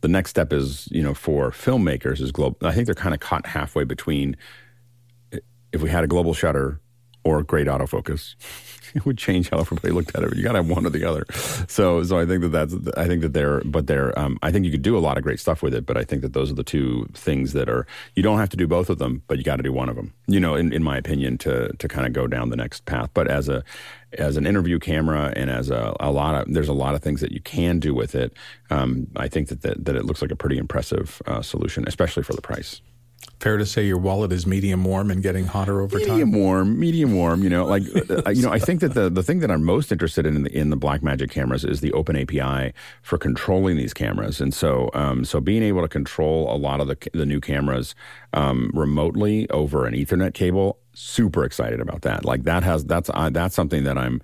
[0.00, 2.56] the next step is, you know, for filmmakers is global.
[2.62, 4.36] I think they're kind of caught halfway between
[5.72, 6.80] if we had a global shutter
[7.24, 8.34] or a great autofocus,
[8.94, 10.34] it would change how everybody looked at it.
[10.34, 11.24] You got to have one or the other.
[11.68, 14.64] So, so I think that that's, I think that they're, but they're, um, I think
[14.64, 16.50] you could do a lot of great stuff with it, but I think that those
[16.50, 19.38] are the two things that are, you don't have to do both of them, but
[19.38, 21.88] you got to do one of them, you know, in, in my opinion, to, to
[21.88, 23.10] kind of go down the next path.
[23.12, 23.62] But as a,
[24.14, 27.20] as an interview camera and as a, a lot of, there's a lot of things
[27.20, 28.32] that you can do with it.
[28.70, 32.22] Um, I think that, that, that it looks like a pretty impressive uh, solution, especially
[32.22, 32.80] for the price.
[33.40, 36.30] Fair to say your wallet is medium warm and getting hotter over medium time.
[36.30, 37.42] Medium warm, medium warm.
[37.44, 37.84] You know, like
[38.26, 40.42] uh, you know, I think that the the thing that I'm most interested in in
[40.42, 44.90] the, in the Blackmagic cameras is the open API for controlling these cameras, and so
[44.92, 47.94] um, so being able to control a lot of the the new cameras
[48.32, 52.24] um, remotely over an Ethernet cable, super excited about that.
[52.24, 54.20] Like that has that's uh, that's something that I'm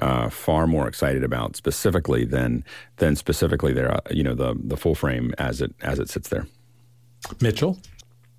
[0.00, 2.64] uh, far more excited about specifically than
[2.98, 3.94] than specifically there.
[3.94, 6.46] Uh, you know, the the full frame as it as it sits there.
[7.40, 7.78] Mitchell.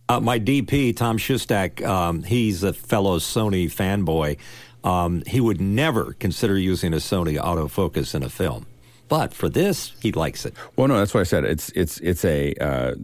[0.10, 4.40] Uh, my DP, Tom Shustak, um, he's a fellow Sony fanboy.
[4.84, 8.65] Um, he would never consider using a Sony autofocus in a film.
[9.07, 10.56] But for this, he likes it.
[10.76, 11.45] Well, no, that's what I said.
[11.45, 12.53] It's it's it's a.
[12.56, 12.95] Uh,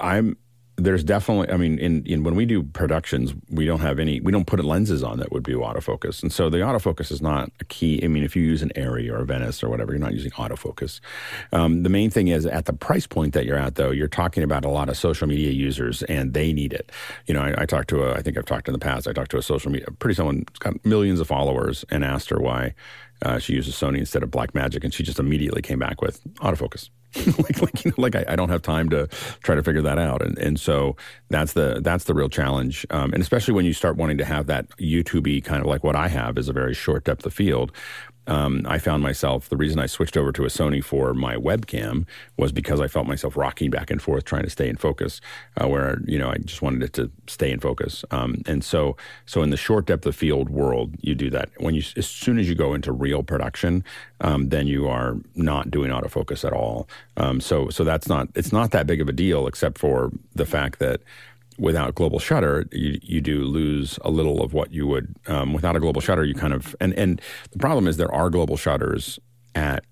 [0.00, 0.36] I'm
[0.76, 4.30] there's definitely i mean in, in when we do productions we don't have any we
[4.30, 6.22] don't put lenses on that would be autofocus.
[6.22, 9.10] And so the autofocus is not a key i mean if you use an Arri
[9.10, 11.00] or a venice or whatever you're not using autofocus.
[11.52, 14.42] Um, the main thing is at the price point that you're at though you're talking
[14.42, 16.90] about a lot of social media users and they need it.
[17.26, 19.12] You know i, I talked to a i think i've talked in the past i
[19.12, 22.74] talked to a social media pretty someone got millions of followers and asked her why
[23.22, 26.90] uh, she uses sony instead of Blackmagic and she just immediately came back with autofocus.
[27.38, 29.06] Like, like, you know, like I, I, don't have time to
[29.42, 30.96] try to figure that out, and and so
[31.30, 34.48] that's the that's the real challenge, um, and especially when you start wanting to have
[34.48, 37.72] that YouTubey kind of like what I have is a very short depth of field
[38.26, 42.06] um, I found myself the reason I switched over to a Sony for my webcam
[42.36, 45.20] was because I felt myself rocking back and forth trying to stay in focus,
[45.60, 48.04] uh, where you know I just wanted it to stay in focus.
[48.10, 48.96] Um, and so,
[49.26, 51.50] so in the short depth of field world, you do that.
[51.58, 53.84] When you as soon as you go into real production,
[54.20, 56.88] um, then you are not doing autofocus at all.
[57.16, 60.46] Um, so, so that's not it's not that big of a deal, except for the
[60.46, 61.00] fact that
[61.58, 65.76] without global shutter, you, you do lose a little of what you would um, without
[65.76, 66.24] a global shutter.
[66.24, 67.20] You kind of and and
[67.50, 69.18] the problem is there are global shutters
[69.54, 69.84] at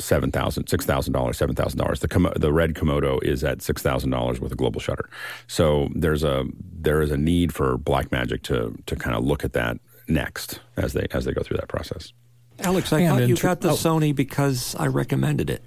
[0.00, 2.00] seven thousand, six thousand dollars, seven thousand dollars.
[2.00, 5.08] The the red Komodo is at six thousand dollars with a global shutter.
[5.46, 9.52] So there's a there is a need for Blackmagic to to kind of look at
[9.52, 9.78] that
[10.08, 12.12] next as they as they go through that process.
[12.58, 13.74] Alex, I And thought you inter- got the oh.
[13.74, 15.62] Sony because I recommended it.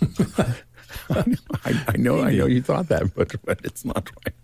[1.10, 4.34] I, I know, I know you thought that, but, but it's not right.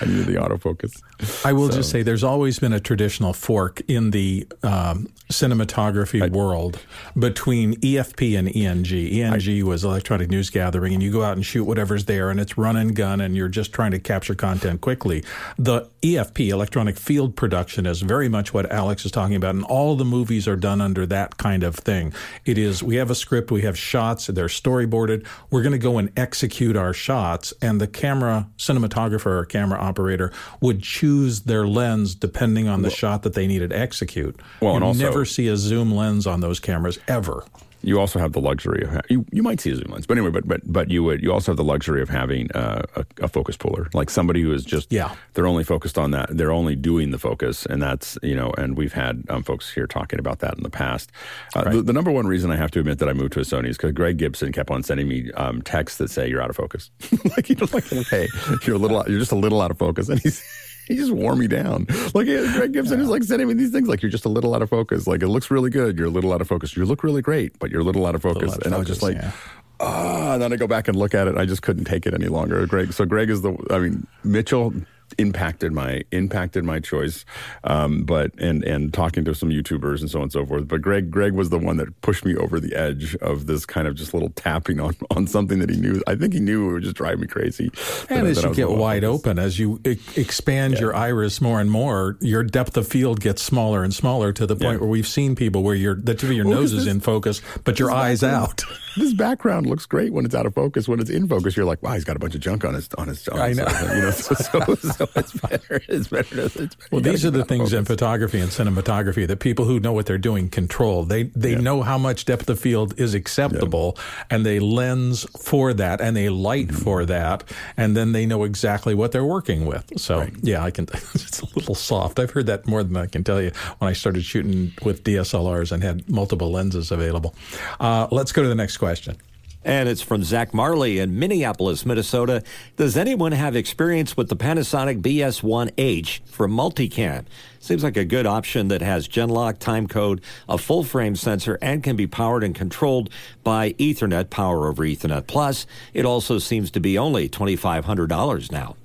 [0.00, 1.02] I knew the autofocus.
[1.44, 6.80] I will just say there's always been a traditional fork in the um, cinematography world
[7.18, 8.86] between EFP and ENG.
[8.92, 12.58] ENG was electronic news gathering, and you go out and shoot whatever's there, and it's
[12.58, 15.24] run and gun, and you're just trying to capture content quickly.
[15.58, 19.96] The EFP, electronic field production, is very much what Alex is talking about, and all
[19.96, 22.12] the movies are done under that kind of thing.
[22.44, 25.26] It is we have a script, we have shots, they're storyboarded.
[25.50, 30.32] We're going to go and execute our shots, and the camera cinematographer or camera operator
[30.60, 34.38] would choose their lens depending on the shot that they needed to execute.
[34.60, 37.44] Well, you and also- never see a zoom lens on those cameras ever.
[37.84, 39.24] You also have the luxury of ha- you.
[39.30, 41.22] You might see a zoom lens, but anyway, but but but you would.
[41.22, 44.52] You also have the luxury of having uh, a, a focus puller, like somebody who
[44.52, 45.14] is just Yeah.
[45.34, 46.28] They're only focused on that.
[46.30, 48.52] They're only doing the focus, and that's you know.
[48.56, 51.12] And we've had um, folks here talking about that in the past.
[51.54, 53.44] Uh, the, the number one reason I have to admit that I moved to a
[53.44, 56.50] Sony is because Greg Gibson kept on sending me um, texts that say you're out
[56.50, 56.90] of focus.
[57.36, 58.28] like you know, like hey,
[58.66, 60.42] you're a little, you're just a little out of focus, and he's.
[60.88, 61.86] He just wore me down.
[62.14, 64.60] Like Greg Gibson is like sending me these things, like you're just a little out
[64.60, 65.06] of focus.
[65.06, 66.76] Like it looks really good, you're a little out of focus.
[66.76, 68.52] You look really great, but you're a little out of focus.
[68.52, 69.32] out of and I was just focus, like, yeah.
[69.80, 70.34] ah.
[70.34, 71.38] and then I go back and look at it.
[71.38, 72.66] I just couldn't take it any longer.
[72.66, 72.92] Greg.
[72.92, 73.56] So Greg is the.
[73.70, 74.74] I mean, Mitchell
[75.18, 77.24] impacted my impacted my choice,
[77.64, 80.68] um, but and and talking to some YouTubers and so on and so forth.
[80.68, 83.86] But Greg Greg was the one that pushed me over the edge of this kind
[83.88, 86.02] of just little tapping on on something that he knew.
[86.06, 87.70] I think he knew it would just drive me crazy.
[88.08, 91.60] And That- as that you get wide open, as you e- expand your iris more
[91.60, 94.80] and more, your depth of field gets smaller and smaller to the point Yeah.
[94.80, 97.00] where we've seen people where your the tip of your Well, nose is this- in
[97.00, 98.62] focus, but your eyes out.
[98.96, 100.86] This background looks great when it's out of focus.
[100.86, 102.88] When it's in focus, you're like, wow, he's got a bunch of junk on his
[102.96, 103.26] on his.
[103.26, 103.66] On I his know.
[103.66, 103.96] side.
[103.96, 105.82] You know, so, so, so it's better.
[105.88, 106.34] It's better.
[106.36, 106.88] to- It's better.
[106.90, 110.18] Well, these are the things in photography and cinematography that people who know what they're
[110.18, 111.04] doing control.
[111.04, 113.96] They they know how much depth of field is acceptable,
[114.30, 116.76] and they lens for that, and they light Mm-hmm.
[116.84, 117.44] for that,
[117.76, 119.84] and then they know exactly what they're working with.
[120.00, 120.86] So yeah, I can.
[121.14, 122.18] It's a little soft.
[122.18, 123.50] I've heard that more than I can tell you.
[123.78, 127.34] When I started shooting with DSLRs and had multiple lenses available.
[127.80, 129.16] Uh, let's go to the next question.
[129.64, 132.42] And it's from Zach Marley in Minneapolis, Minnesota.
[132.76, 137.24] Does anyone have experience with the Panasonic BS1H for multicam?
[137.60, 141.82] Seems like a good option that has Genlock time code, a full frame sensor, and
[141.82, 143.08] can be powered and controlled
[143.42, 145.66] by Ethernet, power over Ethernet Plus.
[145.94, 148.76] It also seems to be only $2,500 now.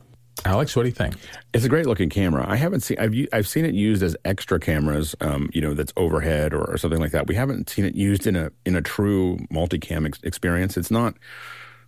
[0.46, 1.16] Alex, what do you think?
[1.54, 2.46] It's a great looking camera.
[2.48, 2.98] I haven't seen.
[3.00, 5.16] I've I've seen it used as extra cameras.
[5.22, 7.28] Um, you know, that's overhead or, or something like that.
[7.28, 10.78] We haven't seen it used in a in a true multicam ex- experience.
[10.78, 11.16] It's not.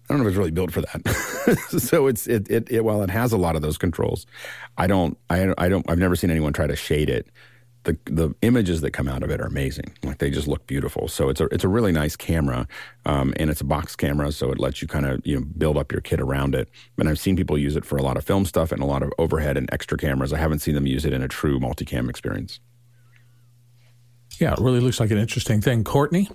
[0.09, 1.57] I don't know if it's really built for that.
[1.79, 4.25] so it's it, it it while it has a lot of those controls,
[4.77, 7.27] I don't I I don't I've never seen anyone try to shade it.
[7.83, 9.93] The the images that come out of it are amazing.
[10.03, 11.07] Like they just look beautiful.
[11.07, 12.67] So it's a it's a really nice camera,
[13.05, 15.77] um, and it's a box camera, so it lets you kind of you know build
[15.77, 16.69] up your kit around it.
[16.97, 19.01] And I've seen people use it for a lot of film stuff and a lot
[19.01, 20.31] of overhead and extra cameras.
[20.31, 22.59] I haven't seen them use it in a true multicam experience.
[24.39, 25.83] Yeah, it really looks like an interesting thing.
[25.83, 26.29] Courtney,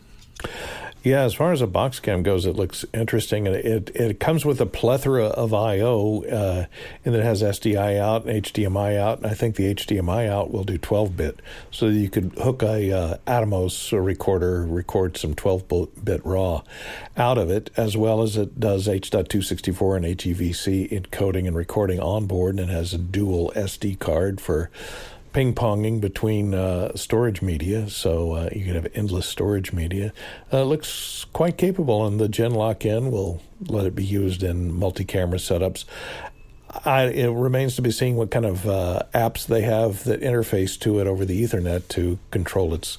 [1.07, 4.45] Yeah, as far as a box cam goes, it looks interesting, and it it comes
[4.45, 6.67] with a plethora of I/O, uh,
[7.05, 10.65] and it has SDI out and HDMI out, and I think the HDMI out will
[10.65, 11.39] do 12 bit,
[11.71, 16.65] so you could hook a uh, Atomos recorder, record some 12 bit RAW
[17.17, 22.27] out of it, as well as it does H.264 and HEVC encoding and recording on
[22.27, 24.71] board, and it has a dual SD card for
[25.37, 30.11] ping ponging between uh, storage media, so uh, you can have endless storage media.
[30.51, 35.05] Uh, looks quite capable, and the Genlock N will let it be used in multi
[35.05, 35.85] camera setups.
[36.87, 40.81] I, it remains to be seen what kind of uh, apps they have that interface
[40.81, 42.97] to it over the Ethernet to control its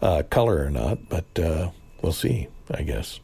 [0.00, 3.18] uh, color or not, but uh, we'll see, I guess.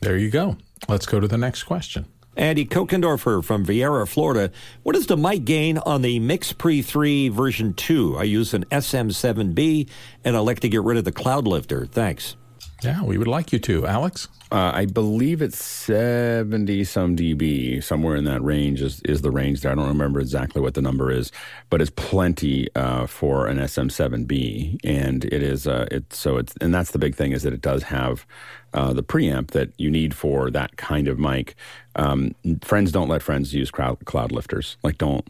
[0.00, 0.56] there you go.
[0.88, 2.06] Let's go to the next question.
[2.36, 4.50] Andy Kokendorfer from Viera, Florida.
[4.82, 8.16] What is the mic gain on the Mix Pre 3 version 2?
[8.18, 9.88] I use an SM7B
[10.24, 11.86] and I'd like to get rid of the cloud lifter.
[11.86, 12.36] Thanks.
[12.82, 14.28] Yeah, we would like you to, Alex.
[14.52, 19.62] Uh, I believe it's 70 some dB, somewhere in that range is, is the range
[19.62, 19.72] there.
[19.72, 21.32] I don't remember exactly what the number is,
[21.70, 24.80] but it's plenty uh, for an SM7B.
[24.84, 27.62] And it is, uh, it's so it's, and that's the big thing is that it
[27.62, 28.26] does have
[28.74, 31.54] uh, the preamp that you need for that kind of mic.
[31.96, 34.76] Um, friends don't let friends use cloud, cloud lifters.
[34.82, 35.26] Like, don't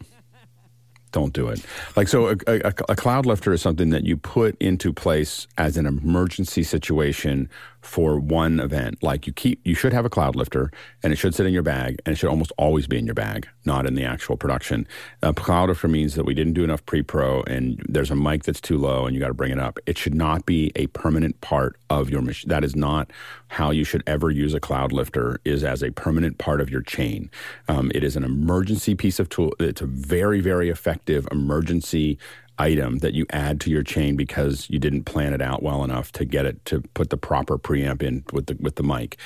[1.15, 1.63] don't do it.
[1.95, 5.77] Like so, a, a, a cloud lifter is something that you put into place as
[5.77, 7.49] an emergency situation
[7.85, 9.01] for one event.
[9.01, 10.71] Like you keep, you should have a cloud lifter,
[11.03, 13.13] and it should sit in your bag, and it should almost always be in your
[13.13, 14.87] bag, not in the actual production.
[15.21, 18.59] A cloud lifter means that we didn't do enough pre-pro, and there's a mic that's
[18.59, 19.79] too low, and you got to bring it up.
[19.85, 22.49] It should not be a permanent part of your machine.
[22.49, 23.11] That is not
[23.47, 25.39] how you should ever use a cloud lifter.
[25.45, 27.29] Is as a permanent part of your chain.
[27.67, 29.53] Um, it is an emergency piece of tool.
[29.59, 32.17] It's a very, very effective emergency
[32.57, 36.11] item that you add to your chain because you didn't plan it out well enough
[36.13, 39.17] to get it to put the proper preamp in with the with the mic.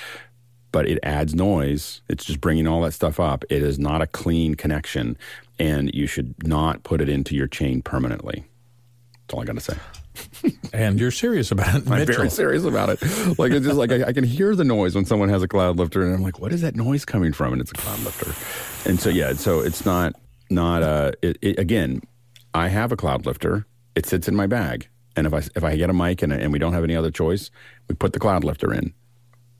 [0.72, 2.02] But it adds noise.
[2.08, 3.44] It's just bringing all that stuff up.
[3.50, 5.18] It is not a clean connection,
[5.58, 8.44] and you should not put it into your chain permanently.
[9.26, 9.76] That's all I got to say.
[10.72, 11.90] and you're serious about it.
[11.90, 12.16] I'm Mitchell.
[12.16, 13.38] very serious about it.
[13.38, 15.78] Like it's just like I, I, can hear the noise when someone has a cloud
[15.78, 18.88] lifter, and I'm like, "What is that noise coming from?" And it's a cloud lifter.
[18.88, 20.14] And so yeah, so it's not
[20.50, 22.02] not uh it, it, again
[22.54, 23.66] I have a cloud lifter.
[23.94, 24.88] It sits in my bag.
[25.16, 27.10] And if I, if I get a mic and, and we don't have any other
[27.10, 27.50] choice,
[27.88, 28.94] we put the cloud lifter in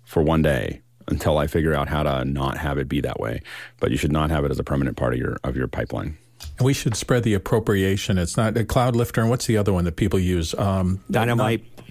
[0.05, 3.43] for one day until I figure out how to not have it be that way.
[3.81, 6.17] But you should not have it as a permanent part of your of your pipeline.
[6.59, 8.17] And we should spread the appropriation.
[8.17, 9.21] It's not a cloud lifter.
[9.21, 10.55] And what's the other one that people use?
[10.55, 11.65] Um, Dynamite.
[11.77, 11.87] Not,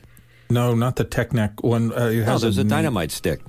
[0.50, 1.92] no, not the Technic one.
[1.92, 3.42] Uh, it has no, there's a, a dynamite stick.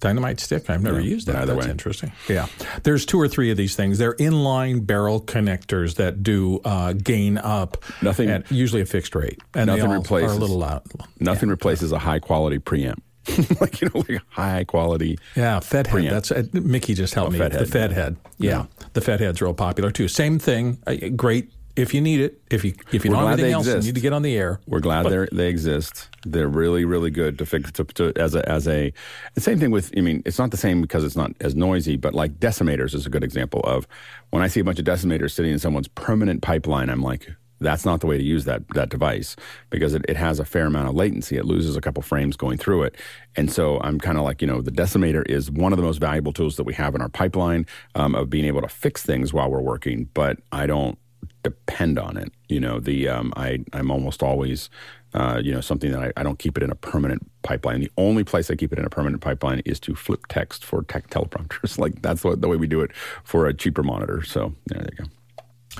[0.00, 0.68] Dynamite stick?
[0.68, 1.36] I've never yeah, used that.
[1.36, 1.70] Either That's way.
[1.70, 2.12] interesting.
[2.28, 2.46] Yeah.
[2.82, 3.98] There's two or three of these things.
[3.98, 9.40] They're inline barrel connectors that do uh, gain up nothing, at usually a fixed rate.
[9.54, 10.82] And nothing replaces, a little loud.
[11.20, 11.52] Nothing yeah.
[11.52, 12.98] replaces a high quality preamp.
[13.60, 15.18] like, you know, like high quality.
[15.36, 15.84] Yeah, FetHead.
[15.84, 16.10] Preamp.
[16.10, 17.38] That's uh, Mickey just helped oh, me.
[17.38, 18.16] Fed the head, FetHead.
[18.38, 18.50] Yeah.
[18.50, 18.86] yeah.
[18.94, 20.08] The FetHead's real popular too.
[20.08, 20.78] Same thing.
[20.86, 22.40] Uh, great if you need it.
[22.50, 23.86] If you if you We're anything else, exist.
[23.86, 24.60] you need to get on the air.
[24.66, 26.08] We're glad they they exist.
[26.24, 28.92] They're really really good to fix to, to, as a as a.
[29.34, 29.92] The same thing with.
[29.96, 33.06] I mean, it's not the same because it's not as noisy, but like decimators is
[33.06, 33.86] a good example of
[34.30, 36.90] when I see a bunch of decimators sitting in someone's permanent pipeline.
[36.90, 37.30] I'm like.
[37.62, 39.36] That's not the way to use that that device
[39.68, 41.36] because it, it has a fair amount of latency.
[41.36, 42.96] It loses a couple frames going through it,
[43.36, 45.98] and so I'm kind of like you know the decimator is one of the most
[45.98, 49.34] valuable tools that we have in our pipeline um, of being able to fix things
[49.34, 50.08] while we're working.
[50.14, 50.98] But I don't
[51.42, 52.32] depend on it.
[52.48, 54.70] You know, the um, I I'm almost always
[55.14, 57.80] uh, you know something that I, I, don't keep it in a permanent pipeline.
[57.80, 60.82] The only place I keep it in a permanent pipeline is to flip text for
[60.84, 61.78] tech teleprompters.
[61.84, 62.92] like that's what, the way we do it
[63.24, 64.22] for a cheaper monitor.
[64.22, 65.10] So yeah, there you go.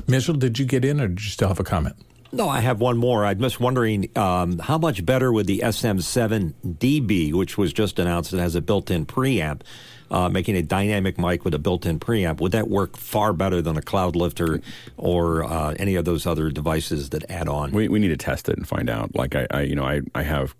[0.06, 1.96] Mitchell, did you get in, or did you still have a comment?
[2.32, 3.24] No, I have one more.
[3.24, 8.38] I'm just wondering um, how much better would the SM7DB, which was just announced, it
[8.38, 9.62] has a built-in preamp
[10.10, 13.76] uh, making a dynamic mic with a built-in preamp, would that work far better than
[13.76, 14.60] a cloud lifter
[14.96, 17.72] or uh, any of those other devices that add on?
[17.72, 19.14] We, we need to test it and find out.
[19.14, 20.54] Like I, I you know, I, I have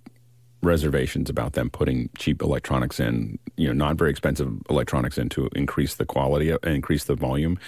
[0.63, 5.49] reservations about them putting cheap electronics in, you know, not very expensive electronics in to
[5.57, 7.59] increase the quality and increase the volume.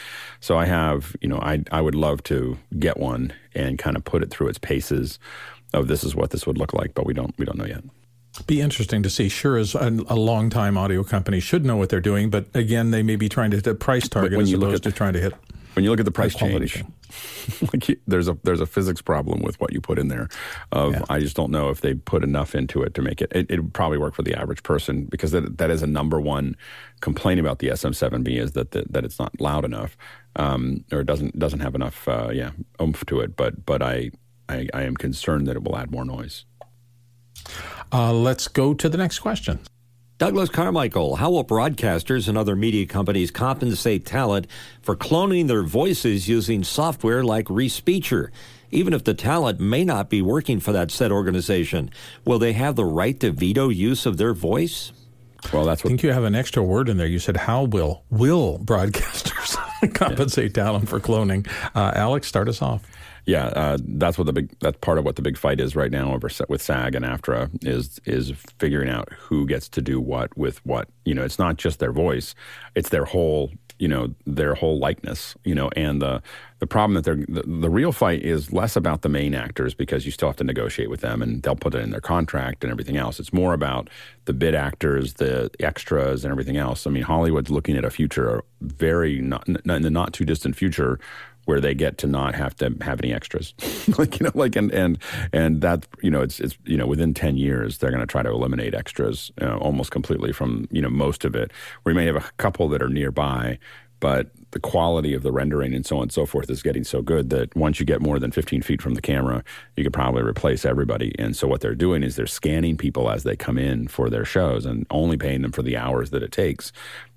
[0.41, 4.05] So I have, you know, I I would love to get one and kind of
[4.05, 5.19] put it through its paces
[5.73, 7.83] of this is what this would look like, but we don't we don't know yet.
[8.47, 9.29] Be interesting to see.
[9.29, 12.91] Sure, as a, a long time audio company should know what they're doing, but again,
[12.91, 14.91] they may be trying to hit a price target when as you opposed look at,
[14.91, 15.35] to trying to hit.
[15.75, 16.83] When you look at the price change,
[17.73, 20.29] like there's a there's a physics problem with what you put in there.
[20.71, 21.05] Of yeah.
[21.11, 23.33] I just don't know if they put enough into it to make it.
[23.35, 26.57] It, would probably work for the average person because that that is a number one
[27.01, 29.97] complaint about the SM7B is that the, that it's not loud enough
[30.37, 32.51] um, or it doesn't doesn't have enough uh, yeah
[32.81, 33.37] oomph to it.
[33.37, 34.11] But but I,
[34.49, 36.45] I I am concerned that it will add more noise.
[37.93, 39.61] Uh, let's go to the next question.
[40.19, 44.47] Douglas Carmichael, how will broadcasters and other media companies compensate talent
[44.81, 48.29] for cloning their voices using software like Respeecher?
[48.71, 51.91] Even if the talent may not be working for that said organization,
[52.25, 54.93] will they have the right to veto use of their voice?
[55.53, 57.07] Well, that's what I think you have an extra word in there.
[57.07, 59.57] You said how will will broadcasters
[59.95, 60.65] compensate yeah.
[60.65, 61.49] talent for cloning?
[61.75, 62.83] Uh, Alex, start us off.
[63.25, 65.93] Yeah, uh, that's what the big that's part of what the big fight is right
[65.93, 70.37] now over with SAG and AFTRA is is figuring out who gets to do what
[70.37, 70.89] with what.
[71.05, 72.35] You know, it's not just their voice;
[72.75, 75.37] it's their whole you know their whole likeness.
[75.45, 76.21] You know, and the
[76.59, 80.05] the problem that they're the, the real fight is less about the main actors because
[80.05, 82.73] you still have to negotiate with them and they'll put it in their contract and
[82.73, 83.21] everything else.
[83.21, 83.89] It's more about
[84.25, 86.87] the bid actors, the extras, and everything else.
[86.87, 90.99] I mean, Hollywood's looking at a future very not in the not too distant future
[91.45, 93.55] where they get to not have to have any extras
[93.99, 94.99] like you know like and and
[95.33, 98.23] and that you know it's it's you know within 10 years they're going to try
[98.23, 101.51] to eliminate extras almost completely from you know most of it
[101.85, 103.59] we may have a couple that are nearby
[104.03, 107.03] but the quality of the rendering and so on and so forth is getting so
[107.03, 109.45] good that once you get more than 15 feet from the camera,
[109.77, 111.15] you could probably replace everybody.
[111.21, 114.25] And so what they're doing is they're scanning people as they come in for their
[114.25, 116.73] shows and only paying them for the hours that it takes.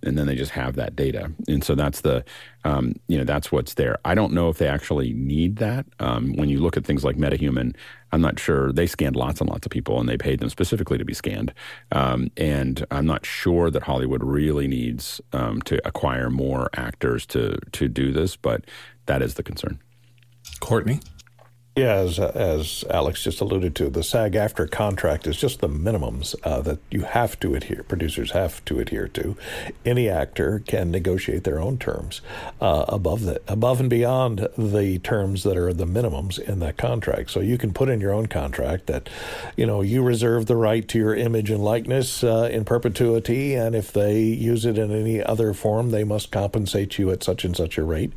[0.06, 1.32] And then they just have that data.
[1.48, 2.24] And so that's the,
[2.64, 3.98] um, you know, that's what's there.
[4.06, 5.86] I don't know if they actually need that.
[6.00, 7.76] Um, when you look at things like MetaHuman,
[8.12, 10.98] I'm not sure they scanned lots and lots of people, and they paid them specifically
[10.98, 11.54] to be scanned.
[11.92, 17.58] Um, and I'm not sure that Hollywood really needs um, to acquire more actors to
[17.74, 18.64] to do this, but
[19.08, 19.80] that is the concern.
[20.60, 21.00] Courtney.
[21.78, 26.62] Yeah, as, as Alex just alluded to, the SAG-AFTRA contract is just the minimums uh,
[26.62, 29.36] that you have to adhere, producers have to adhere to.
[29.86, 32.22] Any actor can negotiate their own terms
[32.62, 37.32] uh, above the, above and beyond the terms that are the minimums in that contract.
[37.32, 39.10] So you can put in your own contract that,
[39.58, 43.76] you know, you reserve the right to your image and likeness uh, in perpetuity, and
[43.76, 47.58] if they use it in any other form, they must compensate you at such and
[47.58, 48.14] such a rate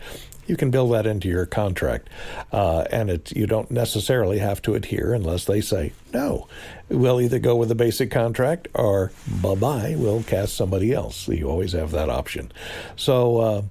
[0.48, 2.08] you can build that into your contract,
[2.52, 6.48] uh, and it you don't necessarily have to adhere unless they say no.
[6.88, 9.12] We'll either go with the basic contract or
[9.42, 9.94] bye bye.
[9.96, 11.28] We'll cast somebody else.
[11.28, 12.52] You always have that option.
[12.96, 13.38] So.
[13.38, 13.62] Uh,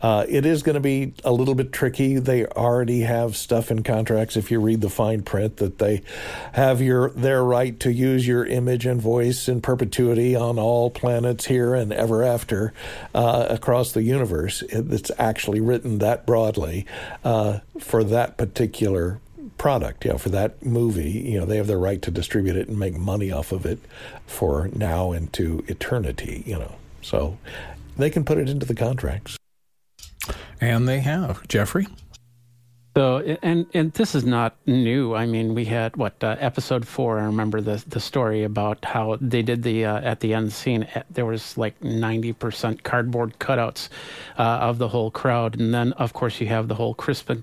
[0.00, 2.18] uh, it is going to be a little bit tricky.
[2.18, 4.36] They already have stuff in contracts.
[4.36, 6.02] If you read the fine print, that they
[6.52, 11.46] have your their right to use your image and voice in perpetuity on all planets
[11.46, 12.72] here and ever after
[13.14, 14.62] uh, across the universe.
[14.68, 16.86] It's actually written that broadly
[17.24, 19.20] uh, for that particular
[19.58, 22.68] product, you know, for that movie, you know, they have the right to distribute it
[22.68, 23.80] and make money off of it
[24.26, 26.76] for now into eternity, you know.
[27.02, 27.38] So
[27.96, 29.37] they can put it into the contracts.
[30.60, 31.46] And they have.
[31.48, 31.86] Jeffrey?
[32.96, 35.14] So and and this is not new.
[35.14, 37.20] I mean, we had what uh, episode four.
[37.20, 40.82] I remember the the story about how they did the uh, at the end scene.
[40.94, 43.88] Eh, there was like ninety percent cardboard cutouts
[44.36, 47.40] uh, of the whole crowd, and then of course you have the whole Crispin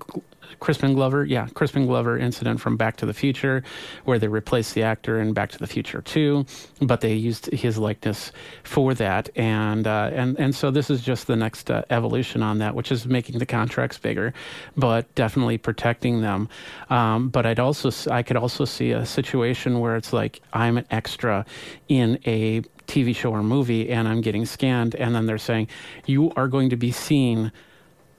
[0.60, 3.62] Crispin Glover, yeah, Crispin Glover incident from Back to the Future,
[4.04, 6.44] where they replaced the actor in Back to the Future 2,
[6.82, 8.32] but they used his likeness
[8.62, 12.58] for that, and uh, and and so this is just the next uh, evolution on
[12.58, 14.32] that, which is making the contracts bigger,
[14.76, 16.48] but definitely protecting them.
[16.90, 20.86] Um, but I'd also I could also see a situation where it's like I'm an
[20.90, 21.44] extra
[21.88, 25.68] in a TV show or movie and I'm getting scanned, and then they're saying
[26.06, 27.52] you are going to be seen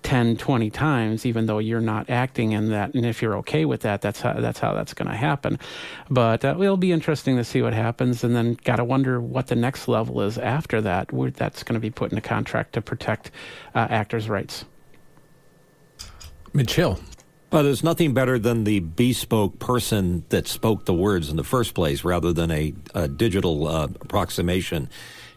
[0.07, 3.81] 10 20 times even though you're not acting in that and if you're okay with
[3.81, 5.59] that that's how that's how that's going to happen.
[6.09, 9.47] But uh, it'll be interesting to see what happens and then got to wonder what
[9.47, 12.71] the next level is after that where that's going to be put in a contract
[12.73, 13.31] to protect
[13.75, 14.63] uh, actors rights.
[16.53, 17.01] Mitchell.
[17.51, 21.73] Well, there's nothing better than the bespoke person that spoke the words in the first
[21.73, 24.89] place rather than a, a digital uh, approximation.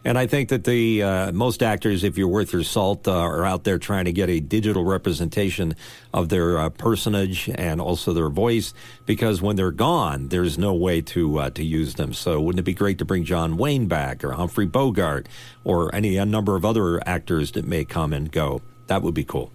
[0.03, 3.45] And I think that the uh, most actors, if you're worth your salt, uh, are
[3.45, 5.75] out there trying to get a digital representation
[6.11, 8.73] of their uh, personage and also their voice,
[9.05, 12.13] because when they're gone, there's no way to uh, to use them.
[12.13, 15.29] So, wouldn't it be great to bring John Wayne back, or Humphrey Bogart,
[15.63, 18.61] or any a number of other actors that may come and go?
[18.87, 19.51] That would be cool.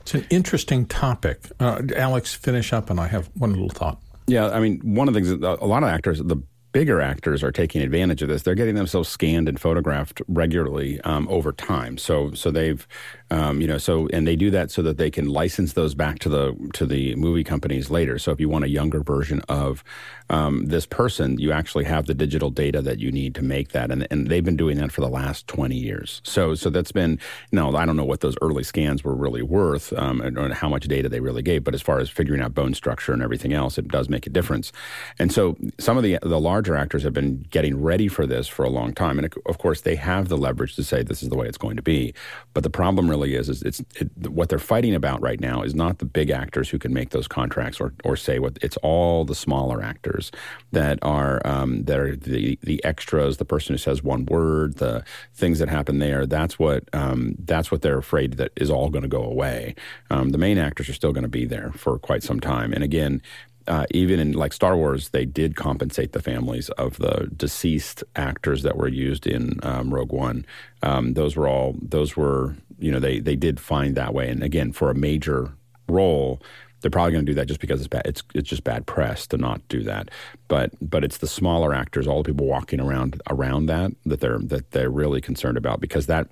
[0.00, 1.40] It's an interesting topic.
[1.60, 4.00] Uh, Alex, finish up, and I have one little thought.
[4.26, 6.36] Yeah, I mean, one of the things that a lot of actors, the
[6.74, 8.42] bigger actors are taking advantage of this.
[8.42, 11.96] They're getting themselves scanned and photographed regularly um, over time.
[11.96, 12.86] So so they've
[13.34, 16.20] um, you know so and they do that so that they can license those back
[16.20, 18.16] to the to the movie companies later.
[18.16, 19.82] So if you want a younger version of
[20.30, 23.90] um, this person, you actually have the digital data that you need to make that,
[23.90, 26.20] and and they've been doing that for the last twenty years.
[26.22, 27.18] So so that's been
[27.50, 30.68] know I don't know what those early scans were really worth um, and, and how
[30.68, 33.52] much data they really gave, but as far as figuring out bone structure and everything
[33.52, 34.70] else, it does make a difference.
[35.18, 38.64] And so some of the the larger actors have been getting ready for this for
[38.64, 41.36] a long time, and of course they have the leverage to say this is the
[41.36, 42.14] way it's going to be.
[42.52, 45.74] But the problem really is, is it's it, what they're fighting about right now is
[45.74, 49.24] not the big actors who can make those contracts or or say what it's all
[49.24, 50.30] the smaller actors
[50.72, 55.04] that are um, that are the the extras, the person who says one word, the
[55.34, 56.26] things that happen there.
[56.26, 59.74] That's what um, that's what they're afraid that is all going to go away.
[60.10, 62.84] Um, the main actors are still going to be there for quite some time, and
[62.84, 63.22] again
[63.66, 68.62] uh, even in like Star Wars, they did compensate the families of the deceased actors
[68.62, 70.44] that were used in um, Rogue One.
[70.82, 74.28] Um, those were all those were you know they they did find that way.
[74.28, 75.52] And again, for a major
[75.88, 76.42] role,
[76.80, 78.02] they're probably going to do that just because it's bad.
[78.04, 80.10] It's it's just bad press to not do that.
[80.48, 84.38] But but it's the smaller actors, all the people walking around around that that they're
[84.38, 86.28] that they're really concerned about because that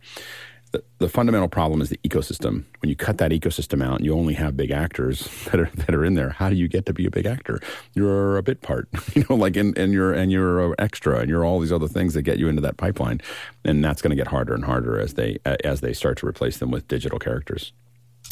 [0.99, 2.65] the, fundamental problem is the ecosystem.
[2.81, 5.95] When you cut that ecosystem out and you only have big actors that are that
[5.95, 7.61] are in there, how do you get to be a big actor?
[7.95, 11.29] You're a bit part, you know, like and, and you're and you're an extra, and
[11.29, 13.21] you're all these other things that get you into that pipeline,
[13.65, 16.59] and that's going to get harder and harder as they as they start to replace
[16.59, 17.73] them with digital characters.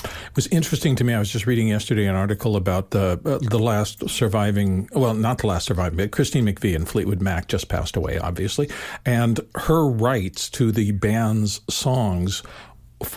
[0.04, 1.14] It was interesting to me.
[1.14, 5.38] I was just reading yesterday an article about the uh, the last surviving, well, not
[5.38, 8.68] the last surviving, but Christine McVie and Fleetwood Mac just passed away, obviously,
[9.04, 12.42] and her rights to the band's songs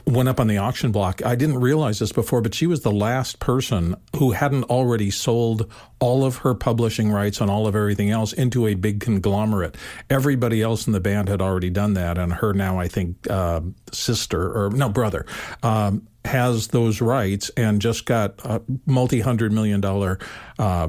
[0.05, 1.26] went up on the auction block.
[1.26, 5.72] I didn't realize this before, but she was the last person who hadn't already sold
[5.99, 9.76] all of her publishing rights and all of everything else into a big conglomerate.
[10.10, 13.61] Everybody else in the band had already done that, and her now, I think, uh,
[13.91, 15.26] sister or no brother.
[15.61, 20.19] Um, has those rights and just got a multi hundred million dollar
[20.57, 20.88] uh,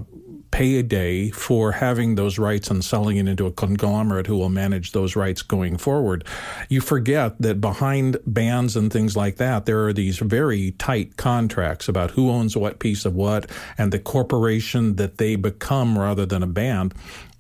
[0.55, 5.17] payday for having those rights and selling it into a conglomerate who will manage those
[5.17, 6.25] rights going forward.
[6.69, 11.89] You forget that behind bands and things like that, there are these very tight contracts
[11.89, 16.45] about who owns what piece of what and the corporation that they become rather than
[16.45, 16.95] a band.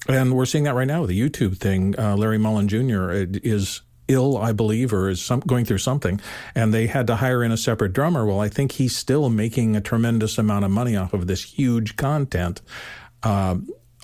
[0.08, 1.94] And we're seeing that right now with the U2 thing.
[1.96, 3.12] Uh, Larry Mullen Jr.
[3.12, 6.20] is ill, I believe, or is some, going through something,
[6.54, 8.26] and they had to hire in a separate drummer.
[8.26, 11.96] Well, I think he's still making a tremendous amount of money off of this huge
[11.96, 12.60] content.
[13.24, 13.56] Uh,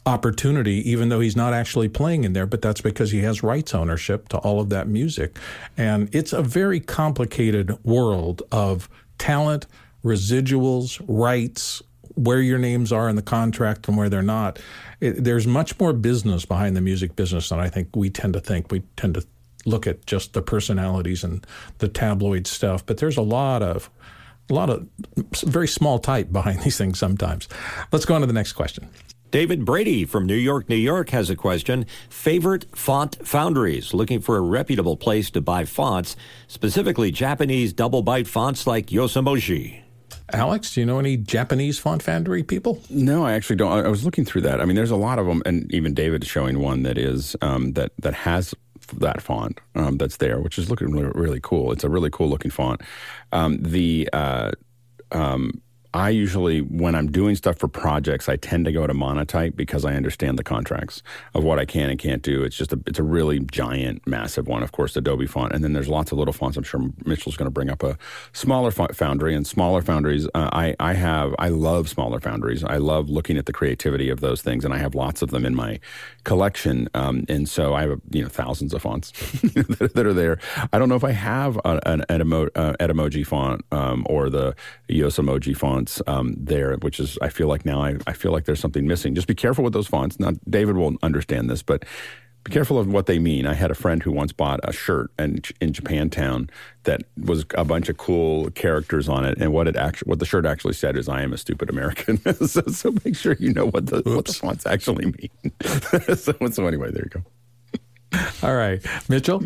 [0.06, 3.74] opportunity, even though he's not actually playing in there, but that's because he has rights
[3.74, 5.38] ownership to all of that music.
[5.76, 8.88] And it's a very complicated world of
[9.18, 9.66] talent,
[10.02, 11.82] residuals, rights,
[12.14, 14.58] where your names are in the contract and where they're not.
[15.00, 18.40] It, there's much more business behind the music business than I think we tend to
[18.40, 18.72] think.
[18.72, 19.26] We tend to
[19.66, 21.46] look at just the personalities and
[21.78, 23.90] the tabloid stuff, but there's a lot of
[24.50, 24.86] a lot of
[25.42, 27.48] very small type behind these things sometimes.
[27.92, 28.88] Let's go on to the next question.
[29.30, 31.86] David Brady from New York, New York has a question.
[32.08, 33.94] Favorite font foundries?
[33.94, 36.16] Looking for a reputable place to buy fonts,
[36.48, 39.82] specifically Japanese double byte fonts like Yosomoji.
[40.32, 42.80] Alex, do you know any Japanese font foundry people?
[42.88, 43.84] No, I actually don't.
[43.84, 44.60] I was looking through that.
[44.60, 47.36] I mean, there's a lot of them, and even David is showing one that is
[47.40, 48.54] um, that that has
[48.98, 51.72] that font um, that's there, which is looking really, really, cool.
[51.72, 52.80] It's a really cool looking font.
[53.32, 54.52] Um, the uh,
[55.12, 55.60] um,
[55.92, 59.84] I usually, when I'm doing stuff for projects, I tend to go to Monotype because
[59.84, 61.02] I understand the contracts
[61.34, 62.44] of what I can and can't do.
[62.44, 64.62] It's just a, it's a really giant, massive one.
[64.62, 66.56] Of course, Adobe font, and then there's lots of little fonts.
[66.56, 67.98] I'm sure Mitchell's going to bring up a
[68.32, 70.26] smaller font foundry and smaller foundries.
[70.32, 72.62] Uh, I I have I love smaller foundries.
[72.62, 75.44] I love looking at the creativity of those things, and I have lots of them
[75.44, 75.80] in my
[76.24, 76.88] collection.
[76.94, 79.10] Um, and so I have you know thousands of fonts
[79.40, 80.38] that, that, are there.
[80.72, 84.54] I don't know if I have an, an uh, font um, or the
[84.88, 88.44] Yosomoji font fonts um, there, which is I feel like now I, I feel like
[88.44, 89.14] there's something missing.
[89.14, 90.18] Just be careful with those fonts.
[90.18, 91.84] Now David will understand this, but
[92.44, 93.46] be careful of what they mean.
[93.46, 96.48] I had a friend who once bought a shirt in, in Japantown
[96.84, 100.24] that was a bunch of cool characters on it, and what it actually, what the
[100.24, 103.66] shirt actually said is, "I am a stupid American." so, so, make sure you know
[103.66, 104.06] what the Oops.
[104.06, 105.52] what the fonts actually mean.
[106.16, 108.18] so, so anyway, there you go.
[108.48, 109.44] All right, Mitchell.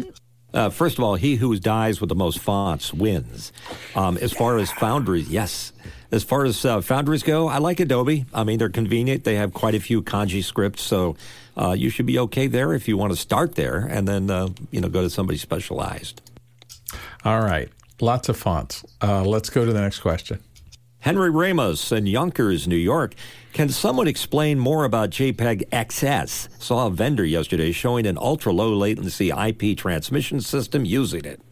[0.52, 3.52] Uh, first of all, he who dies with the most fonts wins.
[3.96, 5.72] Um, as far as foundries, yes.
[6.12, 8.24] As far as uh, foundries go, I like Adobe.
[8.32, 9.24] I mean, they're convenient.
[9.24, 11.16] They have quite a few kanji scripts, so
[11.56, 14.48] uh, you should be okay there if you want to start there and then uh,
[14.70, 16.20] you know go to somebody specialized.
[17.24, 17.68] All right,
[18.00, 18.84] lots of fonts.
[19.02, 20.40] Uh, let's go to the next question.
[21.04, 23.14] Henry Ramos in Yonkers, New York.
[23.52, 26.48] Can someone explain more about JPEG XS?
[26.58, 31.42] Saw a vendor yesterday showing an ultra low latency IP transmission system using it.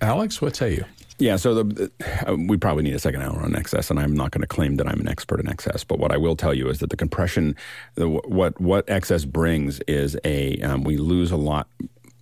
[0.00, 0.84] Alex, what say you?
[1.18, 1.90] Yeah, so the,
[2.26, 4.76] uh, we probably need a second hour on XS, and I'm not going to claim
[4.76, 5.86] that I'm an expert in XS.
[5.86, 7.54] But what I will tell you is that the compression,
[7.94, 11.68] the, what what XS brings is a um, we lose a lot.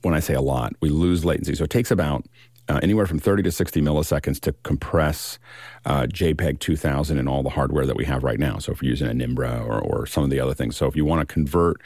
[0.03, 1.55] When I say a lot, we lose latency.
[1.55, 2.27] So it takes about
[2.71, 5.39] uh, anywhere from 30 to 60 milliseconds to compress
[5.85, 8.59] uh, JPEG 2000 and all the hardware that we have right now.
[8.59, 10.77] So if you're using a Nimbra or, or some of the other things.
[10.77, 11.81] So if you want to convert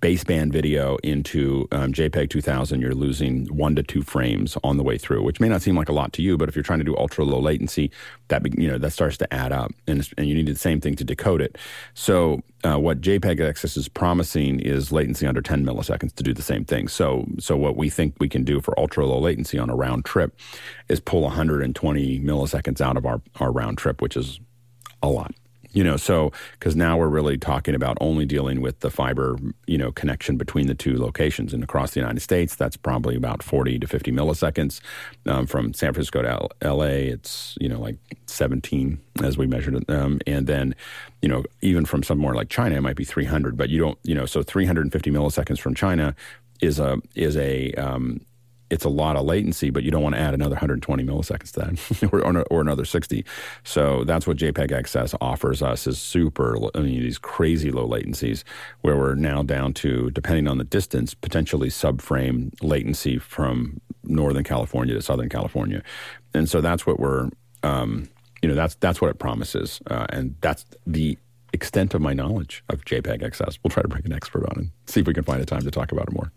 [0.00, 4.98] baseband video into um, JPEG 2000, you're losing one to two frames on the way
[4.98, 6.84] through, which may not seem like a lot to you, but if you're trying to
[6.84, 7.90] do ultra low latency,
[8.28, 10.94] that you know that starts to add up, and, and you need the same thing
[10.96, 11.56] to decode it.
[11.94, 16.42] So uh, what JPEG XS is promising is latency under 10 milliseconds to do the
[16.42, 16.88] same thing.
[16.88, 20.04] So so what we think we can do for ultra low latency on a round
[20.04, 20.38] trip
[20.88, 24.40] is pull 120 milliseconds out of our, our round trip, which is
[25.02, 25.34] a lot
[25.76, 29.76] you know so because now we're really talking about only dealing with the fiber you
[29.76, 31.52] know connection between the two locations.
[31.52, 34.80] And across the united states that's probably about 40 to 50 milliseconds.
[35.26, 37.96] Um, from san francisco to L- la it's you know like
[38.26, 40.74] 17 as we measured it um, and then
[41.20, 44.14] you know even from somewhere like china it might be 300 but you don't you
[44.14, 46.14] know so 350 milliseconds from china
[46.62, 48.20] is a is a um,
[48.70, 51.60] it's a lot of latency, but you don't want to add another 120 milliseconds to
[51.60, 53.24] that or, or, or, another 60.
[53.64, 58.42] So that's what JPEG XS offers us is super, I mean, these crazy low latencies
[58.80, 64.94] where we're now down to, depending on the distance, potentially subframe latency from Northern California
[64.94, 65.82] to Southern California.
[66.34, 67.30] And so that's what we're,
[67.62, 68.08] um,
[68.42, 69.80] you know, that's, that's what it promises.
[69.88, 71.18] Uh, and that's the
[71.52, 73.58] extent of my knowledge of JPEG XS.
[73.62, 75.62] We'll try to bring an expert on and see if we can find a time
[75.62, 76.32] to talk about it more.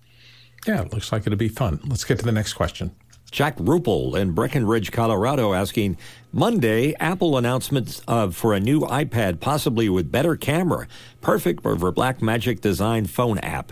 [0.68, 1.80] Yeah, it looks like it'll be fun.
[1.88, 2.92] Let's get to the next question.
[3.32, 5.98] Jack Rupel in Breckenridge, Colorado, asking
[6.32, 10.88] Monday Apple announcements of for a new iPad, possibly with better camera,
[11.22, 13.72] perfect for, for Blackmagic design phone app.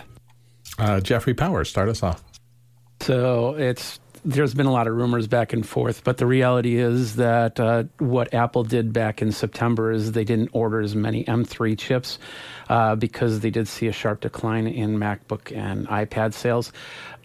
[0.77, 2.23] Uh, Jeffrey Powers, start us off.
[3.01, 7.15] So it's there's been a lot of rumors back and forth, but the reality is
[7.15, 11.77] that uh, what Apple did back in September is they didn't order as many M3
[11.77, 12.19] chips
[12.69, 16.72] uh, because they did see a sharp decline in MacBook and iPad sales.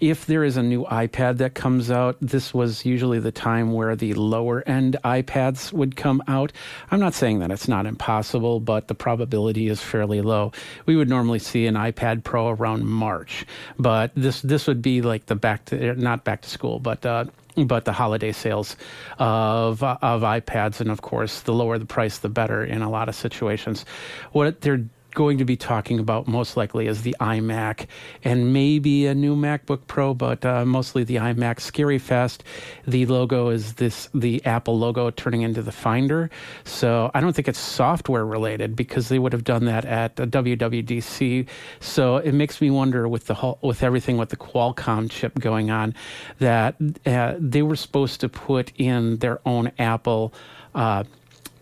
[0.01, 3.95] If there is a new iPad that comes out, this was usually the time where
[3.95, 6.53] the lower end iPads would come out.
[6.91, 10.51] I'm not saying that it's not impossible, but the probability is fairly low.
[10.87, 13.47] We would normally see an iPad Pro around March,
[13.79, 17.27] but this this would be like the back to not back to school, but uh,
[17.57, 18.77] but the holiday sales
[19.19, 23.09] of of iPads, and of course, the lower the price, the better in a lot
[23.09, 23.85] of situations.
[24.33, 27.87] What they're going to be talking about most likely is the iMac
[28.25, 31.61] and maybe a new MacBook Pro, but uh, mostly the iMac.
[31.61, 32.45] Scary fast.
[32.87, 36.31] The logo is this the Apple logo turning into the Finder.
[36.65, 41.47] So I don't think it's software related because they would have done that at WWDC.
[41.81, 45.71] So it makes me wonder with the whole, with everything with the Qualcomm chip going
[45.71, 45.95] on
[46.39, 46.77] that
[47.07, 50.33] uh, they were supposed to put in their own Apple.
[50.75, 51.05] Uh,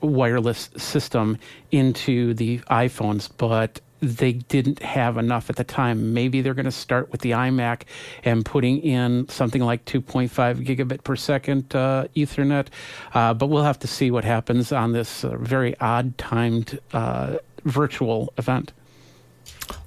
[0.00, 1.38] wireless system
[1.70, 6.14] into the iPhones, but they didn't have enough at the time.
[6.14, 7.82] Maybe they're going to start with the iMac
[8.24, 12.68] and putting in something like 2.5 gigabit per second uh, Ethernet.
[13.12, 17.36] Uh, but we'll have to see what happens on this uh, very odd timed uh,
[17.64, 18.72] virtual event.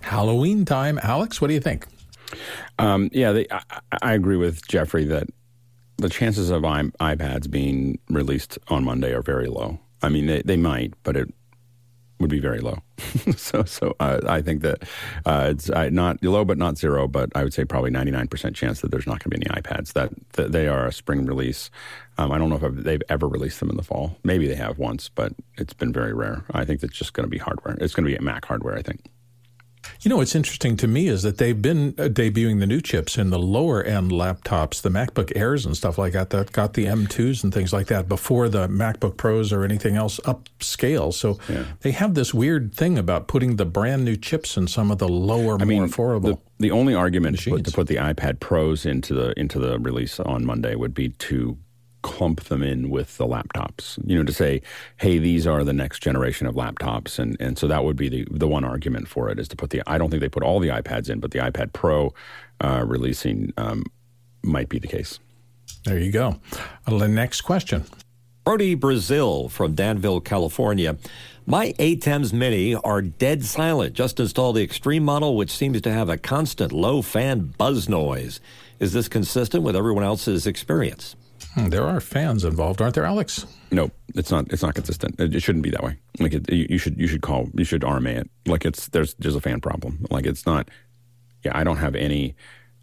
[0.01, 0.99] Halloween time.
[1.01, 1.87] Alex, what do you think?
[2.79, 3.61] Um, yeah, they, I,
[4.01, 5.27] I, agree with Jeffrey that
[5.97, 9.79] the chances of iPads being released on Monday are very low.
[10.03, 11.33] I mean, they, they might, but it
[12.19, 12.79] would be very low.
[13.35, 14.83] so, so uh, I think that
[15.25, 17.07] uh, it's uh, not low, but not zero.
[17.07, 19.45] But I would say probably ninety nine percent chance that there's not going to be
[19.45, 19.93] any iPads.
[19.93, 21.69] That, that, they are a spring release.
[22.17, 24.17] Um, I don't know if I've, they've ever released them in the fall.
[24.23, 26.45] Maybe they have once, but it's been very rare.
[26.51, 27.75] I think it's just going to be hardware.
[27.79, 28.77] It's going to be a Mac hardware.
[28.77, 29.09] I think.
[30.03, 33.17] You know, what's interesting to me is that they've been uh, debuting the new chips
[33.17, 36.87] in the lower end laptops, the MacBook Airs and stuff like that, that got the
[36.87, 41.13] M2s and things like that before the MacBook Pros or anything else upscale.
[41.13, 41.63] So yeah.
[41.79, 45.07] they have this weird thing about putting the brand new chips in some of the
[45.07, 46.23] lower, I more mean, affordable.
[46.23, 49.79] The, the only argument to put, to put the iPad Pros into the into the
[49.79, 51.57] release on Monday would be to
[52.03, 53.97] clump them in with the laptops.
[54.05, 54.61] You know, to say,
[54.97, 58.27] hey, these are the next generation of laptops, and and so that would be the
[58.29, 59.81] the one argument for it is to put the.
[59.87, 62.13] I don't think they put all the iPads in, but the iPad Pro
[62.61, 63.83] uh, releasing um,
[64.43, 65.19] might be the case.
[65.85, 66.39] There you go.
[66.85, 67.85] Uh, the next question.
[68.43, 70.97] Brody Brazil from Danville, California.
[71.45, 73.93] My ATEMs Mini are dead silent.
[73.93, 78.41] Just installed the Extreme model, which seems to have a constant low fan buzz noise.
[78.79, 81.15] Is this consistent with everyone else's experience?
[81.53, 83.45] Hmm, there are fans involved, aren't there, Alex?
[83.71, 84.51] No, it's not.
[84.51, 85.19] It's not consistent.
[85.19, 85.97] It, it shouldn't be that way.
[86.19, 88.29] Like it, you, you, should you should call you should RMA it.
[88.45, 90.05] Like it's there's there's a fan problem.
[90.09, 90.69] Like it's not.
[91.43, 92.35] Yeah, I don't have any.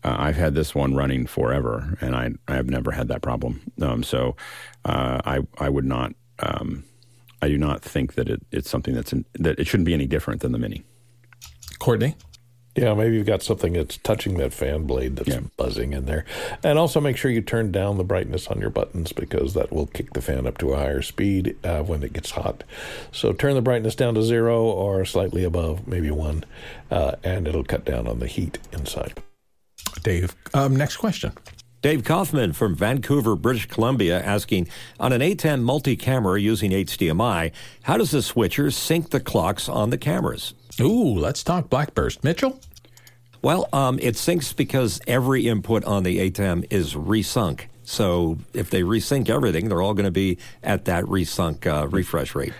[0.02, 3.60] Uh, I've had this one running forever, and I I have never had that problem.
[3.80, 4.36] Um, so
[4.84, 6.12] uh, I I would not.
[6.40, 6.84] Um,
[7.42, 10.06] I do not think that it, it's something that's in, that it shouldn't be any
[10.06, 10.82] different than the Mini.
[11.78, 12.16] Courtney.
[12.80, 15.40] Yeah, maybe you've got something that's touching that fan blade that's yeah.
[15.58, 16.24] buzzing in there.
[16.64, 19.84] And also make sure you turn down the brightness on your buttons because that will
[19.88, 22.64] kick the fan up to a higher speed uh, when it gets hot.
[23.12, 26.46] So turn the brightness down to zero or slightly above, maybe one,
[26.90, 29.12] uh, and it'll cut down on the heat inside.
[30.02, 31.32] Dave, um, next question.
[31.82, 37.52] Dave Kaufman from Vancouver, British Columbia, asking on an ATEM multi camera using HDMI,
[37.82, 40.54] how does the switcher sync the clocks on the cameras?
[40.80, 42.24] Ooh, let's talk Blackburst.
[42.24, 42.58] Mitchell?
[43.42, 47.62] Well, um, it syncs because every input on the ATEM is resunk.
[47.84, 52.34] So if they resync everything, they're all going to be at that resunk uh, refresh
[52.34, 52.52] rate.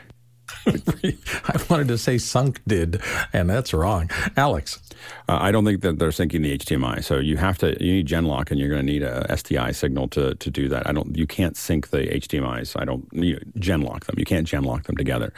[0.67, 4.11] I wanted to say sunk did, and that's wrong.
[4.37, 4.81] Alex.
[5.29, 7.03] Uh, I don't think that they're syncing the HDMI.
[7.03, 10.09] So you have to you need Genlock, and you're going to need a SDI signal
[10.09, 10.87] to to do that.
[10.89, 11.17] I don't.
[11.17, 12.77] You can't sync the HDMI's.
[12.77, 13.09] I don't.
[13.13, 14.17] You Genlock them.
[14.19, 15.33] You can't Genlock them together.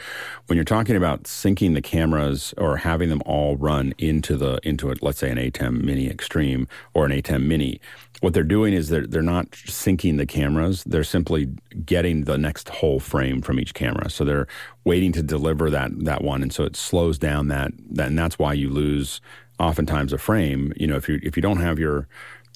[0.47, 4.89] When you're talking about syncing the cameras or having them all run into the into
[4.89, 7.79] it, let's say an ATEM Mini Extreme or an ATEM Mini,
[8.23, 10.81] what they're doing is they're they're not syncing the cameras.
[10.85, 11.49] They're simply
[11.85, 14.09] getting the next whole frame from each camera.
[14.09, 14.47] So they're
[14.85, 18.39] waiting to deliver that that one, and so it slows down that that, and that's
[18.39, 19.19] why you lose
[19.59, 20.71] oftentimes a frame.
[20.77, 22.07] You know, if you if you don't have your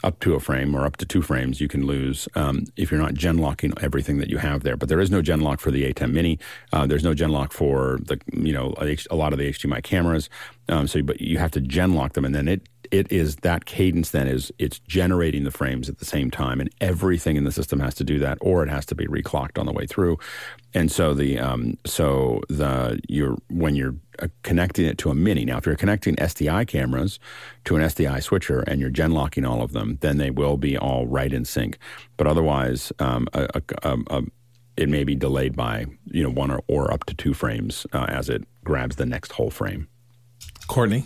[0.06, 3.02] up to a frame or up to two frames, you can lose um, if you're
[3.02, 4.78] not gen locking everything that you have there.
[4.78, 6.40] But there is no gen lock for the ATEM Mini.
[6.72, 10.30] Uh, there's no gen lock for the you know a, lot of the HDMI cameras.
[10.70, 12.62] Um, so, but you have to gen lock them, and then it
[12.92, 16.70] it is that cadence then is it's generating the frames at the same time, and
[16.82, 19.66] everything in the system has to do that, or it has to be reclocked on
[19.66, 20.18] the way through.
[20.74, 25.46] And so the um, so the you're when you're uh, connecting it to a mini.
[25.46, 27.20] Now, if you're connecting SDI cameras
[27.66, 30.78] to an SDI switcher and you're gen locking all of them, then they will be
[30.78, 31.78] all right in sync.
[32.18, 34.24] But otherwise, um, a, a, a,
[34.76, 38.06] it may be delayed by you know one or, or up to two frames uh,
[38.08, 39.88] as it grabs the next whole frame.
[40.68, 41.06] Courtney.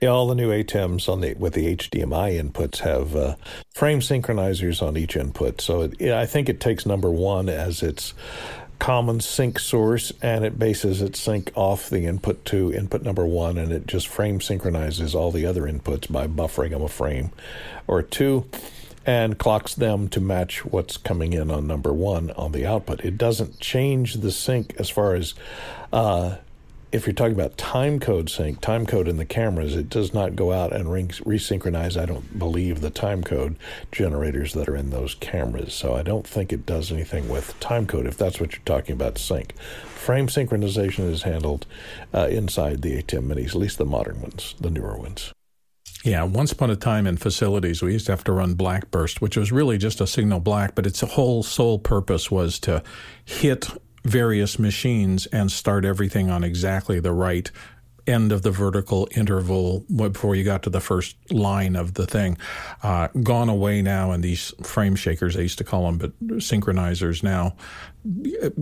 [0.00, 3.36] Yeah, all the new ATEMs on the with the HDMI inputs have uh,
[3.74, 5.60] frame synchronizers on each input.
[5.60, 8.14] So it, yeah, I think it takes number one as its
[8.78, 13.56] common sync source and it bases its sync off the input to input number one
[13.56, 17.30] and it just frame synchronizes all the other inputs by buffering them a frame
[17.86, 18.44] or two
[19.06, 23.00] and clocks them to match what's coming in on number one on the output.
[23.04, 25.34] It doesn't change the sync as far as
[25.92, 26.36] uh,
[26.94, 30.36] if you're talking about time code sync, time code in the cameras, it does not
[30.36, 33.56] go out and re- resynchronize, I don't believe, the time code
[33.90, 35.74] generators that are in those cameras.
[35.74, 38.92] So I don't think it does anything with time code if that's what you're talking
[38.92, 39.58] about sync.
[39.58, 41.66] Frame synchronization is handled
[42.14, 45.32] uh, inside the ATEM minis, at least the modern ones, the newer ones.
[46.04, 49.20] Yeah, once upon a time in facilities, we used to have to run Black Burst,
[49.20, 52.84] which was really just a signal black, but its whole sole purpose was to
[53.24, 53.68] hit
[54.04, 57.50] various machines and start everything on exactly the right
[58.06, 62.36] end of the vertical interval before you got to the first line of the thing.
[62.82, 67.22] Uh, gone away now, and these frame shakers, I used to call them, but synchronizers
[67.22, 67.56] now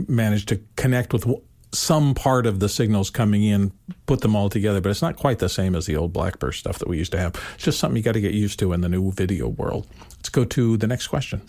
[0.08, 1.26] manage to connect with
[1.74, 3.72] some part of the signals coming in,
[4.06, 6.78] put them all together, but it's not quite the same as the old Blackburst stuff
[6.78, 7.34] that we used to have.
[7.54, 9.86] It's just something you got to get used to in the new video world.
[10.10, 11.42] Let's go to the next question.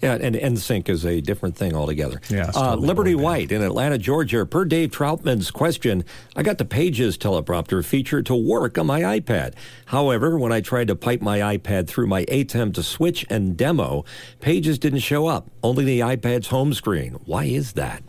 [0.00, 2.20] Yeah, and NSYNC is a different thing altogether.
[2.28, 4.46] Yeah, uh, Liberty White in Atlanta, Georgia.
[4.46, 6.04] Per Dave Troutman's question,
[6.36, 9.54] I got the Pages teleprompter feature to work on my iPad.
[9.86, 14.04] However, when I tried to pipe my iPad through my ATEM to switch and demo,
[14.40, 17.14] Pages didn't show up, only the iPad's home screen.
[17.24, 18.02] Why is that?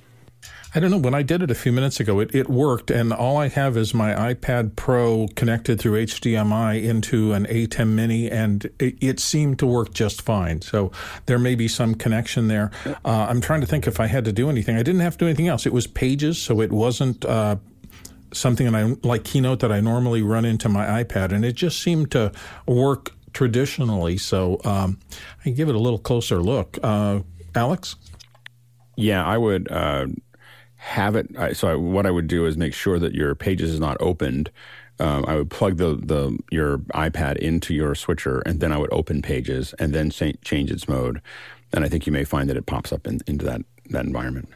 [0.76, 0.98] I don't know.
[1.00, 3.76] When I did it a few minutes ago, it, it worked, and all I have
[3.76, 9.58] is my iPad Pro connected through HDMI into an ATEM Mini, and it, it seemed
[9.60, 10.62] to work just fine.
[10.62, 10.92] So
[11.26, 12.70] there may be some connection there.
[12.86, 14.76] Uh, I'm trying to think if I had to do anything.
[14.76, 15.66] I didn't have to do anything else.
[15.66, 17.26] It was Pages, so it wasn't.
[17.26, 17.58] Uh,
[18.32, 21.82] something that I like Keynote that I normally run into my iPad, and it just
[21.82, 22.32] seemed to
[22.68, 24.18] work traditionally.
[24.18, 25.00] So um,
[25.40, 26.78] I can give it a little closer look.
[26.84, 27.22] Uh,
[27.56, 27.96] Alex?
[28.96, 30.06] Yeah, I would uh,
[30.80, 31.28] have it.
[31.58, 34.50] So I, what I would do is make sure that your pages is not opened.
[34.98, 38.92] Um, I would plug the, the your iPad into your switcher, and then I would
[38.92, 41.22] open Pages, and then change its mode.
[41.72, 44.50] And I think you may find that it pops up in, into that that environment.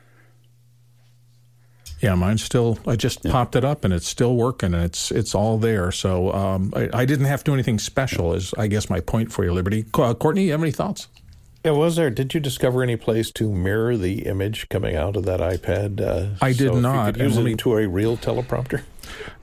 [2.01, 2.77] Yeah, mine's still.
[2.85, 3.31] I just yeah.
[3.31, 5.91] popped it up, and it's still working, and it's it's all there.
[5.91, 8.33] So um, I, I, didn't have to do anything special.
[8.33, 9.85] Is I guess my point for you, Liberty.
[9.93, 11.07] Uh, Courtney, you have any thoughts?
[11.63, 12.09] Yeah, was there?
[12.09, 16.01] Did you discover any place to mirror the image coming out of that iPad?
[16.01, 17.17] Uh, I did so not.
[17.17, 18.81] use it to a real teleprompter.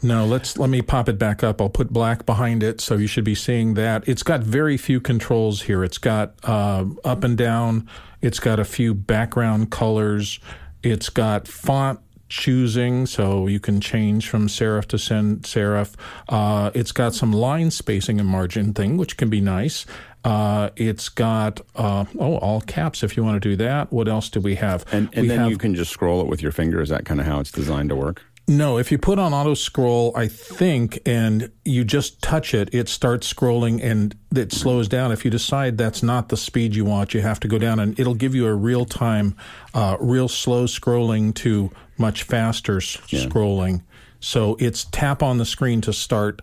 [0.03, 1.63] No, let's let me pop it back up.
[1.63, 4.07] I'll put black behind it, so you should be seeing that.
[4.07, 5.83] It's got very few controls here.
[5.83, 7.89] It's got uh, up and down.
[8.21, 10.41] It's got a few background colors.
[10.83, 15.95] It's got font choosing, so you can change from serif to serif.
[16.29, 19.85] Uh, it's got some line spacing and margin thing, which can be nice.
[20.23, 23.93] Uh, it's got uh, oh all caps if you want to do that.
[23.93, 24.85] What else do we have?
[24.93, 26.81] And, and we then have, you can just scroll it with your finger.
[26.83, 28.23] Is that kind of how it's designed to work?
[28.51, 32.89] No, if you put on auto scroll, I think, and you just touch it, it
[32.89, 35.13] starts scrolling and it slows down.
[35.13, 37.99] If you decide that's not the speed you want, you have to go down and
[37.99, 39.37] it'll give you a real time,
[39.73, 43.25] uh, real slow scrolling to much faster yeah.
[43.25, 43.85] scrolling.
[44.19, 46.43] So it's tap on the screen to start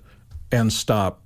[0.49, 1.21] and stop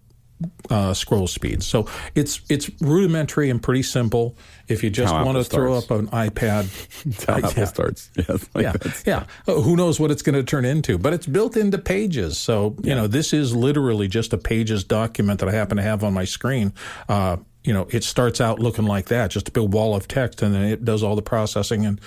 [0.69, 1.63] uh, scroll speed.
[1.63, 4.37] So it's it's rudimentary and pretty simple.
[4.67, 7.65] If you just want to throw up an iPad, how Apple yeah.
[7.65, 8.09] starts.
[8.21, 8.73] Yes, like yeah,
[9.05, 9.25] yeah.
[9.47, 10.97] Uh, who knows what it's going to turn into?
[10.97, 15.39] But it's built into Pages, so you know this is literally just a Pages document
[15.39, 16.73] that I happen to have on my screen.
[17.09, 20.41] Uh, you know, it starts out looking like that, just a big wall of text,
[20.41, 22.01] and then it does all the processing and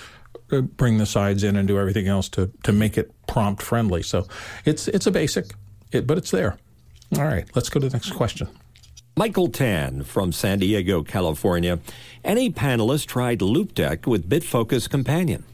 [0.51, 4.01] uh, bring the sides in and do everything else to to make it prompt friendly.
[4.03, 4.27] So
[4.65, 5.53] it's it's a basic,
[5.91, 6.57] it, but it's there.
[7.17, 8.49] All right, let's go to the next question.
[9.17, 11.79] Michael Tan from San Diego, California.
[12.23, 15.45] Any panelist tried Loupedeck with BitFocus Companion?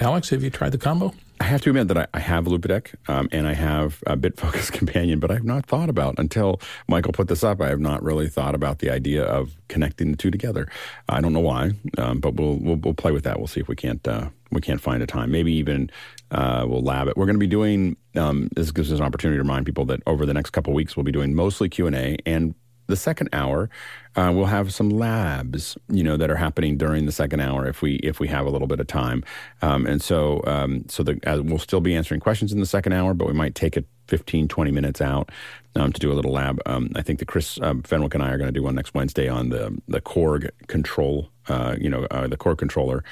[0.00, 1.12] Alex, have you tried the combo?
[1.40, 4.70] I have to admit that I, I have Loupedeck um, and I have a BitFocus
[4.78, 7.60] Companion, but I've not thought about until Michael put this up.
[7.60, 10.68] I have not really thought about the idea of connecting the two together.
[11.08, 13.38] I don't know why, um, but we'll, we'll, we'll play with that.
[13.38, 15.30] We'll see if we can't uh, we can't find a time.
[15.30, 15.90] Maybe even
[16.30, 17.16] uh, we'll lab it.
[17.16, 17.96] We're going to be doing.
[18.16, 20.96] Um, this gives us an opportunity to remind people that over the next couple weeks
[20.96, 22.54] we'll be doing mostly Q and A and
[22.88, 23.70] the second hour,
[24.16, 27.82] uh, we'll have some labs, you know, that are happening during the second hour if
[27.82, 29.22] we if we have a little bit of time.
[29.62, 32.94] Um, and so um, so the, uh, we'll still be answering questions in the second
[32.94, 35.30] hour, but we might take it 15, 20 minutes out
[35.76, 36.60] um, to do a little lab.
[36.64, 38.94] Um, I think that Chris um, Fenwick and I are going to do one next
[38.94, 43.02] Wednesday on the the Korg control, uh, you know, uh, the core controller.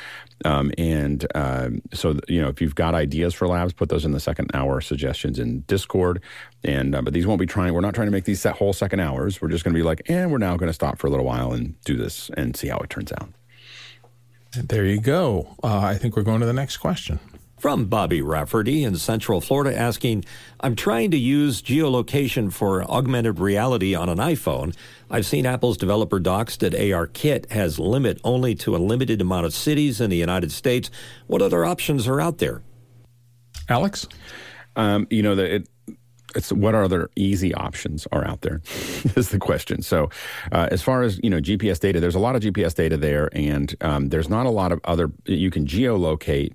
[0.44, 4.12] Um, and uh, so, you know, if you've got ideas for labs, put those in
[4.12, 6.22] the second hour suggestions in Discord.
[6.64, 7.74] And uh, but these won't be trying.
[7.74, 9.40] We're not trying to make these whole second hours.
[9.40, 11.26] We're just going to be like, and we're now going to stop for a little
[11.26, 13.30] while and do this and see how it turns out.
[14.54, 15.56] There you go.
[15.62, 17.20] Uh, I think we're going to the next question.
[17.58, 20.26] From Bobby Rafferty in Central Florida asking,
[20.60, 24.76] I'm trying to use geolocation for augmented reality on an iPhone.
[25.10, 29.54] I've seen Apple's developer docs that ARKit has limit only to a limited amount of
[29.54, 30.90] cities in the United States.
[31.28, 32.60] What other options are out there?
[33.70, 34.06] Alex?
[34.76, 35.68] Um, you know, that it,
[36.34, 38.60] it's what other easy options are out there
[39.16, 39.80] is the question.
[39.80, 40.10] So,
[40.52, 43.30] uh, as far as you know, GPS data, there's a lot of GPS data there,
[43.32, 45.10] and um, there's not a lot of other.
[45.24, 46.52] You can geolocate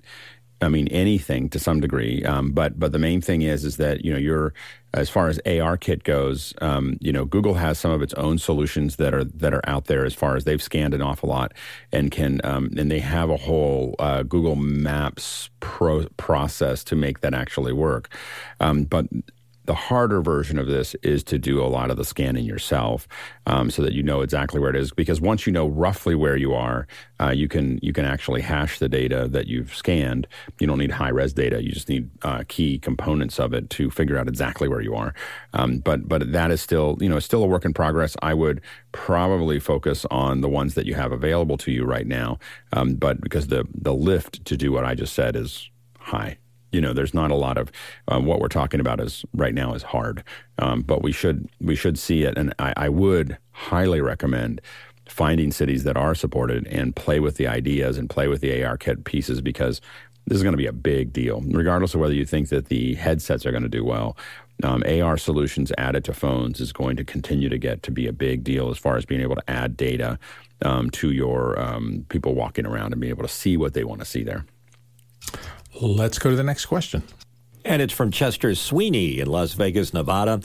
[0.62, 2.24] I mean anything to some degree.
[2.24, 4.54] Um, but but the main thing is is that you know you're
[4.94, 8.38] as far as AR kit goes, um, you know Google has some of its own
[8.38, 11.54] solutions that are that are out there as far as they've scanned an awful lot
[11.92, 17.22] and can um, and they have a whole uh, Google Maps pro- process to make
[17.22, 18.10] that actually work.
[18.60, 19.08] Um, but
[19.72, 23.08] the harder version of this is to do a lot of the scanning yourself,
[23.46, 24.92] um, so that you know exactly where it is.
[24.92, 26.88] Because once you know roughly where you are,
[27.22, 30.28] uh, you can you can actually hash the data that you've scanned.
[30.60, 33.90] You don't need high res data; you just need uh, key components of it to
[33.90, 35.14] figure out exactly where you are.
[35.54, 38.18] Um, but but that is still you know still a work in progress.
[38.22, 38.60] I would
[38.92, 42.40] probably focus on the ones that you have available to you right now.
[42.74, 46.40] Um, but because the the lift to do what I just said is high
[46.72, 47.72] you know, there's not a lot of
[48.08, 50.24] um, what we're talking about is right now is hard,
[50.60, 54.62] um, but we should we should see it, and I, I, would highly recommend
[55.08, 59.04] finding cities that are supported and play with the ideas and play with the ARKit
[59.04, 59.82] pieces because
[60.28, 62.96] this is going to be a big deal, regardless of whether you think that the
[62.96, 64.18] headsets are going to do well.
[64.64, 68.14] Um, AR solutions added to phones is going to continue to get to be a
[68.14, 70.20] big deal as far as being able to add data
[70.62, 74.00] um, to your um, people walking around and being able to see what they want
[74.00, 74.46] to see there.
[75.80, 77.04] Let's go to the next question.
[77.64, 80.42] And it's from Chester Sweeney in Las Vegas, Nevada.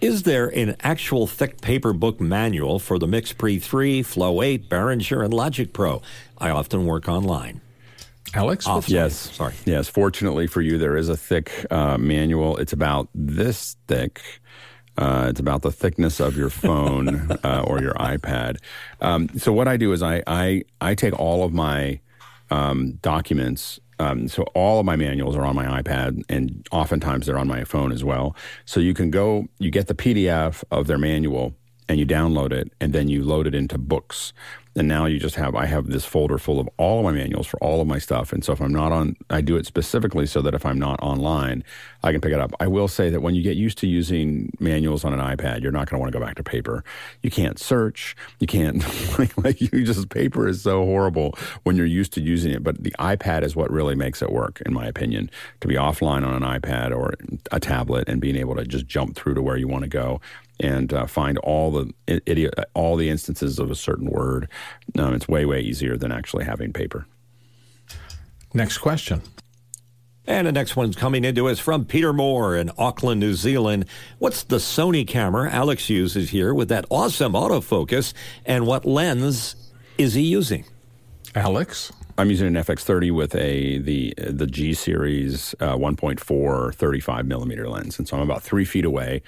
[0.00, 5.24] Is there an actual thick paper book manual for the MixPre 3, Flow 8, Behringer,
[5.24, 6.02] and Logic Pro?
[6.38, 7.60] I often work online.
[8.34, 8.66] Alex?
[8.66, 8.94] Often.
[8.94, 9.14] Yes.
[9.14, 9.54] Sorry.
[9.64, 9.88] Yes.
[9.88, 12.56] Fortunately for you, there is a thick uh, manual.
[12.56, 14.20] It's about this thick.
[14.96, 18.58] Uh, it's about the thickness of your phone uh, or your iPad.
[19.00, 22.00] Um, so what I do is I I, I take all of my
[22.50, 27.38] um, documents um, so all of my manuals are on my iPad, and oftentimes they're
[27.38, 28.36] on my phone as well.
[28.64, 31.54] So you can go, you get the PDF of their manual,
[31.88, 34.32] and you download it, and then you load it into books
[34.76, 37.46] and now you just have I have this folder full of all of my manuals
[37.46, 38.32] for all of my stuff.
[38.32, 41.00] And so if I'm not on, I do it specifically so that if I'm not
[41.00, 41.62] online,
[42.02, 42.52] I can pick it up.
[42.58, 45.72] I will say that when you get used to using manuals on an iPad, you're
[45.72, 46.82] not going to want to go back to paper.
[47.22, 48.16] You can't search.
[48.40, 48.82] You can't
[49.18, 52.64] like, like you just paper is so horrible when you're used to using it.
[52.64, 55.30] But the iPad is what really makes it work, in my opinion.
[55.60, 57.14] To be offline on an iPad or
[57.52, 60.20] a tablet and being able to just jump through to where you want to go
[60.60, 64.48] and uh, find all the idiot, all the instances of a certain word.
[64.98, 67.06] Um, it's way way easier than actually having paper.
[68.52, 69.22] Next question.
[70.26, 73.84] And the next one's coming into us from Peter Moore in Auckland, New Zealand.
[74.18, 78.14] What's the Sony camera Alex uses here with that awesome autofocus,
[78.46, 79.54] and what lens
[79.98, 80.64] is he using?
[81.34, 81.92] Alex?
[82.16, 87.98] I'm using an FX30 with a the the G series uh, 1.4 35 millimeter lens,
[87.98, 89.22] and so I'm about three feet away.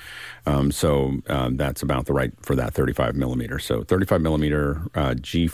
[0.47, 3.59] Um, so um, that's about the right for that 35 millimeter.
[3.59, 5.51] So 35 millimeter uh, G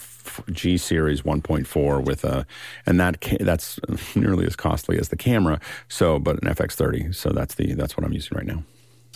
[0.51, 2.47] G series 1.4 with a,
[2.85, 3.81] and that that's
[4.15, 5.59] nearly as costly as the camera.
[5.89, 7.15] So, but an FX30.
[7.15, 8.63] So that's the that's what I'm using right now.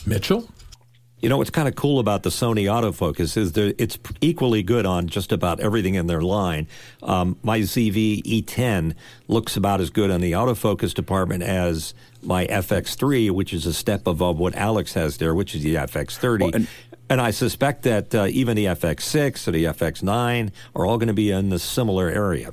[0.06, 0.48] Mitchell.
[1.26, 4.86] You know what's kind of cool about the Sony autofocus is that it's equally good
[4.86, 6.68] on just about everything in their line.
[7.02, 8.94] Um, my ZV E10
[9.26, 14.06] looks about as good on the autofocus department as my FX3, which is a step
[14.06, 16.40] above what Alex has there, which is the FX30.
[16.52, 16.66] Well,
[17.10, 21.12] And I suspect that uh, even the FX6 or the FX9 are all going to
[21.12, 22.52] be in the similar area.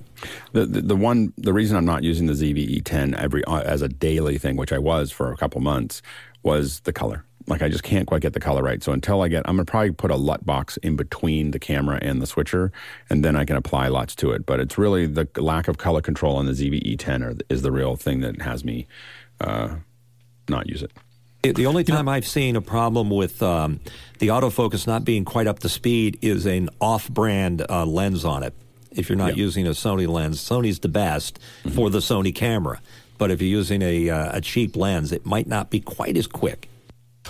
[0.53, 3.87] The, the, the one the reason I'm not using the ZVE10 every uh, as a
[3.87, 6.01] daily thing, which I was for a couple months,
[6.41, 7.23] was the color.
[7.47, 8.81] Like I just can't quite get the color right.
[8.81, 11.99] So until I get, I'm gonna probably put a LUT box in between the camera
[12.01, 12.71] and the switcher,
[13.09, 14.45] and then I can apply LUTs to it.
[14.45, 17.95] But it's really the lack of color control on the ZVE10 are, is the real
[17.95, 18.87] thing that has me
[19.41, 19.75] uh,
[20.47, 20.91] not use it.
[21.55, 23.81] The only time I've seen a problem with um,
[24.19, 28.53] the autofocus not being quite up to speed is an off-brand uh, lens on it.
[28.91, 29.43] If you're not Yeah.
[29.43, 31.75] using a Sony lens, Sony's the best Mm-hmm.
[31.75, 32.79] for the Sony camera.
[33.17, 36.27] But if you're using a, uh, a cheap lens, it might not be quite as
[36.27, 36.69] quick.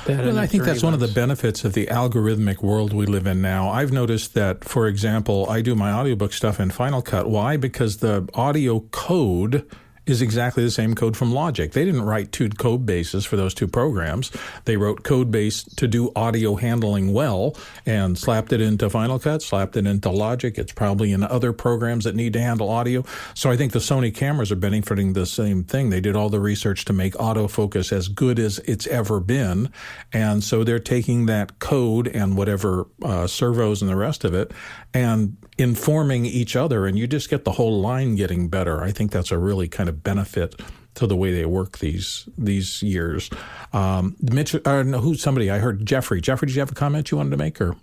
[0.07, 3.27] Well, and I think that's one of the benefits of the algorithmic world we live
[3.27, 3.69] in now.
[3.69, 7.29] I've noticed that, for example, I do my audiobook stuff in Final Cut.
[7.29, 7.57] Why?
[7.57, 9.65] Because the audio code
[10.05, 11.71] is exactly the same code from Logic.
[11.71, 14.31] They didn't write two code bases for those two programs.
[14.65, 17.55] They wrote code base to do audio handling well
[17.85, 20.57] and slapped it into Final Cut, slapped it into Logic.
[20.57, 23.03] It's probably in other programs that need to handle audio.
[23.33, 25.89] So I think the Sony cameras are benefiting the same thing.
[25.89, 29.71] They did all the research to make autofocus as good as it's ever been.
[30.11, 34.51] And so they're taking that code and whatever uh, servos and the rest of it
[34.93, 36.85] and informing each other.
[36.85, 38.83] And you just get the whole line getting better.
[38.83, 40.59] I think that's a really kind of benefit
[40.95, 43.29] to the way they work these these years.
[43.73, 45.49] Um, Mitch, uh, no, who's somebody?
[45.49, 46.21] I heard Jeffrey.
[46.21, 47.75] Jeffrey, did you have a comment you wanted to make, or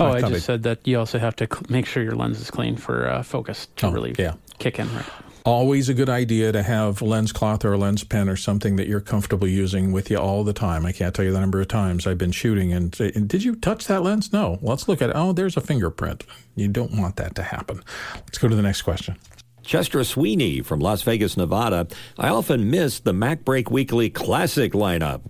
[0.00, 2.14] Oh, I I, just it- said that you also have to cl- make sure your
[2.14, 4.34] lens is clean for uh, focus to Oh, really yeah.
[4.60, 5.04] kick in right.
[5.44, 8.86] Always a good idea to have lens cloth or a lens pen or something that
[8.86, 10.84] you're comfortable using with you all the time.
[10.84, 13.56] I can't tell you the number of times I've been shooting and, and did you
[13.56, 14.32] touch that lens?
[14.32, 14.58] No.
[14.62, 15.16] Let's look at it.
[15.16, 16.24] Oh, there's a fingerprint.
[16.54, 17.82] You don't want that to happen.
[18.14, 19.16] Let's go to the next question.
[19.62, 21.88] Chester Sweeney from Las Vegas, Nevada.
[22.18, 25.22] I often miss the Mac Break Weekly Classic lineup.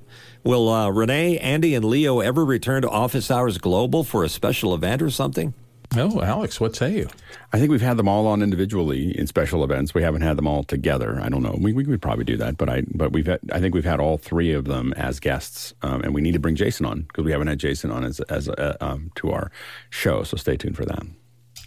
[0.45, 4.75] Will uh, Renee, Andy, and Leo ever return to Office Hours Global for a special
[4.75, 5.55] event or something?
[5.97, 7.09] Oh, Alex, what say you?
[7.53, 9.95] I think we've had them all on individually in special events.
[9.95, 11.19] We haven't had them all together.
[11.21, 11.57] I don't know.
[11.59, 13.99] We, we could probably do that, but I but we've had, I think we've had
[13.99, 17.25] all three of them as guests, um, and we need to bring Jason on because
[17.25, 19.51] we haven't had Jason on as as a, um, to our
[19.89, 20.25] show.
[20.25, 21.03] So stay tuned for that.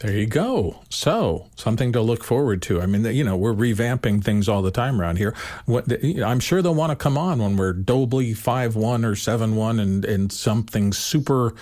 [0.01, 0.81] There you go.
[0.89, 2.81] So something to look forward to.
[2.81, 5.35] I mean, you know, we're revamping things all the time around here.
[5.65, 5.91] What,
[6.23, 9.79] I'm sure they'll want to come on when we're Dolby five one or seven one
[9.79, 11.53] and and something super.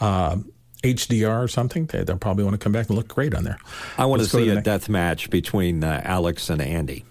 [0.00, 0.38] Uh,
[0.82, 3.58] HDR or something, they, they'll probably want to come back and look great on there.
[3.96, 7.04] I want Let's to see to a death match between uh, Alex and Andy.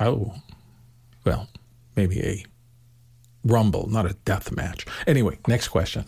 [0.00, 0.34] Oh,
[1.24, 1.48] well,
[1.96, 2.44] maybe a
[3.44, 4.86] rumble, not a death match.
[5.06, 6.04] Anyway, next question.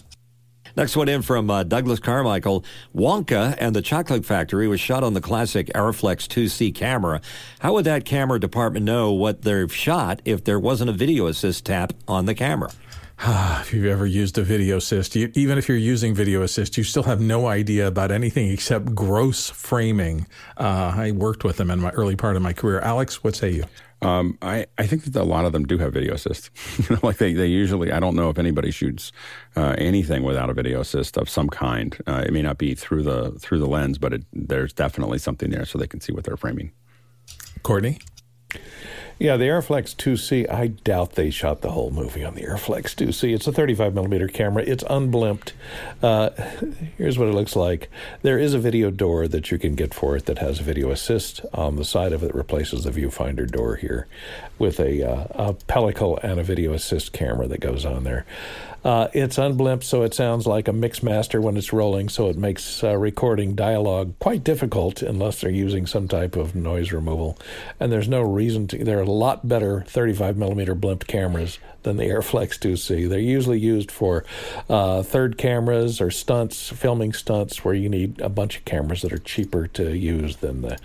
[0.77, 2.63] Next one in from uh, Douglas Carmichael.
[2.95, 7.23] Wonka and the Chocolate Factory was shot on the classic Arriflex 2C camera.
[7.61, 11.65] How would that camera department know what they've shot if there wasn't a video assist
[11.65, 12.71] tap on the camera?
[13.67, 16.85] If you've ever used a video assist, you, even if you're using video assist, you
[16.85, 20.27] still have no idea about anything except gross framing.
[20.57, 22.79] Uh, I worked with them in my early part of my career.
[22.81, 23.65] Alex, what say you?
[24.03, 26.51] Um, I, I think that a lot of them do have video assist.
[26.79, 29.11] you know, like they, they usually, I don't know if anybody shoots
[29.57, 31.97] uh, anything without a video assist of some kind.
[32.07, 35.51] Uh, it may not be through the through the lens, but it, there's definitely something
[35.51, 36.71] there so they can see what they're framing.
[37.63, 37.99] Courtney?
[39.19, 43.35] Yeah, the Arriflex 2C, I doubt they shot the whole movie on the Arriflex 2C.
[43.35, 44.63] It's a 35 millimeter camera.
[44.63, 45.55] It's unblimped.
[46.03, 46.31] Uh,
[46.99, 47.91] here's what it looks like.
[48.21, 50.91] There is a video door that you can get for it that has a video
[50.91, 54.07] assist on the side of it replaces the viewfinder door here
[54.59, 58.27] with a, uh, a pellicle and a video assist camera that goes on there.
[58.87, 62.37] Uh, it's unblimped, so it sounds like a mix master when it's rolling, so it
[62.37, 67.37] makes uh, recording dialogue quite difficult unless they're using some type of noise removal.
[67.81, 68.85] And there's no reason to.
[68.85, 73.09] There are a lot better 35 millimeter blimped cameras than the Arriflex 2C.
[73.09, 74.25] They're usually used for
[74.71, 79.13] uh, third cameras or stunts, filming stunts, where you need a bunch of cameras that
[79.13, 80.79] are cheaper to use than the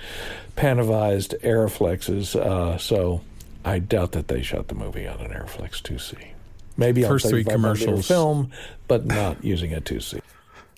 [0.57, 2.35] Panavized Arriflexes.
[2.35, 3.21] Uh, so
[3.63, 6.31] I doubt that they shot the movie on an Arriflex 2C.
[6.81, 8.07] Maybe First on three 35 commercials.
[8.07, 8.51] film,
[8.87, 10.21] but not using a 2C.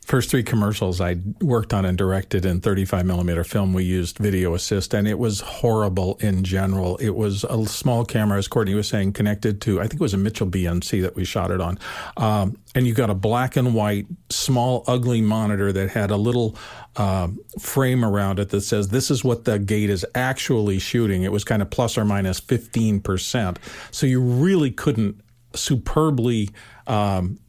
[0.05, 4.53] First three commercials I worked on and directed in 35 millimeter film, we used video
[4.53, 6.97] assist, and it was horrible in general.
[6.97, 10.13] It was a small camera, as Courtney was saying, connected to, I think it was
[10.13, 11.79] a Mitchell BNC that we shot it on.
[12.17, 16.57] Um, and you got a black and white, small, ugly monitor that had a little
[16.95, 21.23] um frame around it that says this is what the gate is actually shooting.
[21.23, 23.57] It was kind of plus or minus 15%.
[23.89, 25.22] So you really couldn't
[25.55, 26.49] superbly.
[26.87, 27.39] Um,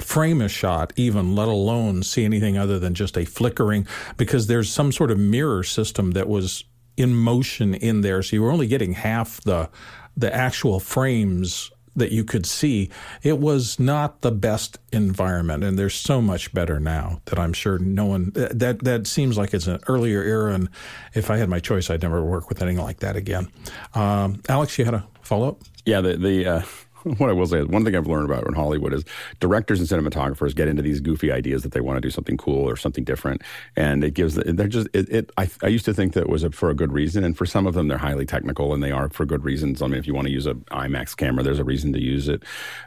[0.00, 3.86] frame a shot, even let alone see anything other than just a flickering,
[4.16, 6.64] because there's some sort of mirror system that was
[6.96, 8.22] in motion in there.
[8.22, 9.70] So you were only getting half the
[10.16, 12.90] the actual frames that you could see,
[13.22, 15.62] it was not the best environment.
[15.62, 19.54] And there's so much better now that I'm sure no one that that seems like
[19.54, 20.54] it's an earlier era.
[20.54, 20.68] And
[21.14, 23.48] if I had my choice, I'd never work with anything like that again.
[23.94, 25.62] Um, Alex, you had a follow up?
[25.86, 26.62] Yeah, the the uh,
[27.18, 29.04] what I will say is one thing I've learned about in Hollywood is
[29.40, 32.68] directors and cinematographers get into these goofy ideas that they want to do something cool
[32.68, 33.42] or something different,
[33.76, 35.08] and it gives they're just it.
[35.08, 37.36] it I, I used to think that it was a, for a good reason, and
[37.36, 39.82] for some of them they're highly technical and they are for good reasons.
[39.82, 42.28] I mean, if you want to use a IMAX camera, there's a reason to use
[42.28, 42.42] it.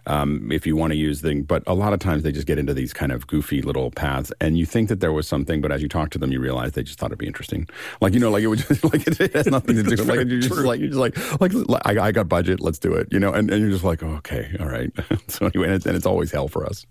[0.05, 2.57] Um, if you want to use things, but a lot of times they just get
[2.57, 5.71] into these kind of goofy little paths, and you think that there was something, but
[5.71, 7.67] as you talk to them, you realize they just thought it'd be interesting.
[8.01, 9.95] Like you know, like it would just, like it, has nothing to do.
[10.03, 11.53] like you're just like you're just like like,
[11.85, 13.07] I, I got budget, let's do it.
[13.11, 14.91] You know, and, and you're just like, okay, all right right?
[15.27, 16.85] so anyway, and it's, and it's, always hell for us.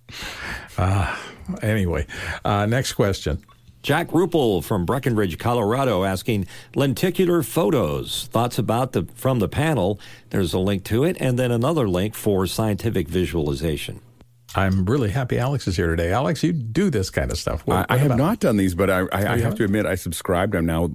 [0.77, 1.17] Uh,
[1.63, 2.07] anyway,
[2.45, 3.43] uh, next question.
[3.83, 8.27] Jack Rupel from Breckenridge, Colorado, asking lenticular photos.
[8.33, 10.01] Thoughts about the from the panel.
[10.31, 14.01] There's a link to it, and then another link for scientific visualization.
[14.57, 16.13] I'm really happy Alex is here today.
[16.13, 17.67] Alex, you do this kind of stuff.
[17.67, 18.19] What, I, I have about?
[18.19, 20.55] not done these, but I, I, I have to admit, I subscribed.
[20.55, 20.89] I'm now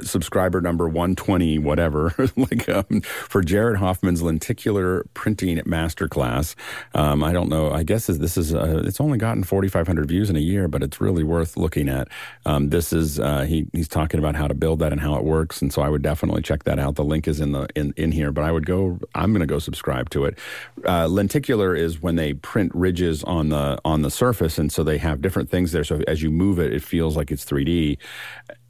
[0.00, 6.56] subscriber number 120, whatever, like um, for Jared Hoffman's lenticular printing masterclass.
[6.96, 7.70] Um, I don't know.
[7.70, 11.00] I guess this is uh, it's only gotten 4,500 views in a year, but it's
[11.00, 12.08] really worth looking at.
[12.44, 15.22] Um, this is uh, he he's talking about how to build that and how it
[15.22, 16.96] works, and so I would definitely check that out.
[16.96, 18.98] The link is in the in in here, but I would go.
[19.14, 20.38] I'm going to go subscribe to it.
[20.84, 24.82] Uh, lenticular is when they print rigid ridges on the on the surface, and so
[24.82, 25.84] they have different things there.
[25.84, 27.98] So as you move it, it feels like it's 3D.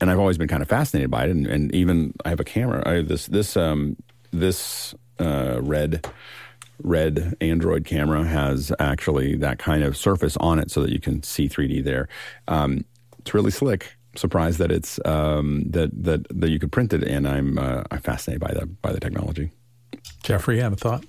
[0.01, 1.31] And I've always been kind of fascinated by it.
[1.31, 2.83] And, and even I have a camera.
[2.85, 3.97] I have this this um,
[4.33, 6.07] this uh, red
[6.83, 11.23] red Android camera has actually that kind of surface on it, so that you can
[11.23, 12.09] see 3D there.
[12.49, 12.85] Um,
[13.19, 17.29] it's really slick surprised that it's um, that that that you could print it, and
[17.29, 19.53] I'm uh, I'm fascinated by the by the technology.
[20.23, 21.05] Jeffrey, you have a thought?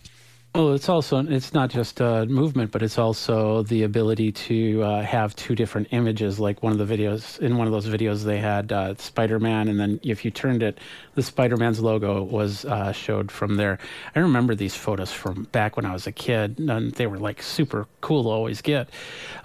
[0.57, 5.03] Well, it's also it's not just uh, movement, but it's also the ability to uh,
[5.03, 6.39] have two different images.
[6.39, 9.79] Like one of the videos in one of those videos, they had uh, Spider-Man, and
[9.79, 10.79] then if you turned it,
[11.13, 13.77] the Spider-Man's logo was uh, showed from there.
[14.15, 17.43] I remember these photos from back when I was a kid, and they were like
[17.43, 18.89] super cool to always get.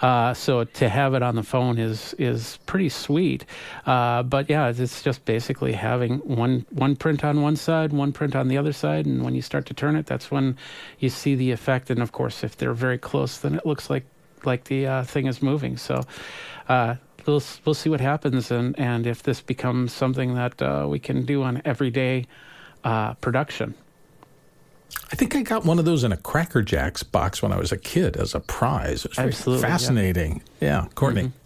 [0.00, 3.44] Uh, so to have it on the phone is is pretty sweet.
[3.84, 8.34] Uh, but yeah, it's just basically having one one print on one side, one print
[8.34, 10.56] on the other side, and when you start to turn it, that's when
[11.02, 11.90] you see the effect.
[11.90, 14.04] And of course, if they're very close, then it looks like
[14.44, 15.76] like the uh, thing is moving.
[15.76, 16.02] So
[16.68, 16.94] uh,
[17.26, 21.26] we'll we'll see what happens, and and if this becomes something that uh, we can
[21.26, 22.26] do on everyday
[22.84, 23.74] uh, production.
[25.10, 27.72] I think I got one of those in a Cracker Jacks box when I was
[27.72, 29.04] a kid as a prize.
[29.04, 30.42] It was Absolutely, fascinating.
[30.60, 30.88] Yeah, yeah.
[30.94, 31.22] Courtney.
[31.24, 31.36] Mm-hmm.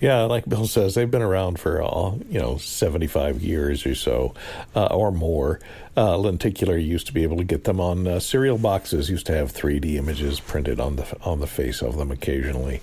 [0.00, 3.94] Yeah, like Bill says, they've been around for uh, you know seventy five years or
[3.94, 4.34] so,
[4.74, 5.60] uh, or more.
[5.98, 9.10] Uh, Lenticular used to be able to get them on uh, cereal boxes.
[9.10, 12.80] Used to have three D images printed on the on the face of them occasionally,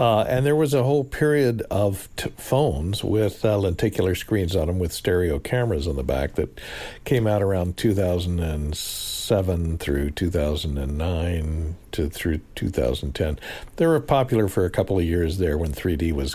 [0.00, 4.66] uh, and there was a whole period of t- phones with uh, lenticular screens on
[4.66, 6.60] them with stereo cameras on the back that
[7.04, 13.38] came out around two thousand and seven through two thousand and nine to through 2010.
[13.76, 16.34] They were popular for a couple of years there when 3D was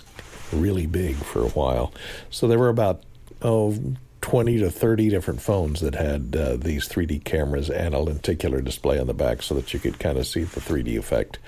[0.54, 1.94] really big for a while.
[2.30, 3.04] So there were about
[3.42, 3.78] oh
[4.22, 9.00] 20 to 30 different phones that had uh, these 3D cameras and a lenticular display
[9.00, 11.40] on the back so that you could kind of see the 3D effect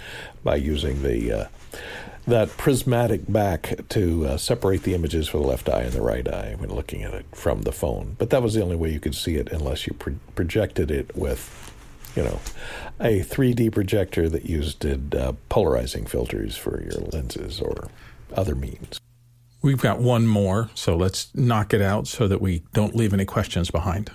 [0.43, 1.47] by using the uh,
[2.25, 6.27] that prismatic back to uh, separate the images for the left eye and the right
[6.27, 8.15] eye when looking at it from the phone.
[8.17, 11.13] But that was the only way you could see it unless you pro- projected it
[11.15, 11.73] with
[12.15, 12.39] you know,
[12.99, 17.89] a 3D projector that used uh, polarizing filters for your lenses or
[18.35, 18.99] other means.
[19.64, 23.23] We've got one more, so let's knock it out so that we don't leave any
[23.23, 24.11] questions behind.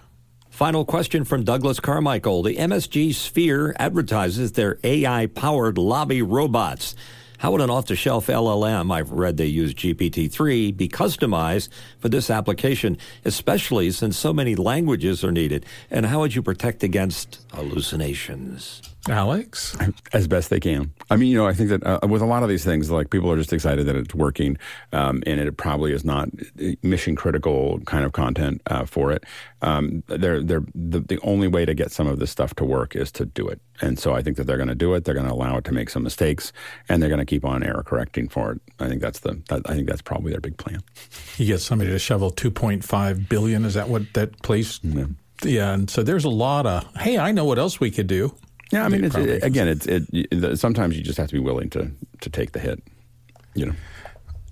[0.50, 2.42] Final question from Douglas Carmichael.
[2.42, 6.94] The MSG Sphere advertises their AI powered lobby robots.
[7.38, 11.70] How would an off the shelf LLM, I've read they use GPT 3, be customized
[11.98, 15.64] for this application, especially since so many languages are needed?
[15.90, 18.82] And how would you protect against hallucinations?
[19.10, 19.76] Alex?
[20.12, 20.92] As best they can.
[21.10, 23.10] I mean, you know, I think that uh, with a lot of these things, like
[23.10, 24.58] people are just excited that it's working,
[24.92, 26.28] um, and it probably is not
[26.82, 29.24] mission critical kind of content uh, for it.
[29.62, 32.94] Um, they're, they're, the, the only way to get some of this stuff to work
[32.94, 33.60] is to do it.
[33.80, 35.04] And so I think that they're going to do it.
[35.04, 36.52] They're going to allow it to make some mistakes,
[36.88, 38.60] and they're going to keep on error correcting for it.
[38.78, 39.40] I think that's the.
[39.48, 40.82] That, I think that's probably their big plan.
[41.36, 43.64] You get somebody to shovel two point five billion.
[43.64, 44.80] Is that what that place?
[44.82, 45.06] Yeah.
[45.42, 45.72] yeah.
[45.74, 46.88] And so there's a lot of.
[46.96, 48.34] Hey, I know what else we could do.
[48.70, 51.70] Yeah, I mean, it's, it, again, it's it, Sometimes you just have to be willing
[51.70, 51.90] to
[52.20, 52.82] to take the hit.
[53.54, 53.74] You know.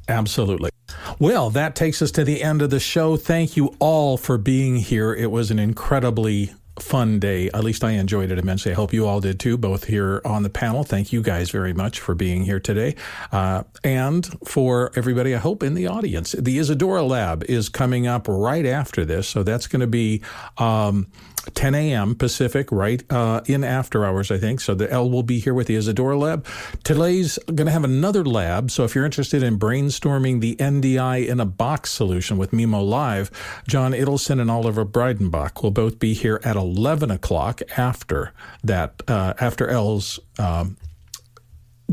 [0.09, 0.71] Absolutely.
[1.19, 3.17] Well, that takes us to the end of the show.
[3.17, 5.13] Thank you all for being here.
[5.13, 7.49] It was an incredibly fun day.
[7.49, 8.73] At least I enjoyed it immensely.
[8.73, 10.85] I hope you all did too, both here on the panel.
[10.85, 12.95] Thank you guys very much for being here today.
[13.33, 16.33] Uh, and for everybody, I hope, in the audience.
[16.33, 19.27] The Isadora Lab is coming up right after this.
[19.29, 20.23] So that's going to be.
[20.59, 21.09] Um,
[21.55, 22.15] 10 a.m.
[22.15, 24.61] Pacific, right uh, in after hours, I think.
[24.61, 26.47] So the L will be here with the Isadora Lab.
[26.85, 28.71] Today's going to have another lab.
[28.71, 33.31] So if you're interested in brainstorming the NDI in a box solution with mimoLive,
[33.69, 38.33] John Idelson and Oliver Breidenbach will both be here at 11 o'clock after
[38.65, 40.77] that, uh, after L's um,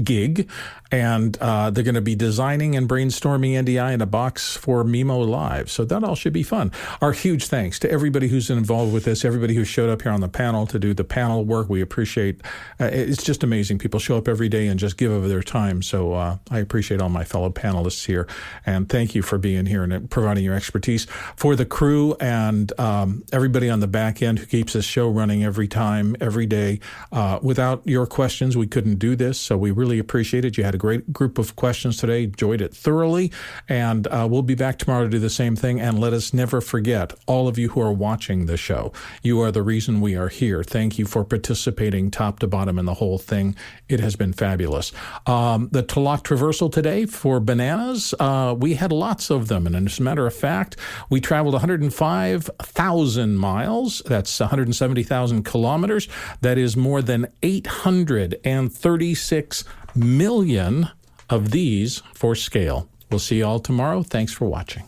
[0.01, 0.49] gig
[0.93, 5.67] and uh, they're going to be designing and brainstorming NDI in a box for mimoLive.
[5.67, 6.71] So that all should be fun.
[7.01, 10.21] Our huge thanks to everybody who's involved with this, everybody who showed up here on
[10.21, 11.67] the panel to do the panel work.
[11.67, 12.41] We appreciate.
[12.79, 13.79] Uh, it's just amazing.
[13.79, 15.81] People show up every day and just give of their time.
[15.81, 18.27] So uh, I appreciate all my fellow panelists here,
[18.63, 23.23] and thank you for being here and providing your expertise for the crew and um,
[23.33, 26.79] everybody on the back end who keeps this show running every time, every day.
[27.11, 29.39] Uh, without your questions, we couldn't do this.
[29.39, 30.55] So we really appreciate it.
[30.55, 32.25] You had a great group of questions today.
[32.25, 33.31] Enjoyed it thoroughly.
[33.69, 35.79] And uh, we'll be back tomorrow to do the same thing.
[35.79, 38.91] And let us never forget all of you who are watching the show.
[39.21, 40.61] You are the reason we are here.
[40.61, 43.55] Thank you for participating top to bottom in the whole thing.
[43.87, 44.91] It has been fabulous.
[45.25, 49.65] Um, the Talak Traversal today for bananas, uh, we had lots of them.
[49.65, 50.75] And as a matter of fact,
[51.09, 54.01] we traveled 105,000 miles.
[54.05, 56.09] That's 170,000 kilometers.
[56.41, 59.63] That is more than 836
[59.95, 60.89] million
[61.29, 62.87] of these for scale.
[63.09, 64.03] We'll see you all tomorrow.
[64.03, 64.83] Thanks for watching.